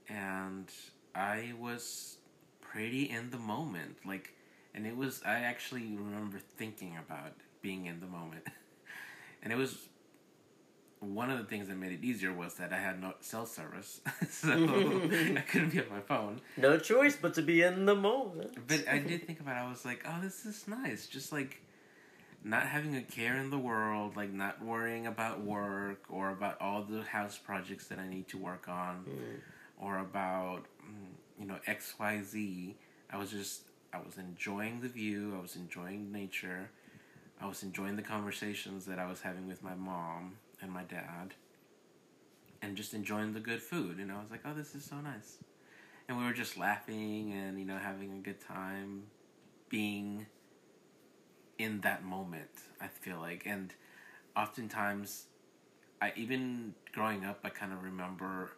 and 0.09 0.71
I 1.15 1.55
was 1.59 2.19
pretty 2.61 3.09
in 3.09 3.31
the 3.31 3.39
moment. 3.39 4.05
Like, 4.05 4.35
and 4.75 4.87
it 4.87 4.97
was. 4.97 5.23
I 5.23 5.41
actually 5.41 5.97
remember 5.97 6.39
thinking 6.39 6.97
about 6.97 7.35
being 7.63 7.87
in 7.87 8.01
the 8.01 8.07
moment, 8.07 8.47
and 9.43 9.53
it 9.53 9.57
was 9.57 9.89
one 11.13 11.31
of 11.31 11.39
the 11.39 11.45
things 11.45 11.69
that 11.69 11.77
made 11.77 11.93
it 11.93 12.05
easier 12.05 12.33
was 12.33 12.55
that 12.55 12.73
I 12.73 12.79
had 12.79 13.01
no 13.01 13.15
cell 13.21 13.47
service, 13.47 14.01
so 14.31 14.51
I 14.53 15.41
couldn't 15.49 15.71
be 15.71 15.81
on 15.81 15.89
my 15.91 16.01
phone. 16.01 16.41
No 16.57 16.79
choice 16.79 17.17
but 17.21 17.35
to 17.35 17.43
be 17.43 17.63
in 17.63 17.85
the 17.87 17.95
moment. 17.95 18.57
But 18.69 18.89
I 18.89 18.99
did 18.99 19.27
think 19.27 19.41
about 19.41 19.57
it. 19.57 19.67
I 19.67 19.71
was 19.71 19.85
like, 19.85 20.05
oh, 20.09 20.19
this 20.23 20.47
is 20.47 20.67
nice. 20.69 21.07
Just 21.07 21.33
like 21.33 21.61
not 22.43 22.65
having 22.67 22.95
a 22.97 23.03
care 23.03 23.37
in 23.37 23.51
the 23.51 23.59
world, 23.59 24.17
like 24.17 24.33
not 24.33 24.63
worrying 24.63 25.07
about 25.07 25.41
work 25.43 26.05
or 26.11 26.31
about 26.31 26.61
all 26.61 26.83
the 26.83 27.03
house 27.03 27.39
projects 27.39 27.87
that 27.89 27.99
I 27.99 28.07
need 28.09 28.29
to 28.29 28.39
work 28.39 28.69
on 28.69 29.05
Mm. 29.07 29.41
or 29.81 29.99
about, 29.99 30.67
mm, 30.85 31.41
you 31.41 31.47
know, 31.47 31.57
XYZ. 31.67 32.75
I 33.11 33.17
was 33.17 33.31
just, 33.31 33.63
I 33.93 33.99
was 33.99 34.19
enjoying 34.19 34.81
the 34.81 34.89
view. 34.89 35.35
I 35.39 35.41
was 35.41 35.57
enjoying 35.57 36.13
nature. 36.13 36.71
I 37.41 37.47
was 37.47 37.63
enjoying 37.63 37.97
the 37.97 38.03
conversations 38.03 38.85
that 38.87 38.99
I 38.99 39.07
was 39.07 39.21
having 39.23 39.49
with 39.49 39.63
my 39.63 39.75
mom 39.75 40.37
and 40.65 40.73
my 40.73 40.83
dad. 40.83 41.35
And 42.63 42.77
just 42.77 42.95
enjoying 42.95 43.35
the 43.35 43.41
good 43.41 43.63
food. 43.63 43.99
And 43.99 44.11
I 44.11 44.17
was 44.17 44.31
like, 44.31 44.41
oh, 44.45 44.55
this 44.55 44.75
is 44.75 44.85
so 44.85 44.97
nice. 44.97 45.39
And 46.09 46.19
we 46.19 46.25
were 46.25 46.33
just 46.33 46.57
laughing 46.57 47.33
and, 47.33 47.59
you 47.59 47.67
know, 47.67 47.77
having 47.79 48.13
a 48.13 48.21
good 48.21 48.41
time 48.41 49.05
being 49.69 50.27
in 51.59 51.81
that 51.83 52.05
moment, 52.05 52.51
I 52.81 52.89
feel 52.89 53.19
like. 53.19 53.43
And 53.47 53.73
oftentimes, 54.37 55.27
I 56.01 56.13
even 56.17 56.75
growing 56.93 57.25
up, 57.25 57.41
I 57.45 57.51
kind 57.51 57.73
of 57.73 57.83
remember 57.83 58.53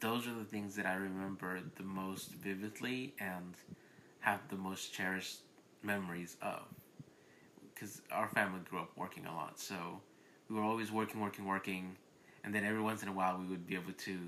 those 0.00 0.26
are 0.26 0.34
the 0.34 0.44
things 0.44 0.74
that 0.76 0.86
I 0.86 0.94
remember 0.94 1.60
the 1.76 1.82
most 1.82 2.32
vividly 2.32 3.14
and 3.20 3.54
have 4.20 4.40
the 4.48 4.56
most 4.56 4.92
cherished 4.92 5.40
memories 5.82 6.36
of. 6.40 6.62
Because 7.74 8.00
our 8.10 8.28
family 8.28 8.60
grew 8.68 8.80
up 8.80 8.90
working 8.96 9.26
a 9.26 9.34
lot, 9.34 9.60
so 9.60 10.00
we 10.48 10.56
were 10.56 10.62
always 10.62 10.90
working, 10.92 11.20
working, 11.20 11.44
working, 11.46 11.96
and 12.44 12.54
then 12.54 12.64
every 12.64 12.80
once 12.82 13.02
in 13.02 13.08
a 13.08 13.12
while 13.12 13.38
we 13.38 13.46
would 13.46 13.66
be 13.66 13.74
able 13.74 13.92
to 13.92 14.18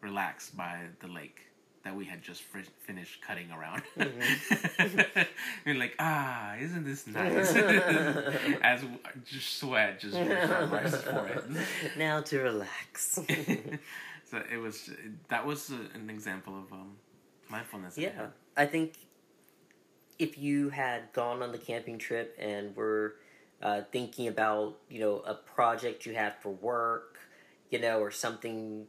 relax 0.00 0.50
by 0.50 0.80
the 1.00 1.08
lake 1.08 1.40
that 1.84 1.94
we 1.94 2.04
had 2.04 2.22
just 2.22 2.42
fr- 2.42 2.58
finished 2.80 3.22
cutting 3.22 3.50
around. 3.52 3.82
We're 5.64 5.74
like, 5.76 5.94
ah, 5.98 6.56
isn't 6.56 6.84
this 6.84 7.06
nice? 7.06 7.54
As 8.62 8.80
w- 8.82 8.98
just 9.24 9.58
sweat 9.58 10.00
just 10.00 10.16
drips 10.24 10.48
my 10.70 10.84
forehead. 10.88 11.44
now 11.96 12.20
to 12.22 12.38
relax. 12.40 13.20
so 14.30 14.42
it 14.52 14.56
was 14.58 14.90
that 15.28 15.46
was 15.46 15.70
an 15.70 16.10
example 16.10 16.58
of 16.58 16.72
um, 16.72 16.96
mindfulness. 17.48 17.96
Yeah, 17.96 18.10
had. 18.12 18.30
I 18.56 18.66
think 18.66 18.94
if 20.18 20.36
you 20.36 20.70
had 20.70 21.12
gone 21.12 21.42
on 21.42 21.52
the 21.52 21.58
camping 21.58 21.96
trip 21.98 22.36
and 22.40 22.74
were 22.76 23.14
uh, 23.62 23.82
thinking 23.90 24.28
about 24.28 24.76
you 24.88 25.00
know 25.00 25.20
a 25.20 25.34
project 25.34 26.06
you 26.06 26.14
have 26.14 26.36
for 26.40 26.50
work, 26.50 27.18
you 27.70 27.78
know, 27.78 27.98
or 28.00 28.10
something 28.10 28.86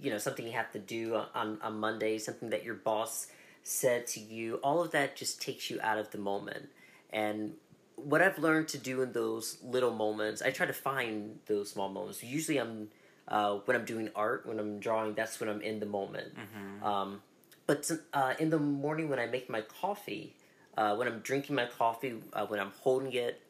you 0.00 0.10
know 0.10 0.18
something 0.18 0.46
you 0.46 0.52
have 0.52 0.72
to 0.72 0.78
do 0.78 1.20
on 1.34 1.58
on 1.62 1.78
Monday, 1.78 2.18
something 2.18 2.50
that 2.50 2.64
your 2.64 2.74
boss 2.74 3.26
said 3.62 4.06
to 4.06 4.20
you, 4.20 4.56
all 4.56 4.80
of 4.82 4.90
that 4.92 5.16
just 5.16 5.40
takes 5.40 5.70
you 5.70 5.78
out 5.82 5.98
of 5.98 6.10
the 6.10 6.18
moment. 6.18 6.70
And 7.12 7.54
what 7.96 8.22
I've 8.22 8.38
learned 8.38 8.68
to 8.68 8.78
do 8.78 9.02
in 9.02 9.12
those 9.12 9.58
little 9.62 9.92
moments, 9.92 10.40
I 10.40 10.50
try 10.50 10.66
to 10.66 10.72
find 10.72 11.38
those 11.46 11.70
small 11.70 11.88
moments. 11.88 12.24
Usually, 12.24 12.58
I'm 12.58 12.88
uh, 13.28 13.56
when 13.64 13.76
I'm 13.76 13.84
doing 13.84 14.10
art, 14.16 14.46
when 14.46 14.58
I'm 14.58 14.80
drawing, 14.80 15.14
that's 15.14 15.38
when 15.38 15.48
I'm 15.48 15.60
in 15.60 15.78
the 15.78 15.86
moment. 15.86 16.34
Mhm. 16.34 16.82
Um, 16.82 17.22
but 17.66 17.88
uh, 18.12 18.34
in 18.40 18.50
the 18.50 18.58
morning 18.58 19.08
when 19.08 19.20
I 19.20 19.26
make 19.26 19.48
my 19.48 19.60
coffee, 19.60 20.34
uh, 20.76 20.96
when 20.96 21.06
I'm 21.06 21.20
drinking 21.20 21.54
my 21.54 21.66
coffee, 21.66 22.20
uh, 22.32 22.46
when 22.46 22.58
I'm 22.58 22.72
holding 22.80 23.12
it, 23.12 23.40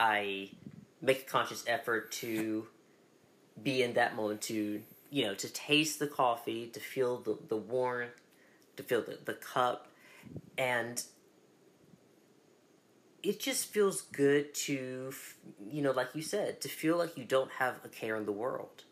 I 0.00 0.50
make 1.02 1.20
a 1.20 1.30
conscious 1.30 1.62
effort 1.66 2.10
to 2.12 2.66
be 3.62 3.82
in 3.82 3.92
that 3.94 4.16
moment 4.16 4.40
to 4.40 4.82
you 5.10 5.24
know 5.24 5.34
to 5.34 5.48
taste 5.52 5.98
the 5.98 6.06
coffee, 6.06 6.66
to 6.68 6.80
feel 6.80 7.18
the 7.18 7.36
the 7.48 7.56
warmth, 7.56 8.20
to 8.76 8.82
feel 8.82 9.02
the, 9.02 9.18
the 9.24 9.34
cup, 9.34 9.88
and 10.56 11.02
it 13.22 13.38
just 13.38 13.66
feels 13.66 14.00
good 14.00 14.54
to 14.54 15.12
you 15.70 15.82
know 15.82 15.92
like 15.92 16.08
you 16.14 16.22
said 16.22 16.60
to 16.62 16.68
feel 16.68 16.96
like 16.96 17.18
you 17.18 17.24
don't 17.24 17.50
have 17.52 17.76
a 17.84 17.88
care 17.88 18.16
in 18.16 18.24
the 18.24 18.32
world. 18.32 18.84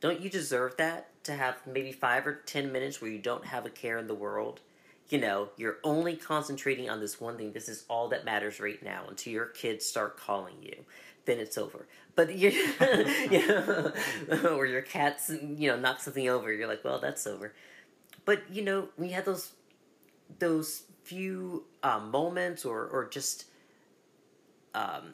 Don't 0.00 0.20
you 0.20 0.28
deserve 0.28 0.76
that 0.78 1.08
to 1.24 1.32
have 1.32 1.56
maybe 1.66 1.92
five 1.92 2.26
or 2.26 2.34
ten 2.34 2.72
minutes 2.72 3.00
where 3.00 3.10
you 3.10 3.20
don't 3.20 3.46
have 3.46 3.64
a 3.64 3.70
care 3.70 3.98
in 3.98 4.06
the 4.06 4.14
world? 4.14 4.60
You 5.12 5.20
know, 5.20 5.50
you're 5.58 5.76
only 5.84 6.16
concentrating 6.16 6.88
on 6.88 6.98
this 6.98 7.20
one 7.20 7.36
thing. 7.36 7.52
This 7.52 7.68
is 7.68 7.84
all 7.90 8.08
that 8.08 8.24
matters 8.24 8.58
right 8.60 8.82
now 8.82 9.04
until 9.10 9.30
your 9.34 9.44
kids 9.44 9.84
start 9.84 10.16
calling 10.16 10.54
you. 10.62 10.86
Then 11.26 11.38
it's 11.38 11.58
over. 11.58 11.86
But 12.14 12.34
you, 12.34 12.48
you 13.30 13.46
know, 13.46 13.92
or 14.56 14.64
your 14.64 14.80
cats, 14.80 15.28
you 15.28 15.68
know, 15.68 15.78
knock 15.78 16.00
something 16.00 16.30
over. 16.30 16.50
You're 16.50 16.66
like, 16.66 16.82
well, 16.82 16.98
that's 16.98 17.26
over. 17.26 17.52
But 18.24 18.42
you 18.50 18.62
know, 18.62 18.88
we 18.96 19.10
had 19.10 19.26
those 19.26 19.52
those 20.38 20.84
few 21.04 21.64
uh, 21.82 22.00
moments, 22.00 22.64
or 22.64 22.86
or 22.86 23.06
just 23.06 23.44
um, 24.74 25.12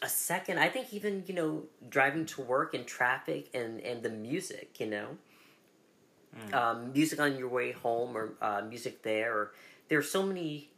a 0.00 0.08
second. 0.08 0.58
I 0.58 0.70
think 0.70 0.94
even 0.94 1.24
you 1.26 1.34
know 1.34 1.64
driving 1.90 2.24
to 2.26 2.40
work 2.40 2.72
in 2.72 2.86
traffic 2.86 3.50
and 3.52 3.78
and 3.80 4.02
the 4.02 4.10
music, 4.10 4.80
you 4.80 4.86
know, 4.86 5.18
Mm. 6.36 6.54
um, 6.54 6.92
music 6.92 7.20
on 7.20 7.38
your 7.38 7.48
way 7.48 7.72
home 7.72 8.16
or 8.16 8.34
uh, 8.40 8.62
music 8.68 9.02
there. 9.02 9.32
Or 9.32 9.52
there 9.88 9.98
are 9.98 10.02
so 10.02 10.22
many 10.22 10.70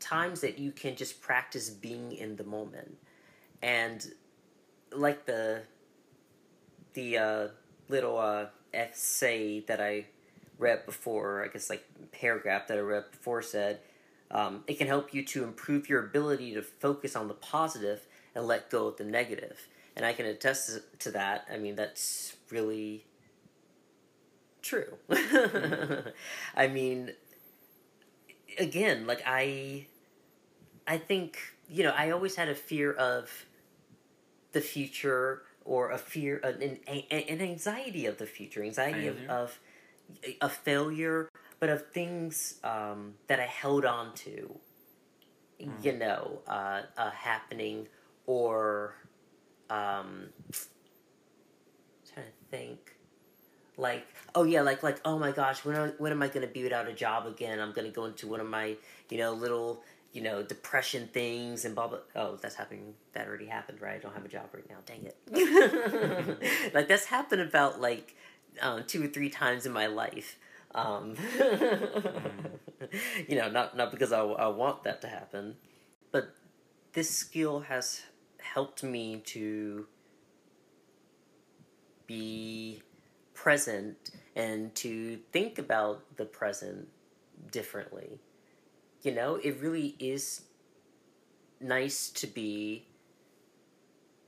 times 0.00 0.40
that 0.42 0.58
you 0.58 0.70
can 0.70 0.96
just 0.96 1.20
practice 1.20 1.70
being 1.70 2.12
in 2.12 2.36
the 2.36 2.44
moment, 2.44 2.98
and 3.62 4.06
like 4.92 5.26
the 5.26 5.62
the 6.94 7.18
uh, 7.18 7.48
little 7.88 8.18
uh, 8.18 8.46
essay 8.72 9.60
that 9.60 9.80
I 9.80 10.06
read 10.58 10.84
before, 10.84 11.44
I 11.44 11.48
guess 11.48 11.70
like 11.70 11.84
paragraph 12.12 12.66
that 12.68 12.76
I 12.76 12.80
read 12.80 13.10
before 13.10 13.42
said. 13.42 13.80
Um, 14.30 14.64
it 14.66 14.76
can 14.76 14.88
help 14.88 15.14
you 15.14 15.24
to 15.24 15.42
improve 15.42 15.88
your 15.88 16.04
ability 16.04 16.52
to 16.54 16.62
focus 16.62 17.16
on 17.16 17.28
the 17.28 17.34
positive 17.34 18.06
and 18.34 18.46
let 18.46 18.68
go 18.68 18.88
of 18.88 18.98
the 18.98 19.04
negative. 19.04 19.68
And 19.96 20.04
I 20.04 20.12
can 20.12 20.26
attest 20.26 20.78
to 20.98 21.10
that. 21.12 21.46
I 21.50 21.56
mean, 21.56 21.76
that's 21.76 22.36
really 22.50 23.04
true. 24.62 24.94
I 26.54 26.68
mean, 26.68 27.12
again, 28.58 29.06
like 29.06 29.22
I, 29.26 29.86
I 30.86 30.98
think 30.98 31.38
you 31.68 31.84
know, 31.84 31.94
I 31.96 32.10
always 32.10 32.36
had 32.36 32.48
a 32.48 32.54
fear 32.54 32.92
of 32.92 33.46
the 34.52 34.60
future 34.60 35.42
or 35.64 35.90
a 35.90 35.98
fear, 35.98 36.38
an, 36.42 36.78
an, 36.86 37.02
an 37.10 37.40
anxiety 37.42 38.06
of 38.06 38.16
the 38.16 38.24
future, 38.24 38.62
anxiety 38.62 39.06
of, 39.06 39.16
Failure? 39.16 39.30
of 39.30 39.60
a 40.40 40.48
failure, 40.48 41.28
but 41.60 41.68
of 41.68 41.90
things 41.92 42.54
um, 42.64 43.14
that 43.26 43.38
I 43.38 43.44
held 43.44 43.84
on 43.84 44.14
to 44.14 44.58
you 45.82 45.92
know, 45.92 46.40
uh, 46.46 46.82
uh, 46.96 47.10
happening 47.10 47.88
or 48.26 48.94
um, 49.70 50.28
trying 52.12 52.26
to 52.26 52.32
think. 52.50 52.97
Like 53.78 54.06
oh 54.34 54.42
yeah, 54.42 54.62
like 54.62 54.82
like 54.82 55.00
oh 55.04 55.18
my 55.18 55.30
gosh, 55.30 55.64
when 55.64 55.76
am, 55.76 55.92
when 55.98 56.10
am 56.10 56.20
I 56.20 56.28
gonna 56.28 56.48
be 56.48 56.64
without 56.64 56.88
a 56.88 56.92
job 56.92 57.26
again? 57.26 57.60
I'm 57.60 57.72
gonna 57.72 57.90
go 57.90 58.06
into 58.06 58.26
one 58.26 58.40
of 58.40 58.48
my 58.48 58.76
you 59.08 59.18
know 59.18 59.32
little 59.32 59.82
you 60.12 60.20
know 60.20 60.42
depression 60.42 61.08
things 61.12 61.64
and 61.64 61.76
blah 61.76 61.86
blah. 61.86 61.98
Oh, 62.16 62.36
that's 62.42 62.56
happening. 62.56 62.94
That 63.12 63.28
already 63.28 63.46
happened, 63.46 63.80
right? 63.80 63.94
I 63.94 63.98
don't 63.98 64.14
have 64.14 64.24
a 64.24 64.28
job 64.28 64.46
right 64.52 64.68
now. 64.68 64.78
Dang 64.84 65.04
it! 65.04 66.72
like 66.74 66.88
that's 66.88 67.04
happened 67.04 67.40
about 67.40 67.80
like 67.80 68.16
um, 68.60 68.82
two 68.84 69.04
or 69.04 69.06
three 69.06 69.30
times 69.30 69.64
in 69.64 69.72
my 69.72 69.86
life. 69.86 70.36
Um, 70.74 71.14
you 73.28 73.36
know, 73.36 73.48
not 73.48 73.76
not 73.76 73.92
because 73.92 74.12
I, 74.12 74.22
I 74.22 74.48
want 74.48 74.82
that 74.82 75.00
to 75.02 75.08
happen, 75.08 75.54
but 76.10 76.34
this 76.94 77.10
skill 77.10 77.60
has 77.60 78.02
helped 78.40 78.82
me 78.82 79.22
to 79.26 79.86
be 82.08 82.82
present 83.42 84.10
and 84.34 84.74
to 84.74 85.16
think 85.30 85.58
about 85.58 86.02
the 86.16 86.24
present 86.24 86.88
differently. 87.52 88.18
You 89.02 89.14
know, 89.14 89.36
it 89.36 89.60
really 89.60 89.94
is 90.00 90.42
nice 91.60 92.10
to 92.10 92.26
be 92.26 92.84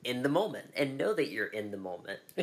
in 0.05 0.23
the 0.23 0.29
moment 0.29 0.71
and 0.77 0.97
know 0.97 1.13
that 1.13 1.29
you're 1.29 1.49
in 1.49 1.73
the 1.73 1.77
moment. 1.77 2.21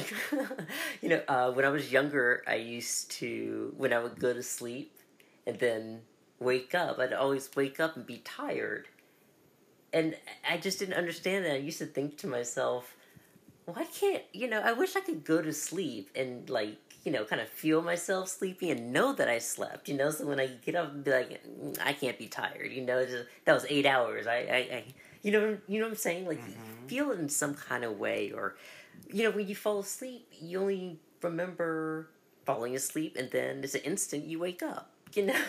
you 1.02 1.08
know, 1.10 1.22
uh, 1.30 1.52
when 1.52 1.64
I 1.64 1.70
was 1.70 1.90
younger, 1.90 2.44
I 2.46 2.56
used 2.56 3.12
to, 3.12 3.74
when 3.78 3.94
I 3.94 4.00
would 4.00 4.20
go 4.20 4.34
to 4.34 4.44
sleep 4.44 5.00
and 5.48 5.58
then 5.58 6.02
wake 6.38 6.76
up, 6.76 7.00
I'd 7.00 7.14
always 7.14 7.50
wake 7.56 7.80
up 7.80 7.96
and 7.96 8.06
be 8.06 8.18
tired. 8.18 8.90
And 9.94 10.18
I 10.48 10.58
just 10.58 10.80
didn't 10.80 10.96
understand 10.96 11.46
that. 11.46 11.54
I 11.54 11.58
used 11.60 11.80
to 11.80 11.86
think 11.86 12.18
to 12.18 12.28
myself, 12.28 12.94
why 13.68 13.84
can't, 13.84 14.24
you 14.32 14.50
know, 14.50 14.62
I 14.62 14.72
wish 14.72 14.96
I 14.96 15.02
could 15.02 15.26
go 15.26 15.42
to 15.42 15.52
sleep 15.52 16.10
and, 16.16 16.50
like, 16.50 16.78
you 17.04 17.12
know, 17.12 17.26
kind 17.26 17.42
of 17.42 17.50
feel 17.50 17.82
myself 17.82 18.30
sleepy 18.30 18.72
and 18.72 18.94
know 18.94 19.12
that 19.14 19.28
I 19.28 19.40
slept, 19.40 19.90
you 19.90 19.96
know, 19.96 20.10
so 20.10 20.26
when 20.26 20.40
I 20.40 20.48
get 20.48 20.76
up 20.76 20.94
and 20.94 21.04
be 21.04 21.12
like, 21.12 21.42
"Mm, 21.46 21.78
I 21.84 21.92
can't 21.92 22.18
be 22.18 22.28
tired, 22.28 22.72
you 22.72 22.82
know, 22.82 23.06
just, 23.06 23.26
that 23.44 23.54
was 23.54 23.66
eight 23.70 23.86
hours. 23.86 24.26
I, 24.26 24.36
I, 24.38 24.56
I 24.76 24.84
you 25.22 25.32
know, 25.32 25.58
you 25.68 25.80
know 25.80 25.86
what 25.86 25.92
I'm 25.92 25.98
saying? 25.98 26.28
Like, 26.28 26.40
feel 26.88 27.12
it 27.12 27.20
in 27.20 27.28
some 27.28 27.56
kind 27.56 27.84
of 27.84 28.00
way, 28.00 28.32
or, 28.34 28.56
you 29.12 29.24
know, 29.24 29.32
when 29.32 29.48
you 29.50 29.56
fall 29.56 29.80
asleep, 29.80 30.28
you 30.32 30.62
only 30.62 31.00
remember 31.22 32.08
falling 32.46 32.74
asleep, 32.74 33.18
and 33.18 33.30
then 33.32 33.62
it's 33.64 33.76
an 33.76 33.82
instant 33.82 34.26
you 34.26 34.40
wake 34.40 34.64
up. 34.64 34.92
You 35.14 35.28
know, 35.28 35.42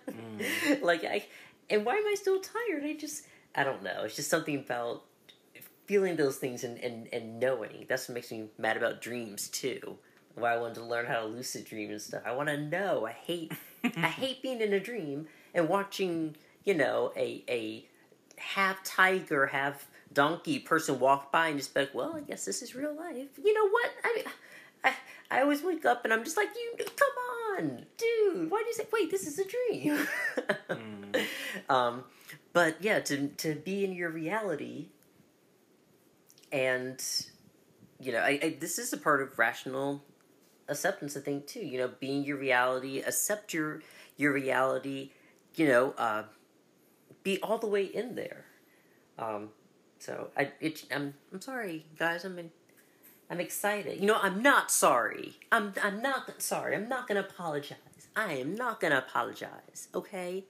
like 0.82 1.04
I, 1.04 1.24
and 1.70 1.84
why 1.86 1.96
am 1.96 2.06
I 2.06 2.14
still 2.16 2.40
tired? 2.40 2.84
I 2.84 2.94
just, 2.94 3.24
I 3.54 3.64
don't 3.64 3.82
know. 3.82 4.02
It's 4.04 4.16
just 4.16 4.30
something 4.30 4.56
about 4.56 5.04
feeling 5.92 6.16
those 6.16 6.36
things 6.36 6.64
and 6.64 6.78
and, 6.78 7.06
and 7.12 7.38
knowing. 7.38 7.84
That's 7.86 8.08
what 8.08 8.14
makes 8.14 8.32
me 8.32 8.46
mad 8.56 8.78
about 8.78 9.02
dreams 9.02 9.48
too. 9.48 9.98
Why 10.36 10.54
I 10.54 10.56
wanted 10.56 10.76
to 10.76 10.84
learn 10.84 11.04
how 11.04 11.20
to 11.20 11.26
lucid 11.26 11.66
dream 11.66 11.90
and 11.90 12.00
stuff. 12.00 12.22
I 12.24 12.32
want 12.32 12.48
to 12.48 12.56
know. 12.56 13.06
I 13.06 13.12
hate, 13.12 13.52
I 13.84 14.08
hate 14.22 14.40
being 14.40 14.62
in 14.62 14.72
a 14.72 14.80
dream 14.80 15.26
and 15.52 15.68
watching, 15.68 16.34
you 16.64 16.72
know, 16.72 17.12
a 17.14 17.44
a 17.46 17.86
half 18.38 18.82
tiger, 18.84 19.48
half 19.48 19.86
donkey 20.14 20.58
person 20.58 20.98
walk 20.98 21.30
by 21.30 21.48
and 21.48 21.58
just 21.58 21.74
be 21.74 21.80
like, 21.80 21.94
well, 21.94 22.14
I 22.16 22.20
guess 22.22 22.46
this 22.46 22.62
is 22.62 22.74
real 22.74 22.96
life. 22.96 23.28
You 23.44 23.52
know 23.52 23.68
what? 23.68 23.90
I 24.02 24.14
mean, 24.16 24.24
I, 24.84 24.94
I 25.30 25.42
always 25.42 25.62
wake 25.62 25.84
up 25.84 26.04
and 26.04 26.12
I'm 26.14 26.24
just 26.24 26.38
like, 26.38 26.48
you, 26.54 26.86
come 26.86 27.66
on, 27.68 27.84
dude. 27.98 28.50
Why 28.50 28.62
do 28.62 28.66
you 28.66 28.74
say, 28.74 28.86
wait, 28.90 29.10
this 29.10 29.26
is 29.26 29.38
a 29.38 29.44
dream? 29.44 29.98
um, 31.68 32.04
but 32.54 32.76
yeah, 32.80 33.00
to 33.00 33.28
to 33.28 33.54
be 33.54 33.84
in 33.84 33.92
your 33.92 34.08
reality, 34.08 34.88
and 36.52 37.02
you 37.98 38.12
know, 38.12 38.18
I, 38.18 38.38
I 38.42 38.56
this 38.60 38.78
is 38.78 38.92
a 38.92 38.98
part 38.98 39.22
of 39.22 39.38
rational 39.38 40.04
acceptance. 40.68 41.16
I 41.16 41.20
think 41.20 41.46
too. 41.46 41.64
You 41.64 41.78
know, 41.78 41.90
being 41.98 42.24
your 42.24 42.36
reality, 42.36 43.00
accept 43.00 43.52
your 43.54 43.80
your 44.16 44.32
reality. 44.32 45.10
You 45.54 45.66
know, 45.66 45.94
uh, 45.98 46.24
be 47.22 47.38
all 47.42 47.58
the 47.58 47.66
way 47.66 47.84
in 47.84 48.14
there. 48.14 48.44
Um, 49.18 49.50
so 49.98 50.30
I, 50.36 50.50
it, 50.60 50.84
I'm, 50.90 51.14
I'm 51.32 51.40
sorry, 51.40 51.86
guys. 51.98 52.24
I'm, 52.24 52.38
in, 52.38 52.50
I'm 53.30 53.40
excited. 53.40 54.00
You 54.00 54.06
know, 54.06 54.18
I'm 54.20 54.42
not 54.42 54.70
sorry. 54.70 55.38
I'm, 55.50 55.74
I'm 55.82 56.02
not 56.02 56.42
sorry. 56.42 56.74
I'm 56.74 56.88
not 56.88 57.06
gonna 57.06 57.20
apologize. 57.20 57.76
I 58.16 58.34
am 58.34 58.54
not 58.54 58.80
gonna 58.80 58.98
apologize. 58.98 59.88
Okay, 59.94 60.44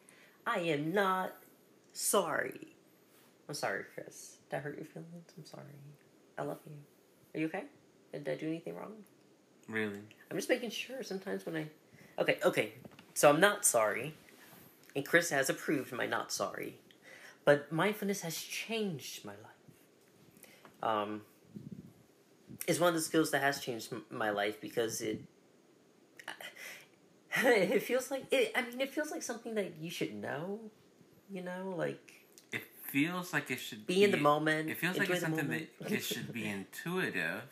I 0.47 0.61
am 0.61 0.93
not 0.93 1.35
sorry. 1.93 2.69
I'm 3.49 3.55
sorry, 3.55 3.85
Chris. 3.93 4.37
Did 4.53 4.59
I 4.59 4.61
hurt 4.61 4.77
your 4.77 4.85
feelings? 4.85 5.33
I'm 5.39 5.47
sorry. 5.47 5.65
I 6.37 6.43
love 6.43 6.59
you. 6.67 6.75
Are 7.35 7.41
you 7.41 7.47
okay? 7.47 7.65
Did 8.13 8.29
I 8.29 8.35
do 8.35 8.47
anything 8.47 8.77
wrong? 8.77 8.93
Really? 9.67 10.01
I'm 10.31 10.37
just 10.37 10.51
making 10.51 10.69
sure. 10.69 11.03
Sometimes 11.03 11.47
when 11.47 11.57
I, 11.57 11.67
okay, 12.19 12.37
okay. 12.45 12.75
So 13.15 13.31
I'm 13.31 13.41
not 13.41 13.65
sorry, 13.65 14.13
and 14.95 15.07
Chris 15.07 15.31
has 15.31 15.49
approved 15.49 15.91
my 15.93 16.05
not 16.05 16.33
sorry, 16.33 16.77
but 17.47 17.73
mindfulness 17.73 18.21
has 18.21 18.37
changed 18.37 19.25
my 19.25 19.33
life. 19.33 20.83
Um, 20.83 21.23
it's 22.67 22.79
one 22.79 22.89
of 22.89 22.95
the 22.95 23.01
skills 23.01 23.31
that 23.31 23.41
has 23.41 23.59
changed 23.59 23.91
m- 23.91 24.05
my 24.11 24.29
life 24.29 24.61
because 24.61 25.01
it. 25.01 25.23
It 27.43 27.83
feels 27.83 28.11
like 28.11 28.27
it. 28.31 28.53
I 28.55 28.61
mean, 28.61 28.83
it 28.83 28.93
feels 28.93 29.11
like 29.11 29.23
something 29.23 29.55
that 29.55 29.79
you 29.81 29.91
should 29.91 30.15
know. 30.15 30.61
You 31.31 31.41
know, 31.41 31.73
like 31.75 32.22
feels 32.93 33.33
like 33.33 33.51
it 33.51 33.59
should 33.67 33.87
be 33.87 33.95
be 33.97 34.05
in 34.05 34.11
the 34.11 34.17
moment. 34.33 34.71
It 34.71 34.77
feels 34.83 34.97
like 34.99 35.11
it's 35.11 35.21
something 35.27 35.47
moment. 35.49 35.69
that 35.81 35.93
it 35.93 36.05
should 36.05 36.31
be 36.33 36.45
intuitive, 36.59 37.43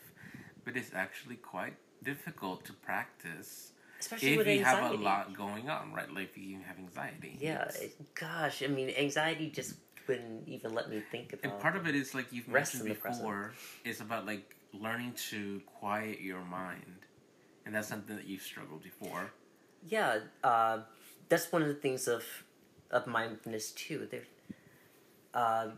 but 0.64 0.76
it's 0.76 0.92
actually 0.94 1.36
quite 1.36 1.76
difficult 2.02 2.64
to 2.68 2.72
practice 2.72 3.72
especially 4.00 4.32
if 4.32 4.38
with 4.38 4.46
you 4.46 4.58
anxiety. 4.60 4.80
have 4.86 5.00
a 5.00 5.02
lot 5.10 5.36
going 5.36 5.68
on, 5.68 5.92
right? 5.92 6.10
Like 6.12 6.30
if 6.30 6.38
you 6.38 6.58
have 6.68 6.78
anxiety. 6.78 7.36
Yeah, 7.40 7.64
it- 7.86 8.14
gosh, 8.14 8.62
I 8.62 8.66
mean, 8.68 8.88
anxiety 9.06 9.50
just 9.50 9.74
wouldn't 10.06 10.48
even 10.48 10.74
let 10.74 10.86
me 10.90 11.02
think 11.12 11.32
about. 11.32 11.44
and 11.52 11.60
part 11.60 11.76
of 11.76 11.86
it 11.86 11.94
is 11.94 12.14
like 12.14 12.26
you've 12.32 12.48
mentioned 12.48 12.82
in 12.82 12.88
the 12.90 12.94
present. 12.94 13.22
before, 13.22 13.52
is 13.84 14.00
about 14.00 14.26
like 14.26 14.56
learning 14.72 15.12
to 15.30 15.60
quiet 15.80 16.20
your 16.20 16.44
mind, 16.44 16.98
and 17.64 17.74
that's 17.74 17.88
something 17.88 18.16
that 18.16 18.26
you've 18.26 18.42
struggled 18.52 18.82
before. 18.82 19.30
yeah, 19.88 20.18
uh, 20.44 20.78
that's 21.28 21.50
one 21.52 21.62
of 21.62 21.68
the 21.68 21.74
things 21.86 22.08
of 22.08 22.24
of 22.90 23.06
mindfulness 23.06 23.70
too. 23.72 24.08
There, 24.10 24.24
uh, 25.34 25.68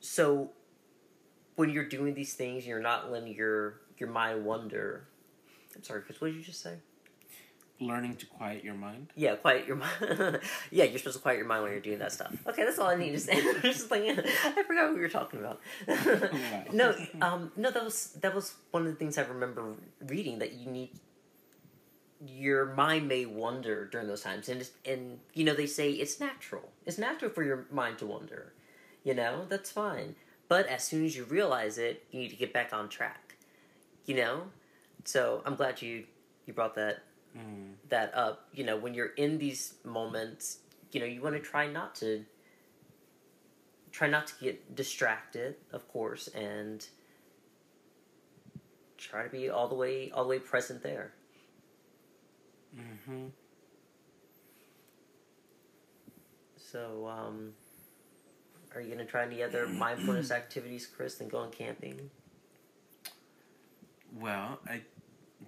so 0.00 0.50
when 1.56 1.70
you're 1.70 1.88
doing 1.88 2.14
these 2.14 2.34
things, 2.34 2.66
you're 2.66 2.80
not 2.80 3.10
letting 3.10 3.34
your 3.34 3.80
your 3.98 4.08
mind 4.08 4.44
wander. 4.44 5.08
I'm 5.74 5.82
sorry, 5.82 6.02
Chris. 6.02 6.20
What 6.20 6.28
did 6.28 6.36
you 6.36 6.42
just 6.42 6.62
say? 6.62 6.76
Learning 7.80 8.16
to 8.16 8.26
quiet 8.26 8.64
your 8.64 8.74
mind. 8.74 9.12
Yeah, 9.14 9.36
quiet 9.36 9.66
your 9.66 9.76
mind. 9.76 10.40
yeah, 10.72 10.82
you're 10.84 10.98
supposed 10.98 11.16
to 11.16 11.22
quiet 11.22 11.36
your 11.38 11.46
mind 11.46 11.62
when 11.62 11.72
you're 11.72 11.80
doing 11.80 12.00
that 12.00 12.10
stuff. 12.10 12.34
Okay, 12.44 12.64
that's 12.64 12.78
all 12.78 12.88
I 12.88 12.96
need 12.96 13.12
to 13.12 13.20
say. 13.20 13.34
I 13.34 13.60
just 13.62 13.88
like, 13.90 14.02
I 14.02 14.62
forgot 14.64 14.88
what 14.88 14.94
we 14.94 15.00
were 15.00 15.08
talking 15.08 15.38
about. 15.38 15.60
no, 16.72 16.92
um, 17.20 17.52
no, 17.56 17.70
that 17.70 17.84
was 17.84 18.16
that 18.20 18.34
was 18.34 18.54
one 18.72 18.84
of 18.84 18.88
the 18.88 18.96
things 18.96 19.16
I 19.16 19.22
remember 19.22 19.74
reading 20.06 20.40
that 20.40 20.54
you 20.54 20.68
need. 20.68 20.90
Your 22.26 22.66
mind 22.74 23.06
may 23.06 23.26
wander 23.26 23.84
during 23.86 24.08
those 24.08 24.22
times, 24.22 24.48
and 24.48 24.60
it's, 24.60 24.72
and 24.84 25.20
you 25.34 25.44
know 25.44 25.54
they 25.54 25.66
say 25.66 25.90
it's 25.92 26.18
natural. 26.18 26.68
It's 26.84 26.98
natural 26.98 27.30
for 27.30 27.44
your 27.44 27.66
mind 27.70 27.98
to 27.98 28.06
wander. 28.06 28.52
You 29.04 29.14
know 29.14 29.46
that's 29.48 29.70
fine, 29.70 30.16
but 30.48 30.66
as 30.66 30.82
soon 30.84 31.04
as 31.04 31.16
you 31.16 31.24
realize 31.24 31.78
it, 31.78 32.04
you 32.10 32.20
need 32.20 32.30
to 32.30 32.36
get 32.36 32.52
back 32.52 32.72
on 32.72 32.88
track. 32.88 33.36
You 34.06 34.16
know, 34.16 34.42
so 35.04 35.42
I'm 35.46 35.54
glad 35.54 35.80
you 35.80 36.04
you 36.46 36.52
brought 36.52 36.74
that 36.74 37.04
Mm. 37.36 37.74
that 37.88 38.14
up. 38.14 38.48
You 38.52 38.64
know, 38.64 38.76
when 38.76 38.94
you're 38.94 39.14
in 39.16 39.38
these 39.38 39.74
moments, 39.84 40.58
you 40.92 41.00
know, 41.00 41.06
you 41.06 41.20
want 41.20 41.36
to 41.36 41.42
try 41.42 41.66
not 41.66 41.94
to 41.96 42.24
try 43.92 44.08
not 44.08 44.26
to 44.28 44.34
get 44.40 44.74
distracted, 44.74 45.56
of 45.72 45.86
course, 45.88 46.28
and 46.28 46.86
try 48.96 49.22
to 49.22 49.28
be 49.28 49.48
all 49.48 49.68
the 49.68 49.74
way 49.74 50.10
all 50.10 50.24
the 50.24 50.30
way 50.30 50.38
present 50.38 50.82
there. 50.82 51.12
Mm-hmm. 53.08 53.28
So, 56.56 57.08
um, 57.08 57.52
are 58.74 58.80
you 58.80 58.90
gonna 58.90 59.06
try 59.06 59.24
any 59.24 59.42
other 59.42 59.66
mindfulness 59.68 60.30
activities, 60.30 60.86
Chris, 60.86 61.14
than 61.14 61.28
going 61.28 61.50
camping? 61.50 62.10
Well, 64.18 64.58
I 64.66 64.82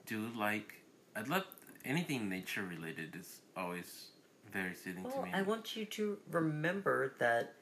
do 0.07 0.29
like. 0.37 0.75
I'd 1.15 1.29
love 1.29 1.45
anything 1.85 2.29
nature 2.29 2.63
related 2.63 3.17
is 3.17 3.41
always 3.57 4.09
very 4.53 4.75
soothing 4.75 5.05
Well, 5.05 5.13
to 5.13 5.23
me. 5.23 5.31
I 5.35 5.43
want 5.43 5.77
you 5.77 5.85
to 5.87 6.19
remember 6.31 7.15
that 7.19 7.55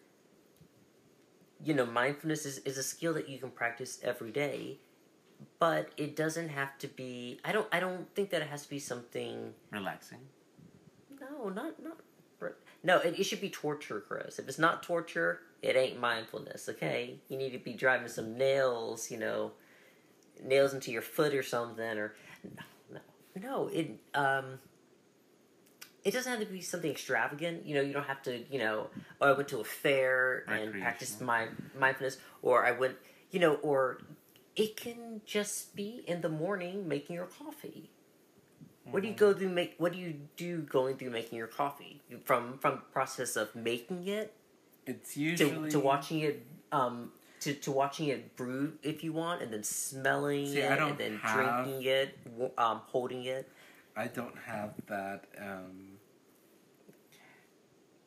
you 1.64 1.74
know 1.74 1.86
mindfulness 1.86 2.46
is, 2.46 2.58
is 2.58 2.78
a 2.78 2.82
skill 2.82 3.14
that 3.14 3.28
you 3.28 3.38
can 3.38 3.50
practice 3.50 3.98
every 4.02 4.30
day, 4.30 4.78
but 5.58 5.90
it 5.96 6.16
doesn't 6.16 6.48
have 6.50 6.78
to 6.78 6.88
be. 6.88 7.40
I 7.44 7.52
don't. 7.52 7.66
I 7.72 7.80
don't 7.80 8.12
think 8.14 8.30
that 8.30 8.42
it 8.42 8.48
has 8.48 8.64
to 8.64 8.70
be 8.70 8.78
something. 8.78 9.54
Relaxing. 9.70 10.18
No, 11.20 11.48
not 11.48 11.82
not. 11.82 11.98
No, 12.82 12.98
it, 12.98 13.18
it 13.18 13.24
should 13.24 13.40
be 13.40 13.50
torture, 13.50 14.00
Chris. 14.00 14.38
If 14.38 14.48
it's 14.48 14.58
not 14.58 14.82
torture, 14.82 15.40
it 15.62 15.76
ain't 15.76 15.98
mindfulness. 15.98 16.68
Okay, 16.68 17.16
you 17.28 17.36
need 17.36 17.50
to 17.50 17.58
be 17.58 17.72
driving 17.72 18.08
some 18.08 18.38
nails, 18.38 19.10
you 19.10 19.18
know, 19.18 19.52
nails 20.44 20.74
into 20.74 20.92
your 20.92 21.02
foot 21.02 21.34
or 21.34 21.42
something, 21.42 21.98
or 21.98 22.14
no, 22.44 22.62
no, 22.92 23.00
no. 23.40 23.68
It 23.68 23.98
um, 24.14 24.60
it 26.04 26.12
doesn't 26.12 26.30
have 26.30 26.40
to 26.40 26.46
be 26.46 26.60
something 26.60 26.90
extravagant. 26.90 27.66
You 27.66 27.74
know, 27.74 27.80
you 27.80 27.92
don't 27.92 28.06
have 28.06 28.22
to. 28.22 28.44
You 28.50 28.60
know, 28.60 28.86
oh, 29.20 29.28
I 29.28 29.32
went 29.32 29.48
to 29.48 29.58
a 29.58 29.64
fair 29.64 30.44
and 30.46 30.72
practiced 30.72 31.20
my 31.20 31.48
mindfulness, 31.78 32.18
or 32.42 32.64
I 32.64 32.72
went. 32.72 32.96
You 33.30 33.40
know, 33.40 33.54
or 33.56 33.98
it 34.58 34.76
can 34.76 35.22
just 35.24 35.74
be 35.76 36.02
in 36.06 36.20
the 36.20 36.28
morning 36.28 36.88
making 36.88 37.14
your 37.14 37.26
coffee. 37.26 37.90
What 38.90 39.02
do 39.02 39.08
you 39.08 39.14
go 39.14 39.32
through 39.34 39.50
make? 39.50 39.74
What 39.78 39.92
do 39.92 39.98
you 39.98 40.14
do 40.36 40.62
going 40.62 40.96
through 40.96 41.10
making 41.10 41.38
your 41.38 41.46
coffee? 41.46 42.00
From 42.24 42.58
from 42.58 42.82
process 42.92 43.36
of 43.36 43.54
making 43.54 44.08
it 44.08 44.34
It's 44.86 45.16
usually 45.16 45.64
to, 45.64 45.70
to 45.72 45.80
watching 45.80 46.20
it 46.20 46.46
um 46.72 47.12
to, 47.40 47.54
to 47.54 47.70
watching 47.70 48.08
it 48.08 48.34
brew 48.34 48.72
if 48.82 49.04
you 49.04 49.12
want 49.12 49.42
and 49.42 49.52
then 49.52 49.62
smelling 49.62 50.46
See, 50.46 50.58
it 50.60 50.72
and 50.80 50.98
then 50.98 51.18
have- 51.18 51.64
drinking 51.64 51.84
it 51.84 52.18
um 52.56 52.80
holding 52.86 53.24
it 53.24 53.48
I 53.96 54.06
don't 54.06 54.38
have 54.46 54.74
that. 54.86 55.24
Um, 55.40 55.98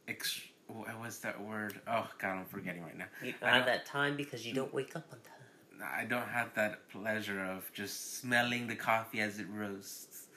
ex- 0.08 0.42
what 0.68 0.88
was 1.02 1.20
that 1.20 1.42
word? 1.42 1.82
Oh 1.86 2.08
God, 2.18 2.38
I'm 2.38 2.46
forgetting 2.46 2.82
right 2.82 2.98
now. 2.98 3.08
you 3.22 3.34
I 3.42 3.46
don't 3.46 3.54
have 3.58 3.66
that 3.66 3.86
time 3.86 4.16
because 4.16 4.46
you 4.46 4.54
don't 4.54 4.74
wake 4.74 4.96
up 4.96 5.06
on 5.12 5.20
time 5.20 5.41
I 5.84 6.06
don't 6.06 6.28
have 6.28 6.54
that 6.56 6.90
pleasure 6.90 7.44
of 7.44 7.70
just 7.74 8.20
smelling 8.20 8.68
the 8.68 8.76
coffee 8.76 9.20
as 9.20 9.40
it 9.40 9.48
roasts 9.50 10.28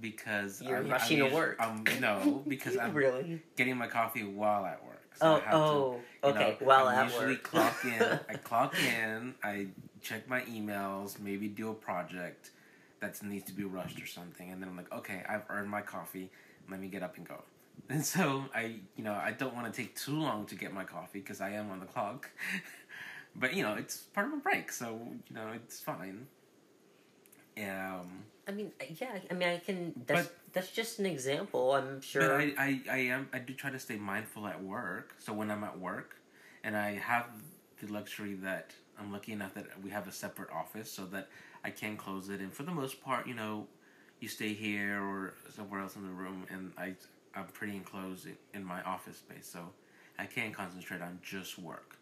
because 0.00 0.62
I'm, 0.62 0.88
rushing 0.88 1.22
I'm 1.22 1.32
work. 1.32 1.60
Um, 1.60 1.84
no, 2.00 2.42
because 2.48 2.76
I'm 2.76 2.94
really 2.94 3.42
getting 3.56 3.76
my 3.76 3.86
coffee 3.86 4.24
while 4.24 4.64
at 4.64 4.84
work. 4.84 4.96
So 5.16 5.26
oh 5.26 5.34
I 5.34 5.40
have 5.40 5.54
oh 5.54 5.96
to, 6.22 6.28
okay 6.28 6.56
know, 6.60 6.66
well 6.66 6.88
I 6.88 6.94
at 6.94 7.04
usually 7.04 7.34
work 7.34 7.42
clock 7.42 7.84
in. 7.84 8.02
I 8.28 8.34
clock 8.34 8.74
in. 8.78 9.34
I 9.42 9.68
check 10.00 10.28
my 10.28 10.40
emails. 10.42 11.18
Maybe 11.18 11.48
do 11.48 11.70
a 11.70 11.74
project 11.74 12.50
that 13.00 13.22
needs 13.22 13.44
to 13.44 13.52
be 13.52 13.64
rushed 13.64 14.00
or 14.00 14.06
something, 14.06 14.50
and 14.50 14.62
then 14.62 14.68
I'm 14.68 14.76
like, 14.76 14.92
okay, 14.92 15.22
I've 15.28 15.42
earned 15.48 15.70
my 15.70 15.80
coffee. 15.80 16.30
Let 16.70 16.80
me 16.80 16.88
get 16.88 17.02
up 17.02 17.16
and 17.16 17.26
go. 17.26 17.36
And 17.88 18.04
so 18.04 18.44
I, 18.54 18.76
you 18.94 19.02
know, 19.02 19.14
I 19.14 19.32
don't 19.32 19.54
want 19.54 19.72
to 19.72 19.82
take 19.82 19.96
too 19.96 20.14
long 20.14 20.44
to 20.46 20.54
get 20.54 20.72
my 20.72 20.84
coffee 20.84 21.20
because 21.20 21.40
I 21.40 21.50
am 21.50 21.70
on 21.70 21.80
the 21.80 21.86
clock. 21.86 22.30
But 23.36 23.54
you 23.54 23.62
know, 23.62 23.74
it's 23.74 23.96
part 24.14 24.26
of 24.26 24.32
a 24.32 24.36
break, 24.36 24.70
so 24.72 24.98
you 25.28 25.34
know, 25.34 25.48
it's 25.54 25.80
fine. 25.80 26.26
Um, 27.58 28.24
I 28.48 28.52
mean 28.52 28.72
yeah 29.00 29.18
I 29.30 29.34
mean 29.34 29.48
I 29.48 29.58
can 29.58 29.92
that's 30.06 30.28
But- 30.28 30.36
that's 30.52 30.70
just 30.72 30.98
an 30.98 31.06
example 31.06 31.74
I'm 31.74 32.00
sure. 32.00 32.22
But 32.22 32.30
I, 32.32 32.54
I, 32.58 32.80
I 32.90 32.96
am 32.98 33.28
I 33.32 33.38
do 33.38 33.52
try 33.54 33.70
to 33.70 33.78
stay 33.78 33.96
mindful 33.96 34.46
at 34.46 34.62
work. 34.62 35.14
So 35.18 35.32
when 35.32 35.50
I'm 35.50 35.62
at 35.64 35.78
work, 35.78 36.16
and 36.64 36.76
I 36.76 36.94
have 36.94 37.26
the 37.80 37.92
luxury 37.92 38.34
that 38.34 38.72
I'm 38.98 39.12
lucky 39.12 39.32
enough 39.32 39.54
that 39.54 39.66
we 39.82 39.90
have 39.90 40.08
a 40.08 40.12
separate 40.12 40.50
office, 40.50 40.90
so 40.90 41.04
that 41.06 41.28
I 41.64 41.70
can 41.70 41.96
close 41.96 42.28
it. 42.30 42.40
And 42.40 42.52
for 42.52 42.62
the 42.64 42.72
most 42.72 43.02
part, 43.02 43.26
you 43.26 43.34
know, 43.34 43.66
you 44.20 44.28
stay 44.28 44.52
here 44.54 45.00
or 45.02 45.34
somewhere 45.54 45.80
else 45.80 45.96
in 45.96 46.02
the 46.02 46.10
room, 46.10 46.46
and 46.50 46.72
I 46.78 46.94
I'm 47.34 47.46
pretty 47.46 47.76
enclosed 47.76 48.26
in, 48.26 48.36
in 48.54 48.64
my 48.64 48.82
office 48.82 49.18
space, 49.18 49.46
so 49.46 49.60
I 50.18 50.26
can 50.26 50.52
concentrate 50.52 51.00
on 51.02 51.20
just 51.22 51.58
work, 51.58 51.96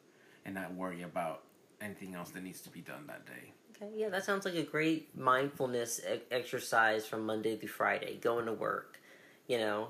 and 0.49 0.55
not 0.55 0.73
worry 0.75 1.03
about 1.03 1.43
anything 1.81 2.15
else 2.15 2.31
that 2.31 2.43
needs 2.43 2.63
to 2.63 2.71
be 2.71 2.81
done 2.81 3.05
that 3.07 3.27
day. 3.27 3.53
Okay, 3.77 3.93
yeah, 3.95 4.09
that 4.09 4.25
sounds 4.25 4.45
like 4.47 4.55
a 4.55 4.63
great 4.63 5.17
mindfulness 5.17 6.01
e- 6.01 6.21
exercise 6.33 7.07
from 7.07 7.27
Monday 7.27 7.57
through 7.57 7.69
Friday, 7.69 8.17
going 8.17 8.47
to 8.47 8.53
work. 8.55 8.99
You 9.47 9.59
know, 9.59 9.89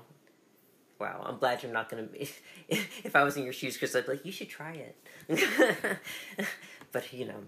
wow, 0.99 1.23
I'm 1.25 1.37
glad 1.39 1.63
you're 1.63 1.71
not 1.71 1.89
going 1.89 2.05
to 2.05 2.11
be. 2.11 2.29
If 2.69 3.15
I 3.15 3.23
was 3.23 3.37
in 3.37 3.43
your 3.43 3.53
shoes, 3.53 3.77
Chris, 3.77 3.95
I'd 3.95 4.05
be 4.05 4.11
like, 4.13 4.25
you 4.25 4.31
should 4.33 4.49
try 4.49 4.73
it. 4.73 4.95
but, 6.91 7.11
you 7.13 7.25
know, 7.25 7.39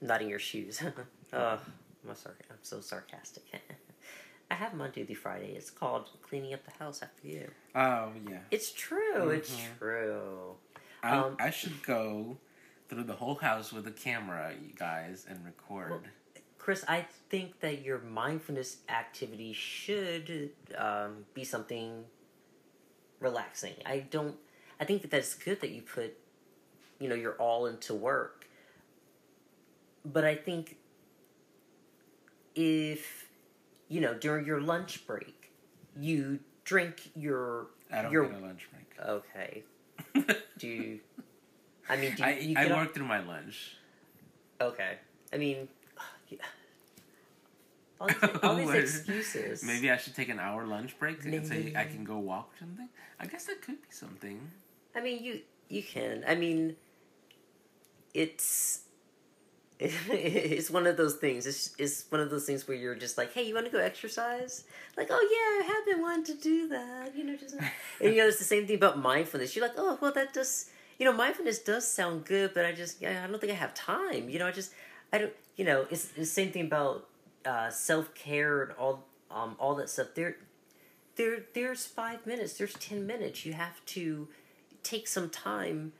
not 0.00 0.22
in 0.22 0.28
your 0.28 0.38
shoes. 0.38 0.80
oh, 1.32 1.58
I'm, 2.08 2.14
sorry, 2.14 2.36
I'm 2.48 2.56
so 2.62 2.80
sarcastic. 2.80 3.42
I 4.50 4.54
have 4.54 4.72
Monday 4.74 5.04
through 5.04 5.16
Friday. 5.16 5.52
It's 5.56 5.70
called 5.70 6.08
cleaning 6.22 6.54
up 6.54 6.64
the 6.64 6.70
house 6.82 7.02
after 7.02 7.26
you. 7.26 7.50
Oh 7.74 8.12
yeah, 8.30 8.38
It's 8.50 8.70
true. 8.72 9.30
It's 9.30 9.50
Mhm. 9.54 9.78
true. 9.78 10.54
I 11.02 11.16
Um, 11.18 11.36
I 11.40 11.50
should 11.50 11.82
go 11.82 12.36
through 12.92 13.04
the 13.04 13.14
whole 13.14 13.36
house 13.36 13.72
with 13.72 13.86
a 13.86 13.90
camera, 13.90 14.52
you 14.62 14.74
guys, 14.76 15.24
and 15.26 15.42
record. 15.46 16.08
Chris, 16.58 16.84
I 16.86 17.06
think 17.30 17.60
that 17.60 17.82
your 17.82 17.98
mindfulness 18.00 18.76
activity 18.88 19.54
should 19.54 20.50
um, 20.76 21.24
be 21.32 21.42
something 21.42 22.04
relaxing. 23.18 23.72
I 23.86 24.00
don't. 24.00 24.36
I 24.78 24.84
think 24.84 25.00
that 25.02 25.10
that's 25.10 25.34
good 25.34 25.60
that 25.62 25.70
you 25.70 25.80
put, 25.80 26.18
you 26.98 27.08
know, 27.08 27.14
you're 27.14 27.36
all 27.36 27.66
into 27.66 27.94
work. 27.94 28.46
But 30.04 30.24
I 30.24 30.34
think 30.34 30.76
if, 32.54 33.28
you 33.88 34.00
know, 34.00 34.14
during 34.14 34.44
your 34.44 34.60
lunch 34.60 35.06
break, 35.06 35.52
you 35.98 36.40
drink 36.64 37.10
your 37.14 37.68
I 37.90 38.02
don't 38.02 38.12
your 38.12 38.26
get 38.26 38.38
a 38.38 38.44
lunch 38.44 38.68
break. 38.70 39.08
okay. 39.08 39.62
Do 40.58 40.68
you? 40.68 41.00
I 41.88 41.96
mean, 41.96 42.14
do 42.14 42.22
you, 42.22 42.28
I, 42.28 42.38
you 42.38 42.54
I 42.56 42.66
work 42.68 42.94
through 42.94 43.06
my 43.06 43.20
lunch. 43.20 43.76
Okay. 44.60 44.98
I 45.32 45.36
mean, 45.36 45.68
yeah. 46.28 46.38
all 48.00 48.08
these, 48.08 48.40
all 48.42 48.56
these 48.56 48.74
excuses. 48.74 49.62
Maybe 49.62 49.90
I 49.90 49.96
should 49.96 50.14
take 50.14 50.28
an 50.28 50.38
hour 50.38 50.66
lunch 50.66 50.98
break 50.98 51.24
and 51.24 51.46
say 51.46 51.72
I 51.76 51.84
can 51.84 52.04
go 52.04 52.18
walk 52.18 52.50
or 52.54 52.58
something. 52.58 52.88
I 53.20 53.26
guess 53.26 53.44
that 53.46 53.62
could 53.62 53.80
be 53.80 53.88
something. 53.90 54.40
I 54.94 55.00
mean, 55.00 55.22
you 55.22 55.40
you 55.68 55.82
can. 55.82 56.24
I 56.26 56.34
mean, 56.34 56.76
it's 58.14 58.82
it's 59.80 60.70
one 60.70 60.86
of 60.86 60.96
those 60.96 61.16
things. 61.16 61.46
It's 61.46 61.74
it's 61.78 62.04
one 62.10 62.20
of 62.20 62.30
those 62.30 62.44
things 62.44 62.68
where 62.68 62.76
you're 62.76 62.94
just 62.94 63.18
like, 63.18 63.32
hey, 63.32 63.42
you 63.46 63.54
want 63.54 63.66
to 63.66 63.72
go 63.72 63.78
exercise? 63.78 64.64
Like, 64.96 65.08
oh 65.10 65.20
yeah, 65.20 65.64
I 65.66 65.74
have 65.74 65.86
been 65.86 66.02
wanting 66.02 66.36
to 66.36 66.42
do 66.42 66.68
that. 66.68 67.16
You 67.16 67.24
know, 67.24 67.36
just 67.36 67.54
and 68.00 68.14
you 68.14 68.16
know, 68.16 68.28
it's 68.28 68.38
the 68.38 68.44
same 68.44 68.66
thing 68.66 68.76
about 68.76 68.98
mindfulness. 68.98 69.56
You're 69.56 69.66
like, 69.66 69.76
oh 69.76 69.98
well, 70.00 70.12
that 70.12 70.32
does. 70.32 70.70
You 71.02 71.10
know, 71.10 71.16
mindfulness 71.16 71.58
does 71.58 71.84
sound 71.90 72.26
good, 72.26 72.54
but 72.54 72.64
I 72.64 72.70
just, 72.70 73.02
I 73.04 73.26
don't 73.26 73.40
think 73.40 73.52
I 73.52 73.56
have 73.56 73.74
time. 73.74 74.28
You 74.30 74.38
know, 74.38 74.46
I 74.46 74.52
just 74.52 74.70
I 75.12 75.18
don't. 75.18 75.32
You 75.56 75.64
know, 75.64 75.80
it's, 75.90 76.04
it's 76.04 76.12
the 76.12 76.24
same 76.24 76.52
thing 76.52 76.66
about 76.66 77.08
uh, 77.44 77.70
self 77.70 78.14
care 78.14 78.62
and 78.62 78.72
all 78.78 79.02
um 79.28 79.56
all 79.58 79.74
that 79.74 79.90
stuff. 79.90 80.14
There 80.14 80.36
there 81.16 81.38
there's 81.54 81.86
five 81.86 82.24
minutes. 82.24 82.52
There's 82.56 82.74
ten 82.74 83.04
minutes. 83.04 83.44
You 83.44 83.54
have 83.54 83.84
to 83.86 84.28
take 84.84 85.08
some 85.08 85.28
time 85.28 85.92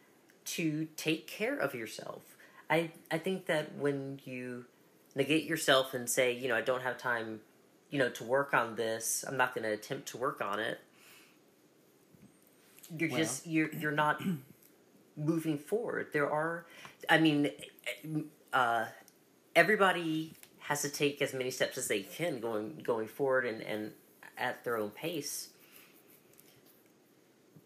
to 0.45 0.87
take 0.97 1.27
care 1.27 1.57
of 1.57 1.75
yourself. 1.75 2.23
I 2.71 2.93
I 3.11 3.19
think 3.19 3.47
that 3.47 3.75
when 3.75 4.21
you 4.25 4.67
negate 5.17 5.47
yourself 5.47 5.95
and 5.95 6.09
say, 6.09 6.31
you 6.33 6.47
know, 6.47 6.55
I 6.55 6.61
don't 6.61 6.83
have 6.83 6.97
time, 6.97 7.41
you 7.91 7.99
know, 7.99 8.09
to 8.11 8.23
work 8.23 8.55
on 8.55 8.77
this. 8.77 9.25
I'm 9.27 9.37
not 9.37 9.53
going 9.53 9.65
to 9.65 9.73
attempt 9.73 10.07
to 10.11 10.17
work 10.17 10.41
on 10.41 10.61
it. 10.61 10.79
You're 12.97 13.11
Well- 13.11 13.19
just 13.19 13.49
you're 13.49 13.73
you're 13.73 13.91
not 13.91 14.23
moving 15.17 15.59
forward. 15.59 16.09
There 16.13 16.31
are, 16.31 16.67
I 17.09 17.19
mean, 17.19 17.51
uh, 18.53 18.87
everybody 19.55 20.33
has 20.61 20.83
to 20.83 20.89
take 20.89 21.21
as 21.21 21.35
many 21.35 21.51
steps 21.51 21.77
as 21.77 21.89
they 21.89 22.03
can 22.03 22.41
going 22.41 22.81
going 22.83 23.09
forward 23.09 23.45
and 23.47 23.63
and 23.63 23.93
at 24.39 24.65
their 24.65 24.77
own 24.77 24.91
pace. 24.91 25.51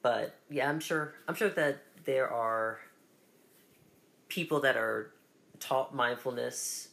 But 0.03 0.37
yeah, 0.51 0.69
I'm 0.69 0.81
sure 0.81 1.15
I'm 1.29 1.35
sure 1.35 1.51
that 1.51 1.83
there 2.05 2.33
are 2.33 2.81
people 4.29 4.61
that 4.61 4.77
are 4.77 5.13
taught 5.59 5.95
mindfulness 5.95 6.89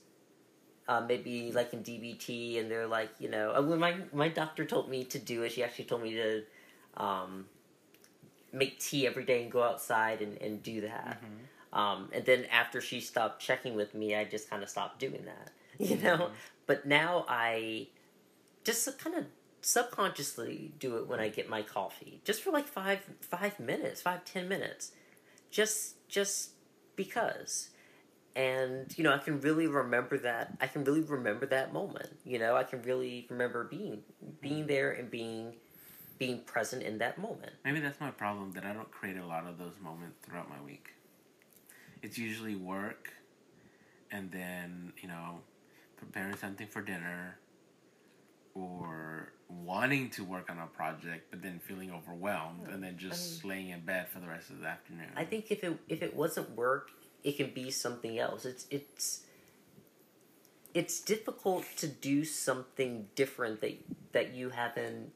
uh, 0.88 1.02
maybe 1.02 1.52
like 1.52 1.74
in 1.74 1.84
DBT, 1.84 2.60
and 2.60 2.70
they're 2.70 2.88
like, 2.88 3.10
you 3.20 3.30
know, 3.30 3.54
uh, 3.56 3.62
when 3.62 3.80
my 3.80 3.96
my 4.12 4.28
doctor 4.28 4.66
told 4.66 4.90
me 4.90 5.04
to 5.06 5.20
do 5.20 5.44
it, 5.44 5.52
she 5.52 5.64
actually 5.64 5.86
told 5.86 6.04
me 6.04 6.14
to 6.16 6.44
um, 6.98 7.46
make 8.54 8.80
tea 8.80 9.08
every 9.08 9.26
day 9.26 9.42
and 9.44 9.52
go 9.52 9.64
outside 9.64 10.22
and, 10.22 10.40
and 10.42 10.62
do 10.62 10.82
that. 10.82 11.22
Mm-hmm. 11.22 11.80
Um, 11.80 12.10
and 12.14 12.24
then 12.24 12.46
after 12.52 12.80
she 12.80 13.00
stopped 13.00 13.42
checking 13.42 13.76
with 13.76 13.96
me, 13.96 14.16
I 14.16 14.26
just 14.26 14.50
kind 14.50 14.62
of 14.62 14.70
stopped 14.70 15.00
doing 15.00 15.26
that, 15.26 15.52
you 15.80 15.98
mm-hmm. 15.98 16.06
know. 16.06 16.30
But 16.68 16.86
now 16.86 17.26
I 17.28 17.88
just 18.64 18.98
kind 19.00 19.18
of 19.18 19.26
subconsciously 19.62 20.72
do 20.80 20.98
it 20.98 21.08
when 21.08 21.20
I 21.20 21.30
get 21.30 21.50
my 21.50 21.62
coffee, 21.62 22.22
just 22.24 22.42
for 22.42 22.52
like 22.52 22.68
five 22.68 23.00
five 23.22 23.60
minutes, 23.60 24.02
five 24.02 24.24
ten 24.24 24.48
minutes, 24.48 24.92
just 25.52 26.08
just 26.08 26.52
because. 26.96 27.70
And 28.36 28.92
you 28.98 29.04
know 29.04 29.14
i 29.14 29.20
can 29.20 29.40
really 29.42 29.68
remember 29.68 30.18
that 30.18 30.58
i 30.60 30.66
can 30.66 30.84
really 30.84 31.02
remember 31.02 31.46
that 31.46 31.72
moment 31.72 32.10
you 32.26 32.40
know? 32.40 32.56
I 32.56 32.64
can 32.64 32.82
really 32.82 33.28
remember 33.30 33.64
being 33.66 34.00
being 34.42 34.60
mm-hmm. 34.60 34.68
there 34.68 34.92
and 34.92 35.12
being 35.12 35.54
being 36.18 36.40
present 36.42 36.84
in 36.84 36.98
that 37.00 37.18
moment 37.18 37.54
Maybe 37.66 37.80
that's 37.80 38.00
my 38.00 38.12
problem 38.12 38.52
that 38.54 38.66
I 38.66 38.74
don't 38.74 38.92
create 38.92 39.18
a 39.18 39.26
lot 39.26 39.46
of 39.48 39.58
those 39.58 39.74
moments 39.82 40.18
throughout 40.24 40.50
my 40.50 40.62
week. 40.64 40.90
It's 42.02 42.18
usually 42.18 42.56
work, 42.56 43.10
and 44.12 44.32
then 44.32 44.92
you 45.02 45.08
know, 45.08 45.40
preparing 45.96 46.36
something 46.36 46.68
for 46.68 46.82
dinner, 46.82 47.38
or 48.54 49.32
wanting 49.50 50.10
to 50.10 50.24
work 50.24 50.50
on 50.50 50.58
a 50.58 50.68
project 50.68 51.28
but 51.30 51.42
then 51.42 51.60
feeling 51.60 51.92
overwhelmed 51.92 52.68
and 52.68 52.84
then 52.84 52.98
just 52.98 53.42
mm. 53.42 53.50
laying 53.50 53.70
in 53.70 53.80
bed 53.82 54.10
for 54.10 54.20
the 54.20 54.28
rest 54.28 54.50
of 54.50 54.60
the 54.60 54.68
afternoon. 54.68 55.08
I 55.16 55.26
think 55.26 55.52
if 55.52 55.64
it 55.64 55.78
if 55.88 56.02
it 56.02 56.16
wasn't 56.16 56.52
work, 56.52 56.90
it 57.24 57.38
can 57.38 57.52
be 57.52 57.72
something 57.72 58.20
else. 58.20 58.46
It's 58.46 58.66
it's 58.70 59.22
it's 60.74 61.00
difficult 61.00 61.66
to 61.78 61.88
do 61.88 62.26
something 62.26 63.08
different 63.16 63.62
that 63.62 63.78
that 64.12 64.34
you 64.34 64.50
haven't 64.50 65.12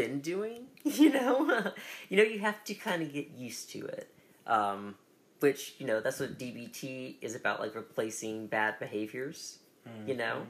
been 0.00 0.20
doing. 0.20 0.66
You 0.82 1.10
know, 1.10 1.72
you 2.08 2.16
know, 2.16 2.22
you 2.22 2.38
have 2.38 2.64
to 2.64 2.74
kind 2.74 3.02
of 3.02 3.12
get 3.12 3.28
used 3.36 3.68
to 3.72 3.80
it. 3.84 4.08
Um, 4.46 4.94
which 5.40 5.74
you 5.78 5.86
know, 5.86 6.00
that's 6.00 6.20
what 6.20 6.38
DBT 6.38 7.16
is 7.20 7.34
about, 7.34 7.60
like 7.60 7.74
replacing 7.74 8.46
bad 8.46 8.78
behaviors. 8.78 9.58
You 10.06 10.16
know, 10.16 10.46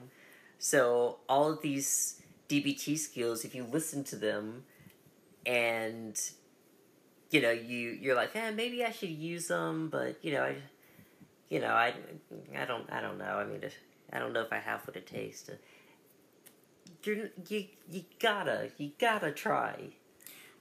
so 0.58 1.18
all 1.28 1.50
of 1.50 1.62
these 1.62 2.22
DBT 2.48 2.98
skills, 2.98 3.44
if 3.44 3.54
you 3.54 3.64
listen 3.64 4.04
to 4.04 4.16
them, 4.16 4.64
and 5.46 6.20
you 7.30 7.40
know, 7.40 7.50
you 7.50 7.90
you're 8.02 8.16
like, 8.16 8.34
eh, 8.36 8.50
maybe 8.52 8.84
I 8.84 8.90
should 8.92 9.10
use 9.10 9.48
them, 9.48 9.88
but 9.88 10.16
you 10.24 10.32
know, 10.32 10.42
I, 10.42 10.56
you 11.48 11.60
know, 11.60 11.72
I, 11.72 11.94
I 12.56 12.64
don't, 12.66 12.90
I 12.92 13.00
don't 13.00 13.18
know. 13.18 13.34
I 13.42 13.44
mean, 13.44 13.62
I 14.12 14.18
don't 14.18 14.32
know 14.32 14.42
if 14.42 14.52
I 14.52 14.58
have 14.58 14.86
what 14.86 14.96
it 14.96 15.06
takes 15.06 15.42
to. 15.42 15.52
You're, 17.02 17.30
you 17.48 17.66
you 17.90 18.04
gotta 18.18 18.70
you 18.76 18.92
gotta 18.98 19.32
try 19.32 19.90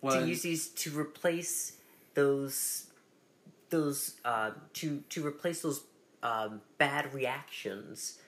well, 0.01 0.21
to 0.21 0.27
use 0.27 0.41
these 0.41 0.69
to 0.69 0.97
replace 0.97 1.73
those 2.13 2.85
those 3.69 4.15
uh, 4.25 4.51
to 4.73 5.03
to 5.09 5.25
replace 5.25 5.61
those 5.61 5.83
um, 6.23 6.61
bad 6.77 7.13
reactions 7.13 8.19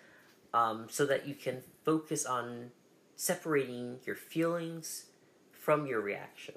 um, 0.54 0.88
so 0.90 1.06
that 1.06 1.28
you 1.28 1.36
can 1.36 1.62
focus 1.86 2.26
on 2.26 2.72
separating 3.16 4.00
your 4.06 4.16
feelings 4.16 5.06
from 5.52 5.86
your 5.86 6.02
reaction. 6.02 6.56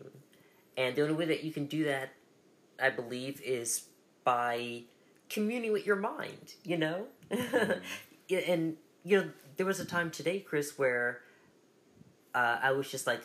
And 0.77 0.97
the 0.97 1.03
only 1.03 1.15
way 1.15 1.27
that 1.27 1.45
you 1.45 1.53
can 1.53 1.67
do 1.67 1.85
that 1.85 2.15
i 2.81 2.91
believe 2.91 3.41
is 3.43 3.85
by 4.25 4.83
communing 5.29 5.73
with 5.73 5.87
your 5.87 5.97
mind 5.97 6.55
you 6.65 6.77
know? 6.77 7.07
Yeah, 8.27 8.39
and 8.39 8.79
you 9.05 9.19
know 9.19 9.31
there 9.59 9.67
was 9.67 9.81
a 9.81 9.85
time 9.85 10.11
today 10.11 10.41
chris 10.41 10.79
where 10.79 11.21
uh, 12.35 12.59
i 12.63 12.73
was 12.73 12.91
just 12.91 13.07
like 13.07 13.23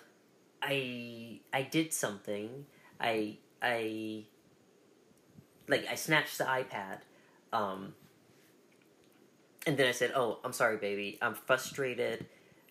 I 0.62 1.40
I 1.54 1.64
did 1.64 1.94
something. 1.94 2.66
I 3.00 3.38
I 3.62 4.26
like 5.68 5.88
I 5.88 5.96
snatched 5.96 6.38
the 6.38 6.44
iPad, 6.46 7.00
um, 7.54 7.94
and 9.66 9.78
then 9.78 9.88
I 9.88 9.92
said, 9.92 10.12
"Oh, 10.16 10.40
I'm 10.44 10.54
sorry, 10.54 10.78
baby. 10.78 11.18
I'm 11.22 11.34
frustrated, 11.34 12.26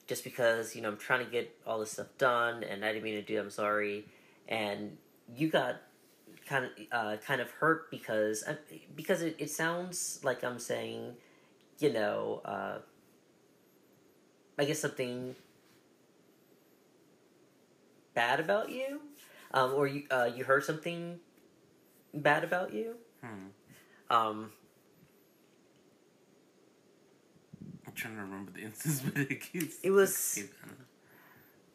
just 0.07 0.25
because 0.25 0.77
you 0.77 0.83
know 0.83 0.89
I'm 0.89 0.97
trying 0.99 1.25
to 1.25 1.31
get 1.31 1.57
all 1.67 1.81
this 1.81 1.93
stuff 1.93 2.09
done, 2.19 2.63
and 2.63 2.85
I 2.85 2.93
didn't 2.93 3.05
mean 3.05 3.15
to 3.15 3.23
do. 3.23 3.37
it. 3.37 3.41
I'm 3.41 3.51
sorry." 3.51 4.07
And 4.49 4.97
you 5.35 5.49
got 5.49 5.77
kind 6.47 6.65
of 6.65 6.71
uh, 6.93 7.17
kind 7.19 7.41
of 7.41 7.51
hurt 7.53 7.91
because 7.91 8.43
uh, 8.47 8.57
because 8.95 9.23
it, 9.23 9.37
it 9.39 9.51
sounds 9.51 10.21
like 10.23 10.45
I'm 10.45 10.59
saying, 10.59 11.15
you 11.79 11.93
know, 11.93 12.43
uh, 12.45 12.79
I 14.59 14.65
guess 14.65 14.79
something 14.79 15.35
bad 18.19 18.41
about 18.41 18.69
you, 18.71 19.01
um, 19.55 19.75
or 19.75 19.87
you 19.87 20.03
uh, 20.11 20.29
you 20.35 20.43
heard 20.43 20.65
something 20.65 21.21
bad 22.13 22.43
about 22.43 22.75
you. 22.75 22.97
Hmm. 23.23 23.47
Um, 24.11 24.51
I'm 27.87 27.93
trying 27.95 28.17
to 28.17 28.23
remember 28.23 28.51
the 28.51 28.63
instance, 28.63 29.01
but 29.05 29.19
it 29.31 29.41
keeps. 29.41 29.81
It 29.83 29.91
was- 29.91 30.43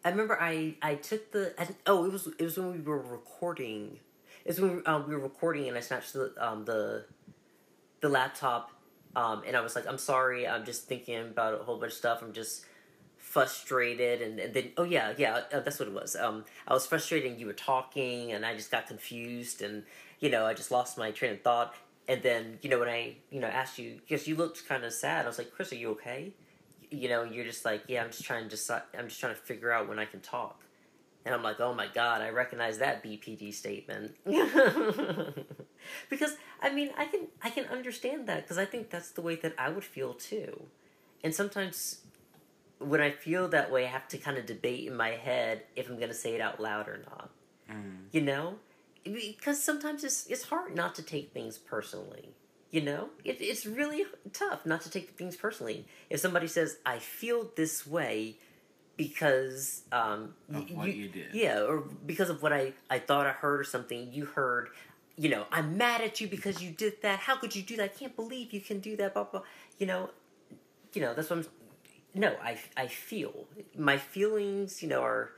I 0.06 0.10
remember 0.10 0.38
I 0.42 0.76
I 0.82 0.96
took 0.96 1.32
the 1.32 1.54
I, 1.58 1.66
oh 1.88 2.04
it 2.04 2.12
was 2.12 2.28
it 2.28 2.44
was 2.44 2.58
when 2.58 2.74
we 2.74 2.82
were 2.82 3.00
recording. 3.00 4.00
It's 4.44 4.60
when 4.60 4.78
we, 4.78 4.84
um, 4.84 5.08
we 5.08 5.16
were 5.16 5.22
recording 5.22 5.70
and 5.70 5.78
I 5.78 5.80
snatched 5.80 6.12
the 6.12 6.34
um 6.38 6.66
the 6.66 7.06
the 8.02 8.10
laptop 8.10 8.72
um 9.16 9.44
and 9.48 9.56
I 9.56 9.62
was 9.62 9.76
like 9.78 9.88
I'm 9.88 9.98
sorry 9.98 10.46
I'm 10.46 10.66
just 10.66 10.88
thinking 10.92 11.22
about 11.22 11.54
a 11.62 11.64
whole 11.64 11.80
bunch 11.80 11.94
of 11.94 11.98
stuff 11.98 12.22
I'm 12.22 12.34
just 12.34 12.66
frustrated 13.34 14.22
and, 14.22 14.40
and 14.40 14.54
then 14.54 14.72
oh 14.78 14.84
yeah 14.84 15.14
yeah 15.18 15.42
uh, 15.52 15.60
that's 15.60 15.80
what 15.80 15.88
it 15.88 15.94
was 15.94 16.16
um 16.16 16.46
I 16.68 16.74
was 16.74 16.86
frustrated 16.86 17.32
and 17.32 17.40
you 17.40 17.48
were 17.48 17.54
talking 17.54 18.32
and 18.32 18.46
I 18.46 18.56
just 18.56 18.70
got 18.70 18.88
confused 18.88 19.62
and 19.62 19.84
you 20.20 20.30
know 20.30 20.46
I 20.46 20.54
just 20.54 20.70
lost 20.70 20.98
my 20.98 21.10
train 21.10 21.32
of 21.34 21.42
thought 21.42 21.74
and 22.08 22.22
then 22.22 22.60
you 22.62 22.70
know 22.70 22.80
when 22.80 22.90
I 22.90 23.16
you 23.32 23.40
know 23.40 23.48
asked 23.48 23.80
you 23.80 24.00
because 24.08 24.28
you 24.28 24.36
looked 24.36 24.68
kind 24.68 24.84
of 24.84 24.94
sad 24.94 25.26
I 25.26 25.28
was 25.28 25.40
like 25.40 25.52
Chris 25.52 25.72
are 25.72 25.76
you 25.76 25.90
okay 25.92 26.34
you 26.94 27.10
know, 27.10 27.24
you're 27.24 27.46
just 27.46 27.66
like, 27.66 27.84
yeah, 27.88 28.04
I'm 28.04 28.12
just 28.12 28.24
trying 28.24 28.44
to 28.44 28.50
decide, 28.50 28.84
I'm 28.98 29.08
just 29.08 29.20
trying 29.20 29.34
to 29.34 29.42
figure 29.42 29.72
out 29.72 29.90
when 29.90 29.98
I 29.98 30.06
can 30.06 30.20
talk. 30.20 30.62
And 31.26 31.34
I'm 31.34 31.42
like, 31.42 31.60
oh 31.60 31.74
my 31.74 31.88
god, 31.88 32.22
I 32.22 32.30
recognize 32.30 32.78
that 32.80 33.04
BPD 33.04 33.54
statement. 33.54 34.16
because 36.10 36.36
I 36.62 36.70
mean, 36.70 36.90
I 36.98 37.06
can 37.06 37.28
I 37.42 37.50
can 37.50 37.66
understand 37.66 38.28
that 38.28 38.44
because 38.44 38.58
I 38.58 38.66
think 38.66 38.90
that's 38.90 39.12
the 39.12 39.22
way 39.22 39.36
that 39.38 39.54
I 39.58 39.70
would 39.70 39.86
feel 39.86 40.14
too. 40.14 40.66
And 41.24 41.34
sometimes 41.34 42.00
when 42.86 43.02
I 43.02 43.12
feel 43.12 43.48
that 43.50 43.72
way, 43.72 43.86
I 43.86 43.90
have 43.90 44.08
to 44.10 44.18
kind 44.18 44.38
of 44.38 44.46
debate 44.46 44.88
in 44.88 44.96
my 44.96 45.10
head 45.12 45.64
if 45.76 45.90
I'm 45.90 45.98
going 45.98 46.10
to 46.10 46.14
say 46.16 46.36
it 46.36 46.42
out 46.42 46.60
loud 46.60 46.88
or 46.88 47.04
not. 47.10 47.30
Mm. 47.72 48.06
You 48.12 48.22
know? 48.22 48.56
Because 49.04 49.62
sometimes 49.62 50.04
it's 50.04 50.28
it's 50.28 50.44
hard 50.44 50.76
not 50.76 50.96
to 50.96 51.02
take 51.04 51.34
things 51.34 51.58
personally. 51.58 52.30
You 52.72 52.82
know, 52.82 53.10
it, 53.24 53.38
it's 53.40 53.66
really 53.66 54.06
tough 54.32 54.66
not 54.66 54.82
to 54.82 54.90
take 54.90 55.12
things 55.12 55.36
personally. 55.36 55.86
If 56.10 56.22
somebody 56.22 56.48
says, 56.48 56.78
"I 56.86 57.00
feel 57.00 57.52
this 57.56 57.86
way," 57.86 58.38
because 58.98 59.84
um, 59.92 60.34
Of 60.54 60.72
what 60.72 60.96
you 60.96 61.10
did. 61.10 61.34
yeah, 61.34 61.62
or 61.64 61.80
because 62.06 62.30
of 62.30 62.42
what 62.42 62.54
I 62.54 62.74
I 62.90 63.00
thought 63.00 63.28
I 63.28 63.32
heard 63.32 63.60
or 63.60 63.64
something 63.64 64.12
you 64.14 64.26
heard. 64.26 64.70
You 65.18 65.30
know, 65.30 65.46
I'm 65.52 65.78
mad 65.78 66.02
at 66.02 66.20
you 66.22 66.28
because 66.28 66.64
you 66.64 66.72
did 66.72 67.02
that. 67.04 67.20
How 67.20 67.36
could 67.36 67.56
you 67.56 67.62
do 67.62 67.76
that? 67.78 67.84
I 67.84 67.88
can't 67.90 68.16
believe 68.16 68.54
you 68.54 68.62
can 68.62 68.80
do 68.80 68.96
that. 68.96 69.14
Blah 69.14 69.26
blah. 69.26 69.42
You 69.78 69.86
know, 69.86 70.10
you 70.94 71.02
know 71.02 71.14
that's 71.14 71.30
what 71.30 71.40
I'm. 71.40 71.46
No, 72.14 72.36
I 72.44 72.58
I 72.78 72.88
feel 72.88 73.48
my 73.78 73.98
feelings. 73.98 74.82
You 74.82 74.90
know 74.90 75.02
are. 75.02 75.32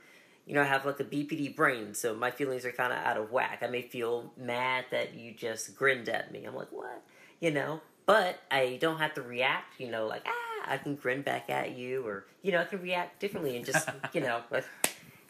You 0.48 0.54
know, 0.54 0.60
I 0.62 0.66
have 0.66 0.86
like 0.86 1.00
a 1.00 1.04
BPD 1.04 1.56
brain, 1.56 1.92
so 1.92 2.14
my 2.14 2.30
feelings 2.30 2.64
are 2.64 2.70
kind 2.70 2.92
of 2.92 3.00
out 3.00 3.16
of 3.16 3.32
whack. 3.32 3.62
I 3.62 3.66
may 3.66 3.82
feel 3.82 4.32
mad 4.36 4.84
that 4.92 5.14
you 5.14 5.32
just 5.32 5.74
grinned 5.76 6.08
at 6.08 6.30
me. 6.30 6.44
I'm 6.44 6.54
like, 6.54 6.70
what? 6.70 7.02
you 7.40 7.50
know 7.50 7.80
but 8.06 8.38
i 8.50 8.78
don't 8.80 8.98
have 8.98 9.12
to 9.12 9.20
react 9.20 9.78
you 9.78 9.90
know 9.90 10.06
like 10.06 10.22
ah 10.26 10.70
i 10.72 10.78
can 10.78 10.94
grin 10.94 11.20
back 11.22 11.50
at 11.50 11.76
you 11.76 12.06
or 12.06 12.24
you 12.42 12.50
know 12.52 12.60
i 12.60 12.64
can 12.64 12.80
react 12.80 13.20
differently 13.20 13.56
and 13.56 13.64
just 13.66 13.88
you 14.14 14.20
know 14.20 14.40
but 14.50 14.64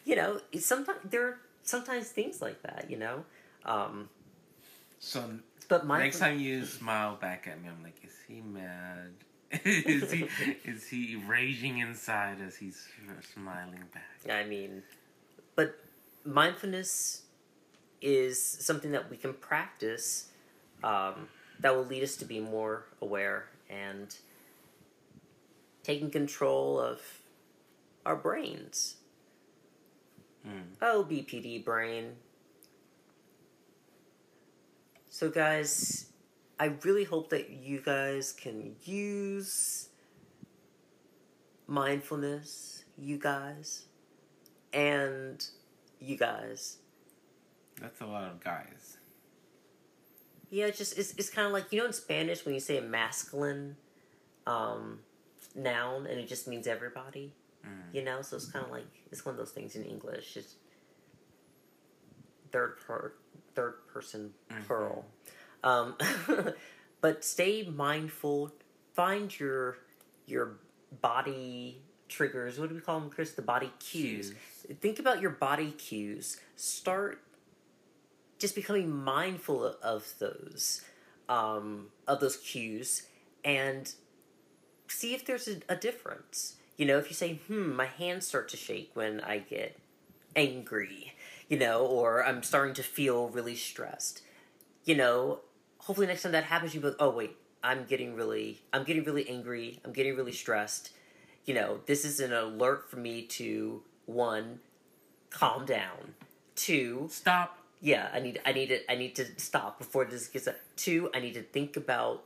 you 0.05 0.15
know 0.15 0.39
sometimes 0.57 0.99
there 1.03 1.27
are 1.27 1.39
sometimes 1.63 2.07
things 2.07 2.41
like 2.41 2.61
that 2.63 2.85
you 2.89 2.97
know 2.97 3.25
um 3.65 4.07
So 4.99 5.29
but 5.67 5.85
my 5.85 5.99
next 5.99 6.19
time 6.19 6.39
you 6.39 6.63
smile 6.65 7.17
back 7.17 7.45
at 7.45 7.61
me, 7.61 7.67
I'm 7.67 7.83
like, 7.83 7.97
is 8.03 8.15
he 8.25 8.39
mad? 8.39 9.11
is 9.63 10.11
he 10.11 10.27
is 10.65 10.87
he 10.87 11.15
raging 11.27 11.79
inside 11.79 12.37
as 12.45 12.55
he's 12.55 12.87
smiling 13.33 13.83
back? 13.93 14.35
i 14.35 14.43
mean 14.43 14.83
but 15.55 15.79
mindfulness 16.25 17.21
is 18.01 18.41
something 18.41 18.91
that 18.91 19.09
we 19.09 19.17
can 19.17 19.33
practice 19.33 20.29
um 20.83 21.27
that 21.59 21.75
will 21.75 21.85
lead 21.85 22.03
us 22.03 22.15
to 22.17 22.25
be 22.25 22.39
more 22.39 22.85
aware 23.01 23.45
and 23.69 24.15
taking 25.87 26.11
control 26.11 26.79
of 26.79 27.01
our 28.05 28.15
brains. 28.15 28.97
Mm. 30.45 30.63
Oh, 30.81 31.05
BPD 31.09 31.63
brain. 31.63 32.15
So, 35.09 35.29
guys, 35.29 36.07
I 36.59 36.65
really 36.83 37.03
hope 37.03 37.29
that 37.29 37.49
you 37.49 37.81
guys 37.81 38.31
can 38.33 38.75
use 38.83 39.89
mindfulness, 41.67 42.83
you 42.97 43.17
guys, 43.17 43.85
and 44.73 45.45
you 45.99 46.17
guys. 46.17 46.77
That's 47.79 48.01
a 48.01 48.05
lot 48.05 48.23
of 48.31 48.43
guys. 48.43 48.97
Yeah, 50.49 50.65
it's 50.65 50.77
just 50.77 50.97
it's, 50.97 51.13
it's 51.15 51.29
kind 51.29 51.45
of 51.45 51.53
like 51.53 51.71
you 51.71 51.79
know 51.79 51.85
in 51.85 51.93
Spanish 51.93 52.45
when 52.45 52.53
you 52.53 52.59
say 52.59 52.77
a 52.77 52.81
masculine 52.81 53.75
um, 54.47 54.99
noun 55.55 56.07
and 56.07 56.19
it 56.19 56.27
just 56.27 56.47
means 56.47 56.67
everybody. 56.67 57.33
Mm. 57.65 57.93
You 57.93 58.03
know, 58.03 58.21
so 58.21 58.37
it's 58.37 58.45
kind 58.49 58.65
of 58.65 58.71
like 58.71 58.87
it's 59.11 59.25
one 59.25 59.33
of 59.33 59.37
those 59.39 59.51
things 59.51 59.75
in 59.75 59.83
English. 59.83 60.37
It's 60.37 60.55
third 62.51 62.77
per 62.79 63.13
third 63.53 63.73
person 63.87 64.33
Mhm. 64.49 64.65
plural. 64.65 65.05
Um, 65.63 65.95
but 67.01 67.23
stay 67.23 67.63
mindful. 67.63 68.53
Find 68.93 69.37
your 69.39 69.77
your 70.25 70.57
body 71.01 71.81
triggers. 72.07 72.59
What 72.59 72.69
do 72.69 72.75
we 72.75 72.81
call 72.81 72.99
them, 72.99 73.09
Chris? 73.09 73.33
The 73.33 73.41
body 73.41 73.71
cues. 73.79 74.33
Think 74.81 74.99
about 74.99 75.21
your 75.21 75.31
body 75.31 75.71
cues. 75.71 76.39
Start 76.55 77.21
just 78.39 78.55
becoming 78.55 78.89
mindful 78.89 79.63
of, 79.63 79.75
of 79.81 80.13
those 80.19 80.81
um, 81.29 81.87
of 82.07 82.19
those 82.19 82.37
cues 82.37 83.03
and 83.43 83.93
see 84.87 85.13
if 85.13 85.25
there's 85.25 85.47
a, 85.47 85.57
a 85.69 85.75
difference. 85.75 86.55
You 86.77 86.85
know, 86.85 86.97
if 86.99 87.09
you 87.09 87.15
say, 87.15 87.35
hmm, 87.47 87.73
my 87.73 87.85
hands 87.85 88.27
start 88.27 88.49
to 88.49 88.57
shake 88.57 88.91
when 88.93 89.19
I 89.21 89.39
get 89.39 89.77
angry, 90.35 91.13
you 91.49 91.57
know, 91.57 91.85
or 91.85 92.23
I'm 92.23 92.43
starting 92.43 92.75
to 92.75 92.83
feel 92.83 93.29
really 93.29 93.55
stressed, 93.55 94.21
you 94.85 94.95
know, 94.95 95.39
hopefully 95.87 96.05
next 96.05 96.23
time 96.23 96.33
that 96.33 96.43
happens, 96.43 96.75
you 96.75 96.81
be 96.81 96.87
like, 96.87 96.97
oh, 96.99 97.09
wait, 97.09 97.37
I'm 97.63 97.85
getting 97.85 98.13
really, 98.13 98.59
I'm 98.73 98.83
getting 98.83 99.05
really 99.05 99.27
angry, 99.29 99.79
I'm 99.85 99.93
getting 99.93 100.17
really 100.17 100.33
stressed. 100.33 100.91
You 101.45 101.53
know, 101.53 101.79
this 101.85 102.03
is 102.03 102.19
an 102.19 102.33
alert 102.33 102.91
for 102.91 102.97
me 102.97 103.21
to, 103.21 103.81
one, 104.05 104.59
calm 105.29 105.65
down. 105.65 106.15
Two, 106.55 107.07
Stop. 107.09 107.57
yeah, 107.79 108.09
I 108.13 108.19
need 108.19 108.41
I 108.45 108.51
need 108.51 108.67
to 108.67 108.91
I 108.91 108.95
need 108.95 109.15
to 109.15 109.25
stop 109.39 109.77
before 109.77 110.03
this 110.03 110.27
gets 110.27 110.47
up. 110.47 110.55
Two, 110.75 111.09
I 111.15 111.19
need 111.19 111.35
to 111.35 111.43
think 111.43 111.77
about 111.77 112.23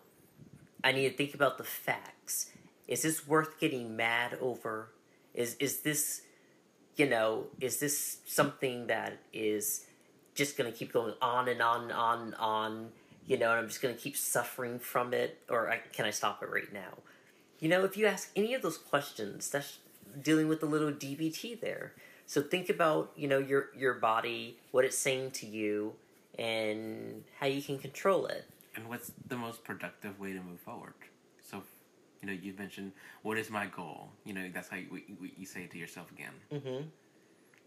I 0.83 0.91
need 0.91 1.09
to 1.09 1.15
think 1.15 1.35
about 1.35 1.59
the 1.59 1.63
facts. 1.63 2.49
Is 2.87 3.03
this 3.03 3.27
worth 3.27 3.59
getting 3.59 3.95
mad 3.95 4.37
over? 4.41 4.87
Is 5.35 5.55
is 5.59 5.81
this 5.81 6.21
you 6.95 7.07
know, 7.07 7.45
is 7.59 7.79
this 7.79 8.17
something 8.25 8.87
that 8.87 9.19
is 9.33 9.85
just 10.33 10.57
gonna 10.57 10.71
keep 10.71 10.91
going 10.91 11.13
on 11.21 11.47
and 11.47 11.61
on 11.61 11.83
and 11.83 11.91
on 11.91 12.21
and 12.21 12.35
on, 12.35 12.89
you 13.25 13.37
know, 13.37 13.51
and 13.51 13.59
I'm 13.59 13.67
just 13.67 13.81
gonna 13.81 13.93
keep 13.93 14.17
suffering 14.17 14.79
from 14.79 15.13
it, 15.13 15.39
or 15.49 15.69
I, 15.69 15.77
can 15.93 16.05
I 16.05 16.11
stop 16.11 16.41
it 16.43 16.49
right 16.49 16.71
now? 16.71 16.97
You 17.59 17.69
know, 17.69 17.83
if 17.83 17.95
you 17.95 18.07
ask 18.07 18.31
any 18.35 18.53
of 18.53 18.61
those 18.61 18.77
questions, 18.77 19.49
that's 19.49 19.77
dealing 20.21 20.47
with 20.47 20.59
the 20.59 20.65
little 20.65 20.91
DBT 20.91 21.59
there. 21.61 21.93
So 22.25 22.41
think 22.41 22.69
about, 22.69 23.11
you 23.15 23.27
know, 23.27 23.39
your 23.39 23.69
your 23.77 23.95
body, 23.95 24.57
what 24.71 24.85
it's 24.85 24.97
saying 24.97 25.31
to 25.31 25.45
you, 25.45 25.93
and 26.39 27.23
how 27.39 27.47
you 27.47 27.61
can 27.61 27.77
control 27.77 28.25
it. 28.25 28.45
And 28.75 28.87
what's 28.87 29.11
the 29.27 29.35
most 29.35 29.63
productive 29.63 30.19
way 30.19 30.33
to 30.33 30.39
move 30.39 30.59
forward? 30.59 30.93
So, 31.43 31.61
you 32.21 32.27
know, 32.27 32.33
you 32.33 32.53
mentioned 32.57 32.93
what 33.21 33.37
is 33.37 33.49
my 33.49 33.65
goal. 33.67 34.09
You 34.25 34.33
know, 34.33 34.49
that's 34.53 34.69
how 34.69 34.77
you, 34.77 35.01
you, 35.07 35.29
you 35.37 35.45
say 35.45 35.63
it 35.63 35.71
to 35.71 35.77
yourself 35.77 36.09
again. 36.11 36.33
Mm-hmm. 36.51 36.83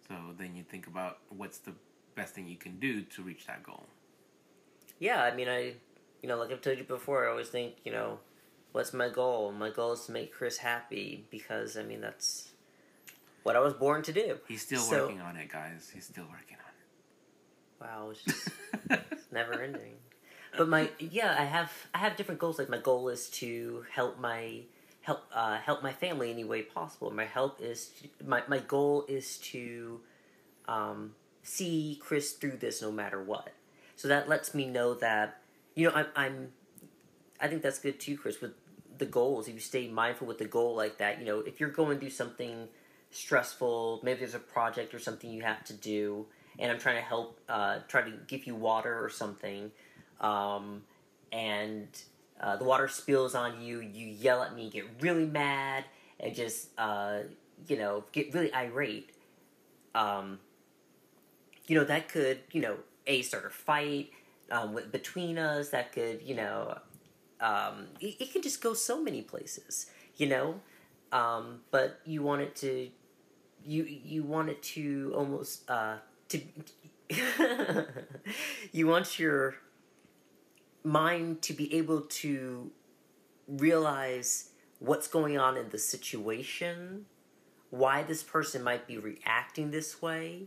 So 0.08 0.14
then 0.38 0.56
you 0.56 0.62
think 0.62 0.86
about 0.86 1.18
what's 1.28 1.58
the 1.58 1.72
best 2.14 2.34
thing 2.34 2.48
you 2.48 2.56
can 2.56 2.78
do 2.78 3.02
to 3.02 3.22
reach 3.22 3.46
that 3.46 3.62
goal. 3.62 3.84
Yeah, 5.04 5.22
I 5.22 5.34
mean, 5.34 5.50
I, 5.50 5.74
you 6.22 6.28
know, 6.30 6.38
like 6.38 6.50
I've 6.50 6.62
told 6.62 6.78
you 6.78 6.84
before, 6.84 7.26
I 7.26 7.30
always 7.30 7.48
think, 7.48 7.74
you 7.84 7.92
know, 7.92 8.20
what's 8.72 8.94
my 8.94 9.10
goal? 9.10 9.52
My 9.52 9.68
goal 9.68 9.92
is 9.92 10.06
to 10.06 10.12
make 10.12 10.32
Chris 10.32 10.56
happy 10.56 11.26
because, 11.30 11.76
I 11.76 11.82
mean, 11.82 12.00
that's 12.00 12.48
what 13.42 13.54
I 13.54 13.58
was 13.60 13.74
born 13.74 14.00
to 14.04 14.14
do. 14.14 14.38
He's 14.48 14.62
still 14.62 14.80
So- 14.80 15.02
working 15.02 15.20
on 15.20 15.36
it, 15.36 15.50
guys. 15.50 15.90
He's 15.92 16.06
still 16.06 16.24
working 16.24 16.56
on 16.66 16.72
it. 16.80 17.82
Wow, 17.82 18.10
it's 18.12 18.22
just 18.24 18.48
on 18.90 18.96
it. 18.96 19.18
never 19.30 19.60
ending. 19.60 19.96
But 20.56 20.68
my 20.68 20.88
yeah, 20.98 21.36
I 21.38 21.44
have 21.44 21.70
I 21.92 21.98
have 21.98 22.16
different 22.16 22.40
goals. 22.40 22.58
Like 22.60 22.70
my 22.70 22.78
goal 22.78 23.08
is 23.10 23.28
to 23.40 23.84
help 23.92 24.18
my 24.20 24.60
help 25.02 25.24
uh, 25.34 25.58
help 25.58 25.82
my 25.82 25.92
family 25.92 26.30
any 26.30 26.44
way 26.44 26.62
possible. 26.62 27.10
My 27.10 27.24
help 27.26 27.60
is 27.60 27.90
my 28.24 28.42
my 28.48 28.60
goal 28.60 29.04
is 29.08 29.36
to 29.52 30.00
um, 30.66 31.14
see 31.42 31.98
Chris 32.00 32.32
through 32.32 32.56
this 32.58 32.80
no 32.80 32.90
matter 32.92 33.20
what. 33.22 33.52
So 33.96 34.08
that 34.08 34.28
lets 34.28 34.54
me 34.54 34.66
know 34.66 34.94
that 34.94 35.40
you 35.74 35.88
know 35.88 35.94
I'm 35.94 36.06
I'm 36.16 36.52
I 37.40 37.48
think 37.48 37.62
that's 37.62 37.78
good 37.78 38.00
too, 38.00 38.16
Chris. 38.16 38.40
With 38.40 38.52
the 38.98 39.06
goals, 39.06 39.48
if 39.48 39.54
you 39.54 39.60
stay 39.60 39.88
mindful 39.88 40.26
with 40.26 40.38
the 40.38 40.44
goal 40.44 40.74
like 40.74 40.98
that, 40.98 41.18
you 41.18 41.24
know, 41.24 41.40
if 41.40 41.60
you're 41.60 41.70
going 41.70 41.98
do 41.98 42.10
something 42.10 42.68
stressful, 43.10 44.00
maybe 44.02 44.20
there's 44.20 44.34
a 44.34 44.38
project 44.38 44.94
or 44.94 44.98
something 44.98 45.30
you 45.30 45.42
have 45.42 45.64
to 45.64 45.72
do, 45.72 46.26
and 46.58 46.70
I'm 46.70 46.78
trying 46.78 46.96
to 46.96 47.02
help, 47.02 47.40
uh, 47.48 47.78
try 47.88 48.02
to 48.02 48.12
give 48.26 48.46
you 48.46 48.54
water 48.54 49.04
or 49.04 49.08
something, 49.08 49.70
um, 50.20 50.82
and 51.32 51.88
uh, 52.40 52.56
the 52.56 52.64
water 52.64 52.88
spills 52.88 53.34
on 53.34 53.60
you, 53.62 53.80
you 53.80 54.06
yell 54.06 54.42
at 54.42 54.54
me, 54.54 54.70
get 54.70 54.84
really 55.00 55.26
mad, 55.26 55.84
and 56.20 56.34
just, 56.34 56.68
uh, 56.78 57.20
you 57.68 57.76
know, 57.76 58.04
get 58.12 58.34
really 58.34 58.52
irate. 58.54 59.10
Um, 59.94 60.38
you 61.66 61.78
know, 61.78 61.84
that 61.84 62.08
could, 62.08 62.40
you 62.52 62.60
know, 62.60 62.76
a 63.06 63.22
start 63.22 63.46
a 63.46 63.50
fight 63.50 64.10
um, 64.50 64.74
with, 64.74 64.92
between 64.92 65.38
us. 65.38 65.70
That 65.70 65.92
could, 65.92 66.22
you 66.22 66.34
know, 66.34 66.78
um, 67.40 67.86
it, 68.00 68.16
it 68.20 68.32
can 68.32 68.42
just 68.42 68.62
go 68.62 68.74
so 68.74 69.02
many 69.02 69.22
places, 69.22 69.86
you 70.16 70.28
know. 70.28 70.60
Um, 71.12 71.60
but 71.70 72.00
you 72.04 72.22
want 72.22 72.42
it 72.42 72.56
to, 72.56 72.88
you 73.64 73.84
you 73.84 74.22
want 74.24 74.48
it 74.48 74.62
to 74.62 75.12
almost 75.14 75.68
uh, 75.70 75.96
to, 76.28 76.40
you 78.72 78.86
want 78.86 79.18
your 79.18 79.54
mind 80.82 81.42
to 81.42 81.52
be 81.52 81.74
able 81.74 82.02
to 82.02 82.70
realize 83.48 84.50
what's 84.78 85.08
going 85.08 85.38
on 85.38 85.56
in 85.56 85.70
the 85.70 85.78
situation, 85.78 87.06
why 87.70 88.02
this 88.02 88.22
person 88.22 88.62
might 88.62 88.86
be 88.86 88.98
reacting 88.98 89.70
this 89.70 90.02
way, 90.02 90.44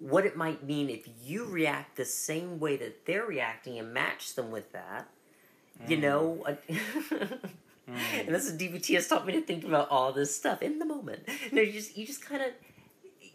what 0.00 0.24
it 0.24 0.36
might 0.36 0.64
mean 0.64 0.88
if 0.88 1.08
you 1.24 1.44
react 1.44 1.96
the 1.96 2.04
same 2.04 2.58
way 2.58 2.76
that 2.76 3.04
they're 3.06 3.26
reacting 3.26 3.78
and 3.78 3.92
match 3.92 4.34
them 4.34 4.50
with 4.50 4.72
that. 4.72 5.08
You 5.86 5.96
mm. 5.96 6.00
know, 6.00 6.42
uh, 6.46 6.54
mm. 6.68 7.38
and 7.86 8.34
this 8.34 8.46
is 8.46 8.58
DBT 8.58 8.94
has 8.94 9.06
taught 9.06 9.26
me 9.26 9.32
to 9.34 9.40
think 9.40 9.64
about 9.64 9.88
all 9.90 10.12
this 10.12 10.34
stuff 10.34 10.62
in 10.62 10.78
the 10.78 10.84
moment. 10.84 11.28
No, 11.52 11.62
you 11.62 11.72
just 11.80 11.96
you 11.96 12.06
just 12.06 12.24
kind 12.24 12.42
of 12.42 12.50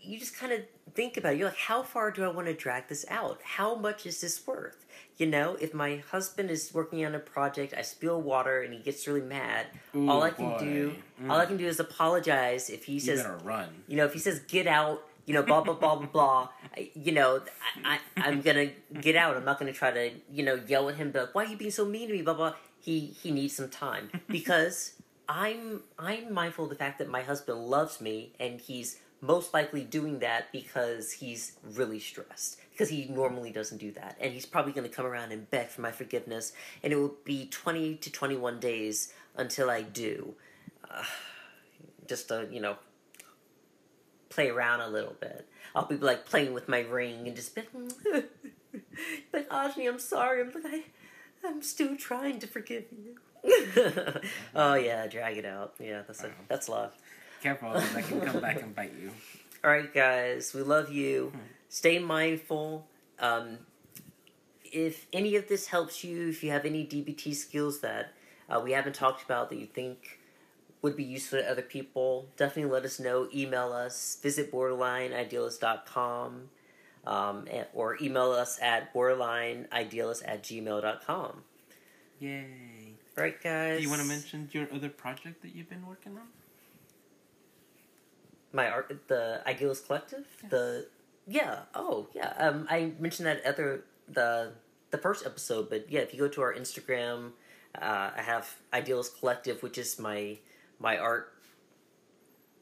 you 0.01 0.20
just 0.20 0.36
kind 0.38 0.51
of 0.51 0.61
think 0.93 1.18
about 1.18 1.34
it. 1.34 1.39
You're 1.39 1.49
like, 1.49 1.57
how 1.57 1.84
far 1.84 2.11
do 2.11 2.24
I 2.24 2.28
want 2.28 2.47
to 2.47 2.53
drag 2.53 2.88
this 2.88 3.05
out? 3.09 3.39
How 3.43 3.76
much 3.76 4.05
is 4.05 4.20
this 4.22 4.45
worth? 4.45 4.86
You 5.18 5.28
know, 5.28 5.55
if 5.61 5.74
my 5.74 6.03
husband 6.11 6.49
is 6.49 6.74
working 6.74 7.05
on 7.05 7.16
a 7.16 7.20
project, 7.20 7.74
I 7.78 7.82
spill 7.82 8.22
water 8.22 8.61
and 8.61 8.74
he 8.74 8.80
gets 8.80 9.07
really 9.07 9.22
mad. 9.22 9.68
Ooh, 9.95 10.09
all 10.09 10.24
I 10.24 10.32
can 10.32 10.49
boy. 10.49 10.59
do, 10.59 10.95
Mm. 11.22 11.30
all 11.30 11.38
I 11.39 11.45
mm. 11.45 11.49
can 11.49 11.57
do 11.57 11.68
is 11.68 11.80
apologize. 11.80 12.70
If 12.70 12.86
he 12.86 12.93
You 12.93 12.99
says, 12.99 13.26
run. 13.43 13.70
you 13.88 13.95
know, 13.95 14.05
if 14.05 14.14
he 14.14 14.20
says 14.20 14.39
get 14.39 14.68
out, 14.68 15.07
you 15.26 15.34
know, 15.34 15.44
blah 15.44 15.62
blah 15.62 15.76
blah 15.76 15.96
blah 15.96 16.08
blah, 16.08 16.50
you 16.94 17.12
know, 17.12 17.42
I, 17.84 18.00
I 18.16 18.28
I'm 18.28 18.42
gonna 18.42 18.72
get 19.02 19.16
out. 19.16 19.38
I'm 19.38 19.46
not 19.46 19.60
gonna 19.60 19.74
try 19.74 19.92
to, 19.92 20.12
you 20.32 20.44
know, 20.44 20.60
yell 20.68 20.90
at 20.90 20.96
him, 20.96 21.12
But 21.12 21.22
like, 21.26 21.36
why 21.36 21.46
are 21.46 21.48
you 21.48 21.58
being 21.58 21.72
so 21.72 21.86
mean 21.86 22.08
to 22.10 22.14
me? 22.14 22.22
Blah 22.22 22.34
blah. 22.34 22.54
He 22.80 23.08
he 23.22 23.32
needs 23.32 23.56
some 23.56 23.70
time 23.70 24.10
because 24.28 24.94
I'm 25.30 25.82
I'm 25.98 26.34
mindful 26.34 26.66
of 26.66 26.70
the 26.70 26.76
fact 26.76 27.00
that 27.00 27.10
my 27.10 27.22
husband 27.22 27.60
loves 27.60 28.02
me 28.02 28.34
and 28.40 28.60
he's 28.60 29.00
most 29.24 29.54
likely 29.54 29.84
doing 29.86 30.20
that 30.20 30.52
because 30.52 31.14
he's 31.14 31.54
really 31.64 32.00
stressed 32.00 32.60
because 32.72 32.90
he 32.90 33.06
normally 33.06 33.52
doesn't 33.52 33.78
do 33.78 33.90
that 33.94 34.18
and 34.20 34.34
he's 34.34 34.46
probably 34.46 34.74
going 34.74 34.88
to 34.88 34.94
come 34.94 35.06
around 35.06 35.32
and 35.32 35.50
beg 35.50 35.68
for 35.68 35.80
my 35.80 35.92
forgiveness 35.92 36.52
and 36.84 36.92
it 36.92 36.98
will 36.98 37.16
be 37.24 37.46
20 37.46 37.96
to 37.96 38.12
21 38.12 38.60
days 38.60 39.14
until 39.38 39.70
i 39.70 39.82
do 39.82 40.34
uh, 40.92 41.04
just 42.06 42.28
to 42.28 42.46
you 42.52 42.60
know 42.60 42.76
play 44.34 44.50
around 44.50 44.82
a 44.82 44.90
little 44.90 45.16
bit. 45.20 45.48
I'll 45.76 45.86
be 45.86 45.98
like 45.98 46.26
playing 46.26 46.54
with 46.54 46.68
my 46.68 46.82
ring 46.82 47.28
and 47.28 47.36
just 47.36 47.56
be 47.56 47.62
like, 48.12 48.30
like 49.34 49.50
Ajani, 49.50 49.88
i'm 49.88 50.00
sorry 50.00 50.42
i'm 50.42 50.52
like 50.52 50.66
I, 50.66 50.84
i'm 51.48 51.62
still 51.62 51.96
trying 51.96 52.40
to 52.40 52.48
forgive 52.48 52.86
you. 52.92 53.18
Oh 54.56 54.76
yeah 54.76 55.08
drag 55.08 55.38
it 55.38 55.46
out. 55.46 55.74
Yeah 55.80 56.02
that's 56.08 56.24
a, 56.24 56.32
that's 56.48 56.70
love. 56.70 56.94
Careful, 57.42 57.70
I 57.76 58.02
can 58.02 58.22
come 58.22 58.40
back 58.40 58.62
and 58.62 58.74
bite 58.74 58.94
you. 59.02 59.12
all 59.66 59.70
right, 59.70 59.94
guys, 59.94 60.54
we 60.54 60.62
love 60.62 60.90
you. 60.90 61.34
Stay 61.68 62.00
mindful. 62.00 62.88
Um, 63.20 63.58
if 64.64 65.08
any 65.12 65.36
of 65.36 65.50
this 65.50 65.68
helps 65.68 66.06
you, 66.06 66.30
if 66.30 66.42
you 66.42 66.52
have 66.52 66.64
any 66.64 66.86
DBT 66.86 67.36
skills 67.36 67.82
that 67.82 68.14
uh, 68.50 68.62
we 68.64 68.72
haven't 68.72 68.96
talked 68.96 69.24
about 69.24 69.50
that 69.50 69.58
you 69.58 69.68
think 69.68 70.20
would 70.84 70.96
be 70.96 71.04
useful 71.04 71.40
to 71.40 71.50
other 71.50 71.64
people, 71.64 72.28
definitely 72.38 72.72
let 72.72 72.86
us 72.86 73.00
know. 73.00 73.28
Email 73.34 73.74
us, 73.74 74.20
visit 74.22 74.52
borderlineidealist.com, 74.52 76.50
um, 77.08 77.48
and, 77.50 77.66
or 77.74 77.98
email 78.00 78.32
us 78.32 78.60
at 78.62 78.94
borderlineidealist 78.94 80.22
at 80.26 80.44
gmail.com. 80.44 81.42
Yay. 82.20 82.94
All 83.18 83.24
right, 83.24 83.42
guys. 83.42 83.78
Do 83.78 83.84
you 83.84 83.90
want 83.90 84.02
to 84.02 84.08
mention 84.08 84.50
your 84.52 84.68
other 84.72 84.90
project 84.90 85.42
that 85.42 85.56
you've 85.56 85.70
been 85.70 85.88
working 85.88 86.16
on? 86.18 86.28
my 88.54 88.70
art 88.70 88.96
the 89.08 89.42
idealist 89.48 89.88
collective 89.88 90.26
the 90.50 90.86
yeah 91.28 91.62
oh 91.74 92.08
yeah 92.14 92.34
um 92.38 92.68
i 92.70 92.92
mentioned 93.00 93.26
that 93.26 93.44
other 93.46 93.84
the 94.08 94.52
the 94.92 94.98
first 94.98 95.26
episode 95.26 95.70
but 95.70 95.92
yeah 95.92 96.02
if 96.02 96.14
you 96.14 96.20
go 96.20 96.28
to 96.28 96.42
our 96.42 96.54
instagram 96.54 97.32
uh 97.82 98.12
i 98.16 98.22
have 98.22 98.56
idealist 98.72 99.20
collective 99.20 99.64
which 99.64 99.78
is 99.78 100.00
my 100.00 100.38
my 100.84 100.98
art 100.98 101.34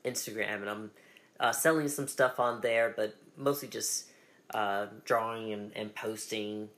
instagram 0.06 0.62
and 0.62 0.70
i'm 0.70 0.92
uh, 1.40 1.52
selling 1.52 1.88
some 1.90 2.08
stuff 2.08 2.40
on 2.40 2.62
there 2.62 2.94
but 2.96 3.16
mostly 3.36 3.68
just 3.68 4.06
uh 4.54 4.86
drawing 5.04 5.52
and, 5.52 5.72
and 5.76 5.94
posting 5.96 6.70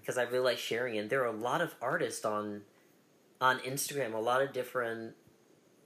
because 0.00 0.16
i 0.16 0.22
really 0.22 0.44
like 0.44 0.58
sharing 0.58 0.96
and 0.98 1.10
there 1.10 1.22
are 1.22 1.26
a 1.26 1.32
lot 1.32 1.60
of 1.60 1.74
artists 1.82 2.24
on 2.24 2.62
on 3.40 3.58
instagram 3.60 4.14
a 4.14 4.18
lot 4.18 4.40
of 4.40 4.52
different 4.52 5.14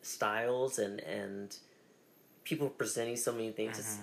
styles 0.02 0.78
and 0.78 1.00
and 1.00 1.56
people 2.44 2.68
presenting 2.68 3.16
so 3.16 3.32
many 3.32 3.50
things. 3.50 3.78
It's 3.78 3.98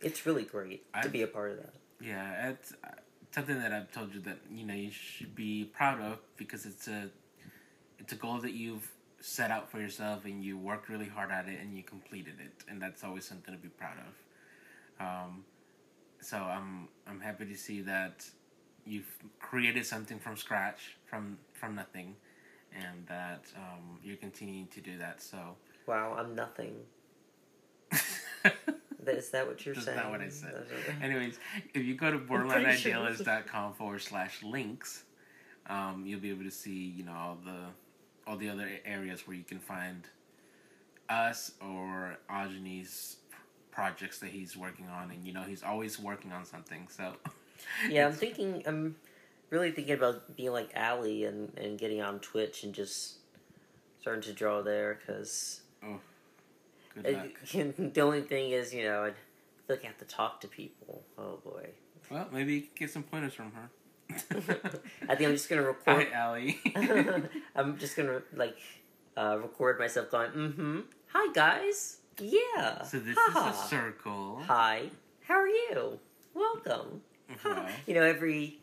it's 0.00 0.26
really 0.26 0.42
great 0.42 0.92
to 0.92 0.98
I've- 0.98 1.08
be 1.08 1.22
a 1.22 1.26
part 1.26 1.52
of 1.52 1.56
that. 1.58 1.74
Yeah, 2.00 2.50
it's 2.50 2.72
uh, 2.84 2.88
something 3.30 3.58
that 3.58 3.72
I've 3.72 3.90
told 3.92 4.12
you 4.12 4.20
that 4.22 4.38
you 4.50 4.66
know 4.66 4.74
you 4.74 4.90
should 4.90 5.34
be 5.34 5.64
proud 5.64 6.00
of 6.00 6.18
because 6.36 6.66
it's 6.66 6.88
a 6.88 7.08
it's 7.98 8.12
a 8.12 8.16
goal 8.16 8.38
that 8.38 8.52
you've 8.52 8.90
set 9.26 9.50
out 9.50 9.70
for 9.70 9.80
yourself 9.80 10.26
and 10.26 10.44
you 10.44 10.58
worked 10.58 10.90
really 10.90 11.08
hard 11.08 11.30
at 11.30 11.48
it 11.48 11.58
and 11.58 11.74
you 11.74 11.82
completed 11.82 12.34
it, 12.40 12.62
and 12.68 12.80
that's 12.80 13.02
always 13.02 13.24
something 13.24 13.54
to 13.54 13.58
be 13.58 13.68
proud 13.70 13.96
of. 13.98 15.06
Um, 15.06 15.44
so 16.20 16.36
I'm 16.36 16.88
I'm 17.06 17.20
happy 17.20 17.46
to 17.46 17.56
see 17.56 17.80
that 17.82 18.26
you've 18.84 19.10
created 19.40 19.86
something 19.86 20.18
from 20.18 20.36
scratch, 20.36 20.96
from 21.06 21.38
from 21.54 21.74
nothing, 21.74 22.16
and 22.74 23.06
that 23.08 23.46
um, 23.56 23.98
you're 24.04 24.18
continuing 24.18 24.66
to 24.68 24.80
do 24.82 24.98
that. 24.98 25.22
So 25.22 25.38
Wow, 25.86 26.16
I'm 26.18 26.34
nothing. 26.34 26.74
Is 29.06 29.30
that 29.30 29.46
what 29.46 29.64
you're 29.64 29.74
That's 29.74 29.86
saying? 29.86 29.98
not 29.98 30.10
what 30.10 30.20
I 30.20 30.28
said. 30.28 30.66
Anyways, 31.02 31.38
if 31.74 31.82
you 31.84 31.94
go 31.94 32.10
to 32.10 32.18
borderlineidealist.com 32.18 33.74
forward 33.74 34.00
slash 34.00 34.42
links, 34.42 35.04
um, 35.68 36.04
you'll 36.06 36.20
be 36.20 36.30
able 36.30 36.44
to 36.44 36.50
see, 36.50 36.92
you 36.96 37.04
know, 37.04 37.12
all 37.12 37.38
the 37.44 37.66
all 38.26 38.36
the 38.36 38.48
other 38.48 38.68
areas 38.84 39.26
where 39.26 39.36
you 39.36 39.44
can 39.44 39.58
find 39.58 40.08
us 41.08 41.52
or 41.60 42.16
Ajani's 42.30 43.16
projects 43.70 44.18
that 44.20 44.30
he's 44.30 44.56
working 44.56 44.88
on, 44.88 45.10
and 45.10 45.24
you 45.26 45.32
know, 45.32 45.42
he's 45.42 45.62
always 45.62 45.98
working 45.98 46.32
on 46.32 46.44
something. 46.44 46.88
So 46.88 47.14
Yeah, 47.88 48.06
I'm 48.06 48.12
thinking. 48.12 48.62
I'm 48.66 48.96
really 49.50 49.70
thinking 49.70 49.94
about 49.94 50.36
being 50.36 50.52
like 50.52 50.70
Allie 50.74 51.24
and 51.24 51.56
and 51.56 51.78
getting 51.78 52.00
on 52.00 52.20
Twitch 52.20 52.64
and 52.64 52.74
just 52.74 53.18
starting 54.00 54.22
to 54.22 54.32
draw 54.32 54.62
there 54.62 54.98
because 55.00 55.62
oh, 55.84 56.00
good 56.94 57.12
luck. 57.14 57.30
the 57.94 58.00
only 58.00 58.22
thing 58.22 58.50
is, 58.50 58.74
you 58.74 58.84
know, 58.84 59.04
I 59.04 59.10
feel 59.66 59.76
like 59.76 59.84
I 59.84 59.88
have 59.88 59.98
to 59.98 60.04
talk 60.04 60.40
to 60.42 60.48
people. 60.48 61.02
Oh 61.18 61.38
boy. 61.44 61.68
Well, 62.10 62.28
maybe 62.32 62.54
you 62.54 62.60
can 62.62 62.70
get 62.76 62.90
some 62.90 63.02
pointers 63.02 63.34
from 63.34 63.52
her. 63.52 63.70
I 64.10 65.14
think 65.14 65.28
I'm 65.28 65.32
just 65.32 65.48
gonna 65.48 65.62
record. 65.62 66.08
Hi. 66.12 66.18
Allie. 66.18 66.60
I'm 67.56 67.78
just 67.78 67.96
gonna 67.96 68.22
like 68.34 68.56
uh, 69.16 69.38
record 69.40 69.78
myself 69.78 70.10
going, 70.10 70.30
mm-hmm. 70.30 70.80
Hi 71.08 71.32
guys. 71.32 71.98
Yeah. 72.18 72.82
so 72.82 72.98
this 72.98 73.16
Haha. 73.18 73.50
is 73.50 73.56
a 73.56 73.68
circle. 73.68 74.42
Hi. 74.46 74.90
How 75.22 75.34
are 75.34 75.48
you? 75.48 75.98
Welcome. 76.34 77.02
Wow. 77.44 77.66
You 77.86 77.94
know, 77.94 78.02
every 78.02 78.58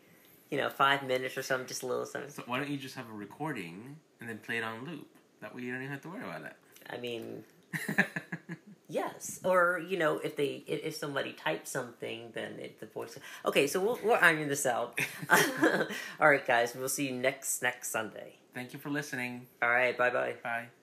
you 0.50 0.58
know 0.58 0.70
five 0.70 1.04
minutes 1.04 1.38
or 1.38 1.44
something, 1.44 1.68
just 1.68 1.84
a 1.84 1.88
little 1.88 2.06
something. 2.06 2.30
So 2.30 2.44
why 2.46 2.60
don't 2.60 2.70
you 2.70 2.78
just 2.78 2.96
have 2.96 3.10
a 3.10 3.14
recording 3.14 3.98
and 4.20 4.30
then 4.30 4.38
play 4.38 4.58
it 4.58 4.64
on 4.64 4.86
loop? 4.86 5.08
That 5.42 5.56
way 5.56 5.64
you 5.64 5.72
don't 5.72 5.82
even 5.82 5.92
have 5.92 6.02
to 6.02 6.10
worry 6.10 6.24
about 6.24 6.44
it. 6.44 6.56
I 6.90 6.98
mean. 6.98 7.44
yes. 8.92 9.40
Or 9.44 9.82
you 9.88 9.98
know, 9.98 10.20
if 10.20 10.36
they 10.36 10.64
if, 10.68 10.84
if 10.84 10.96
somebody 10.96 11.34
types 11.34 11.72
something, 11.72 12.32
then 12.34 12.60
it, 12.60 12.80
the 12.80 12.86
voice. 12.86 13.18
Okay, 13.46 13.68
so 13.68 13.80
we'll, 13.80 14.00
we're 14.04 14.18
ironing 14.18 14.50
this 14.50 14.66
out. 14.66 15.00
All 16.20 16.30
right, 16.30 16.46
guys. 16.46 16.76
We'll 16.76 16.90
see 16.90 17.08
you 17.08 17.14
next 17.14 17.62
next 17.62 17.92
Sunday. 17.92 18.36
Thank 18.54 18.74
you 18.74 18.80
for 18.80 18.90
listening. 18.90 19.48
All 19.62 19.70
right. 19.70 19.98
Bye 19.98 20.10
bye. 20.10 20.36
Bye. 20.44 20.81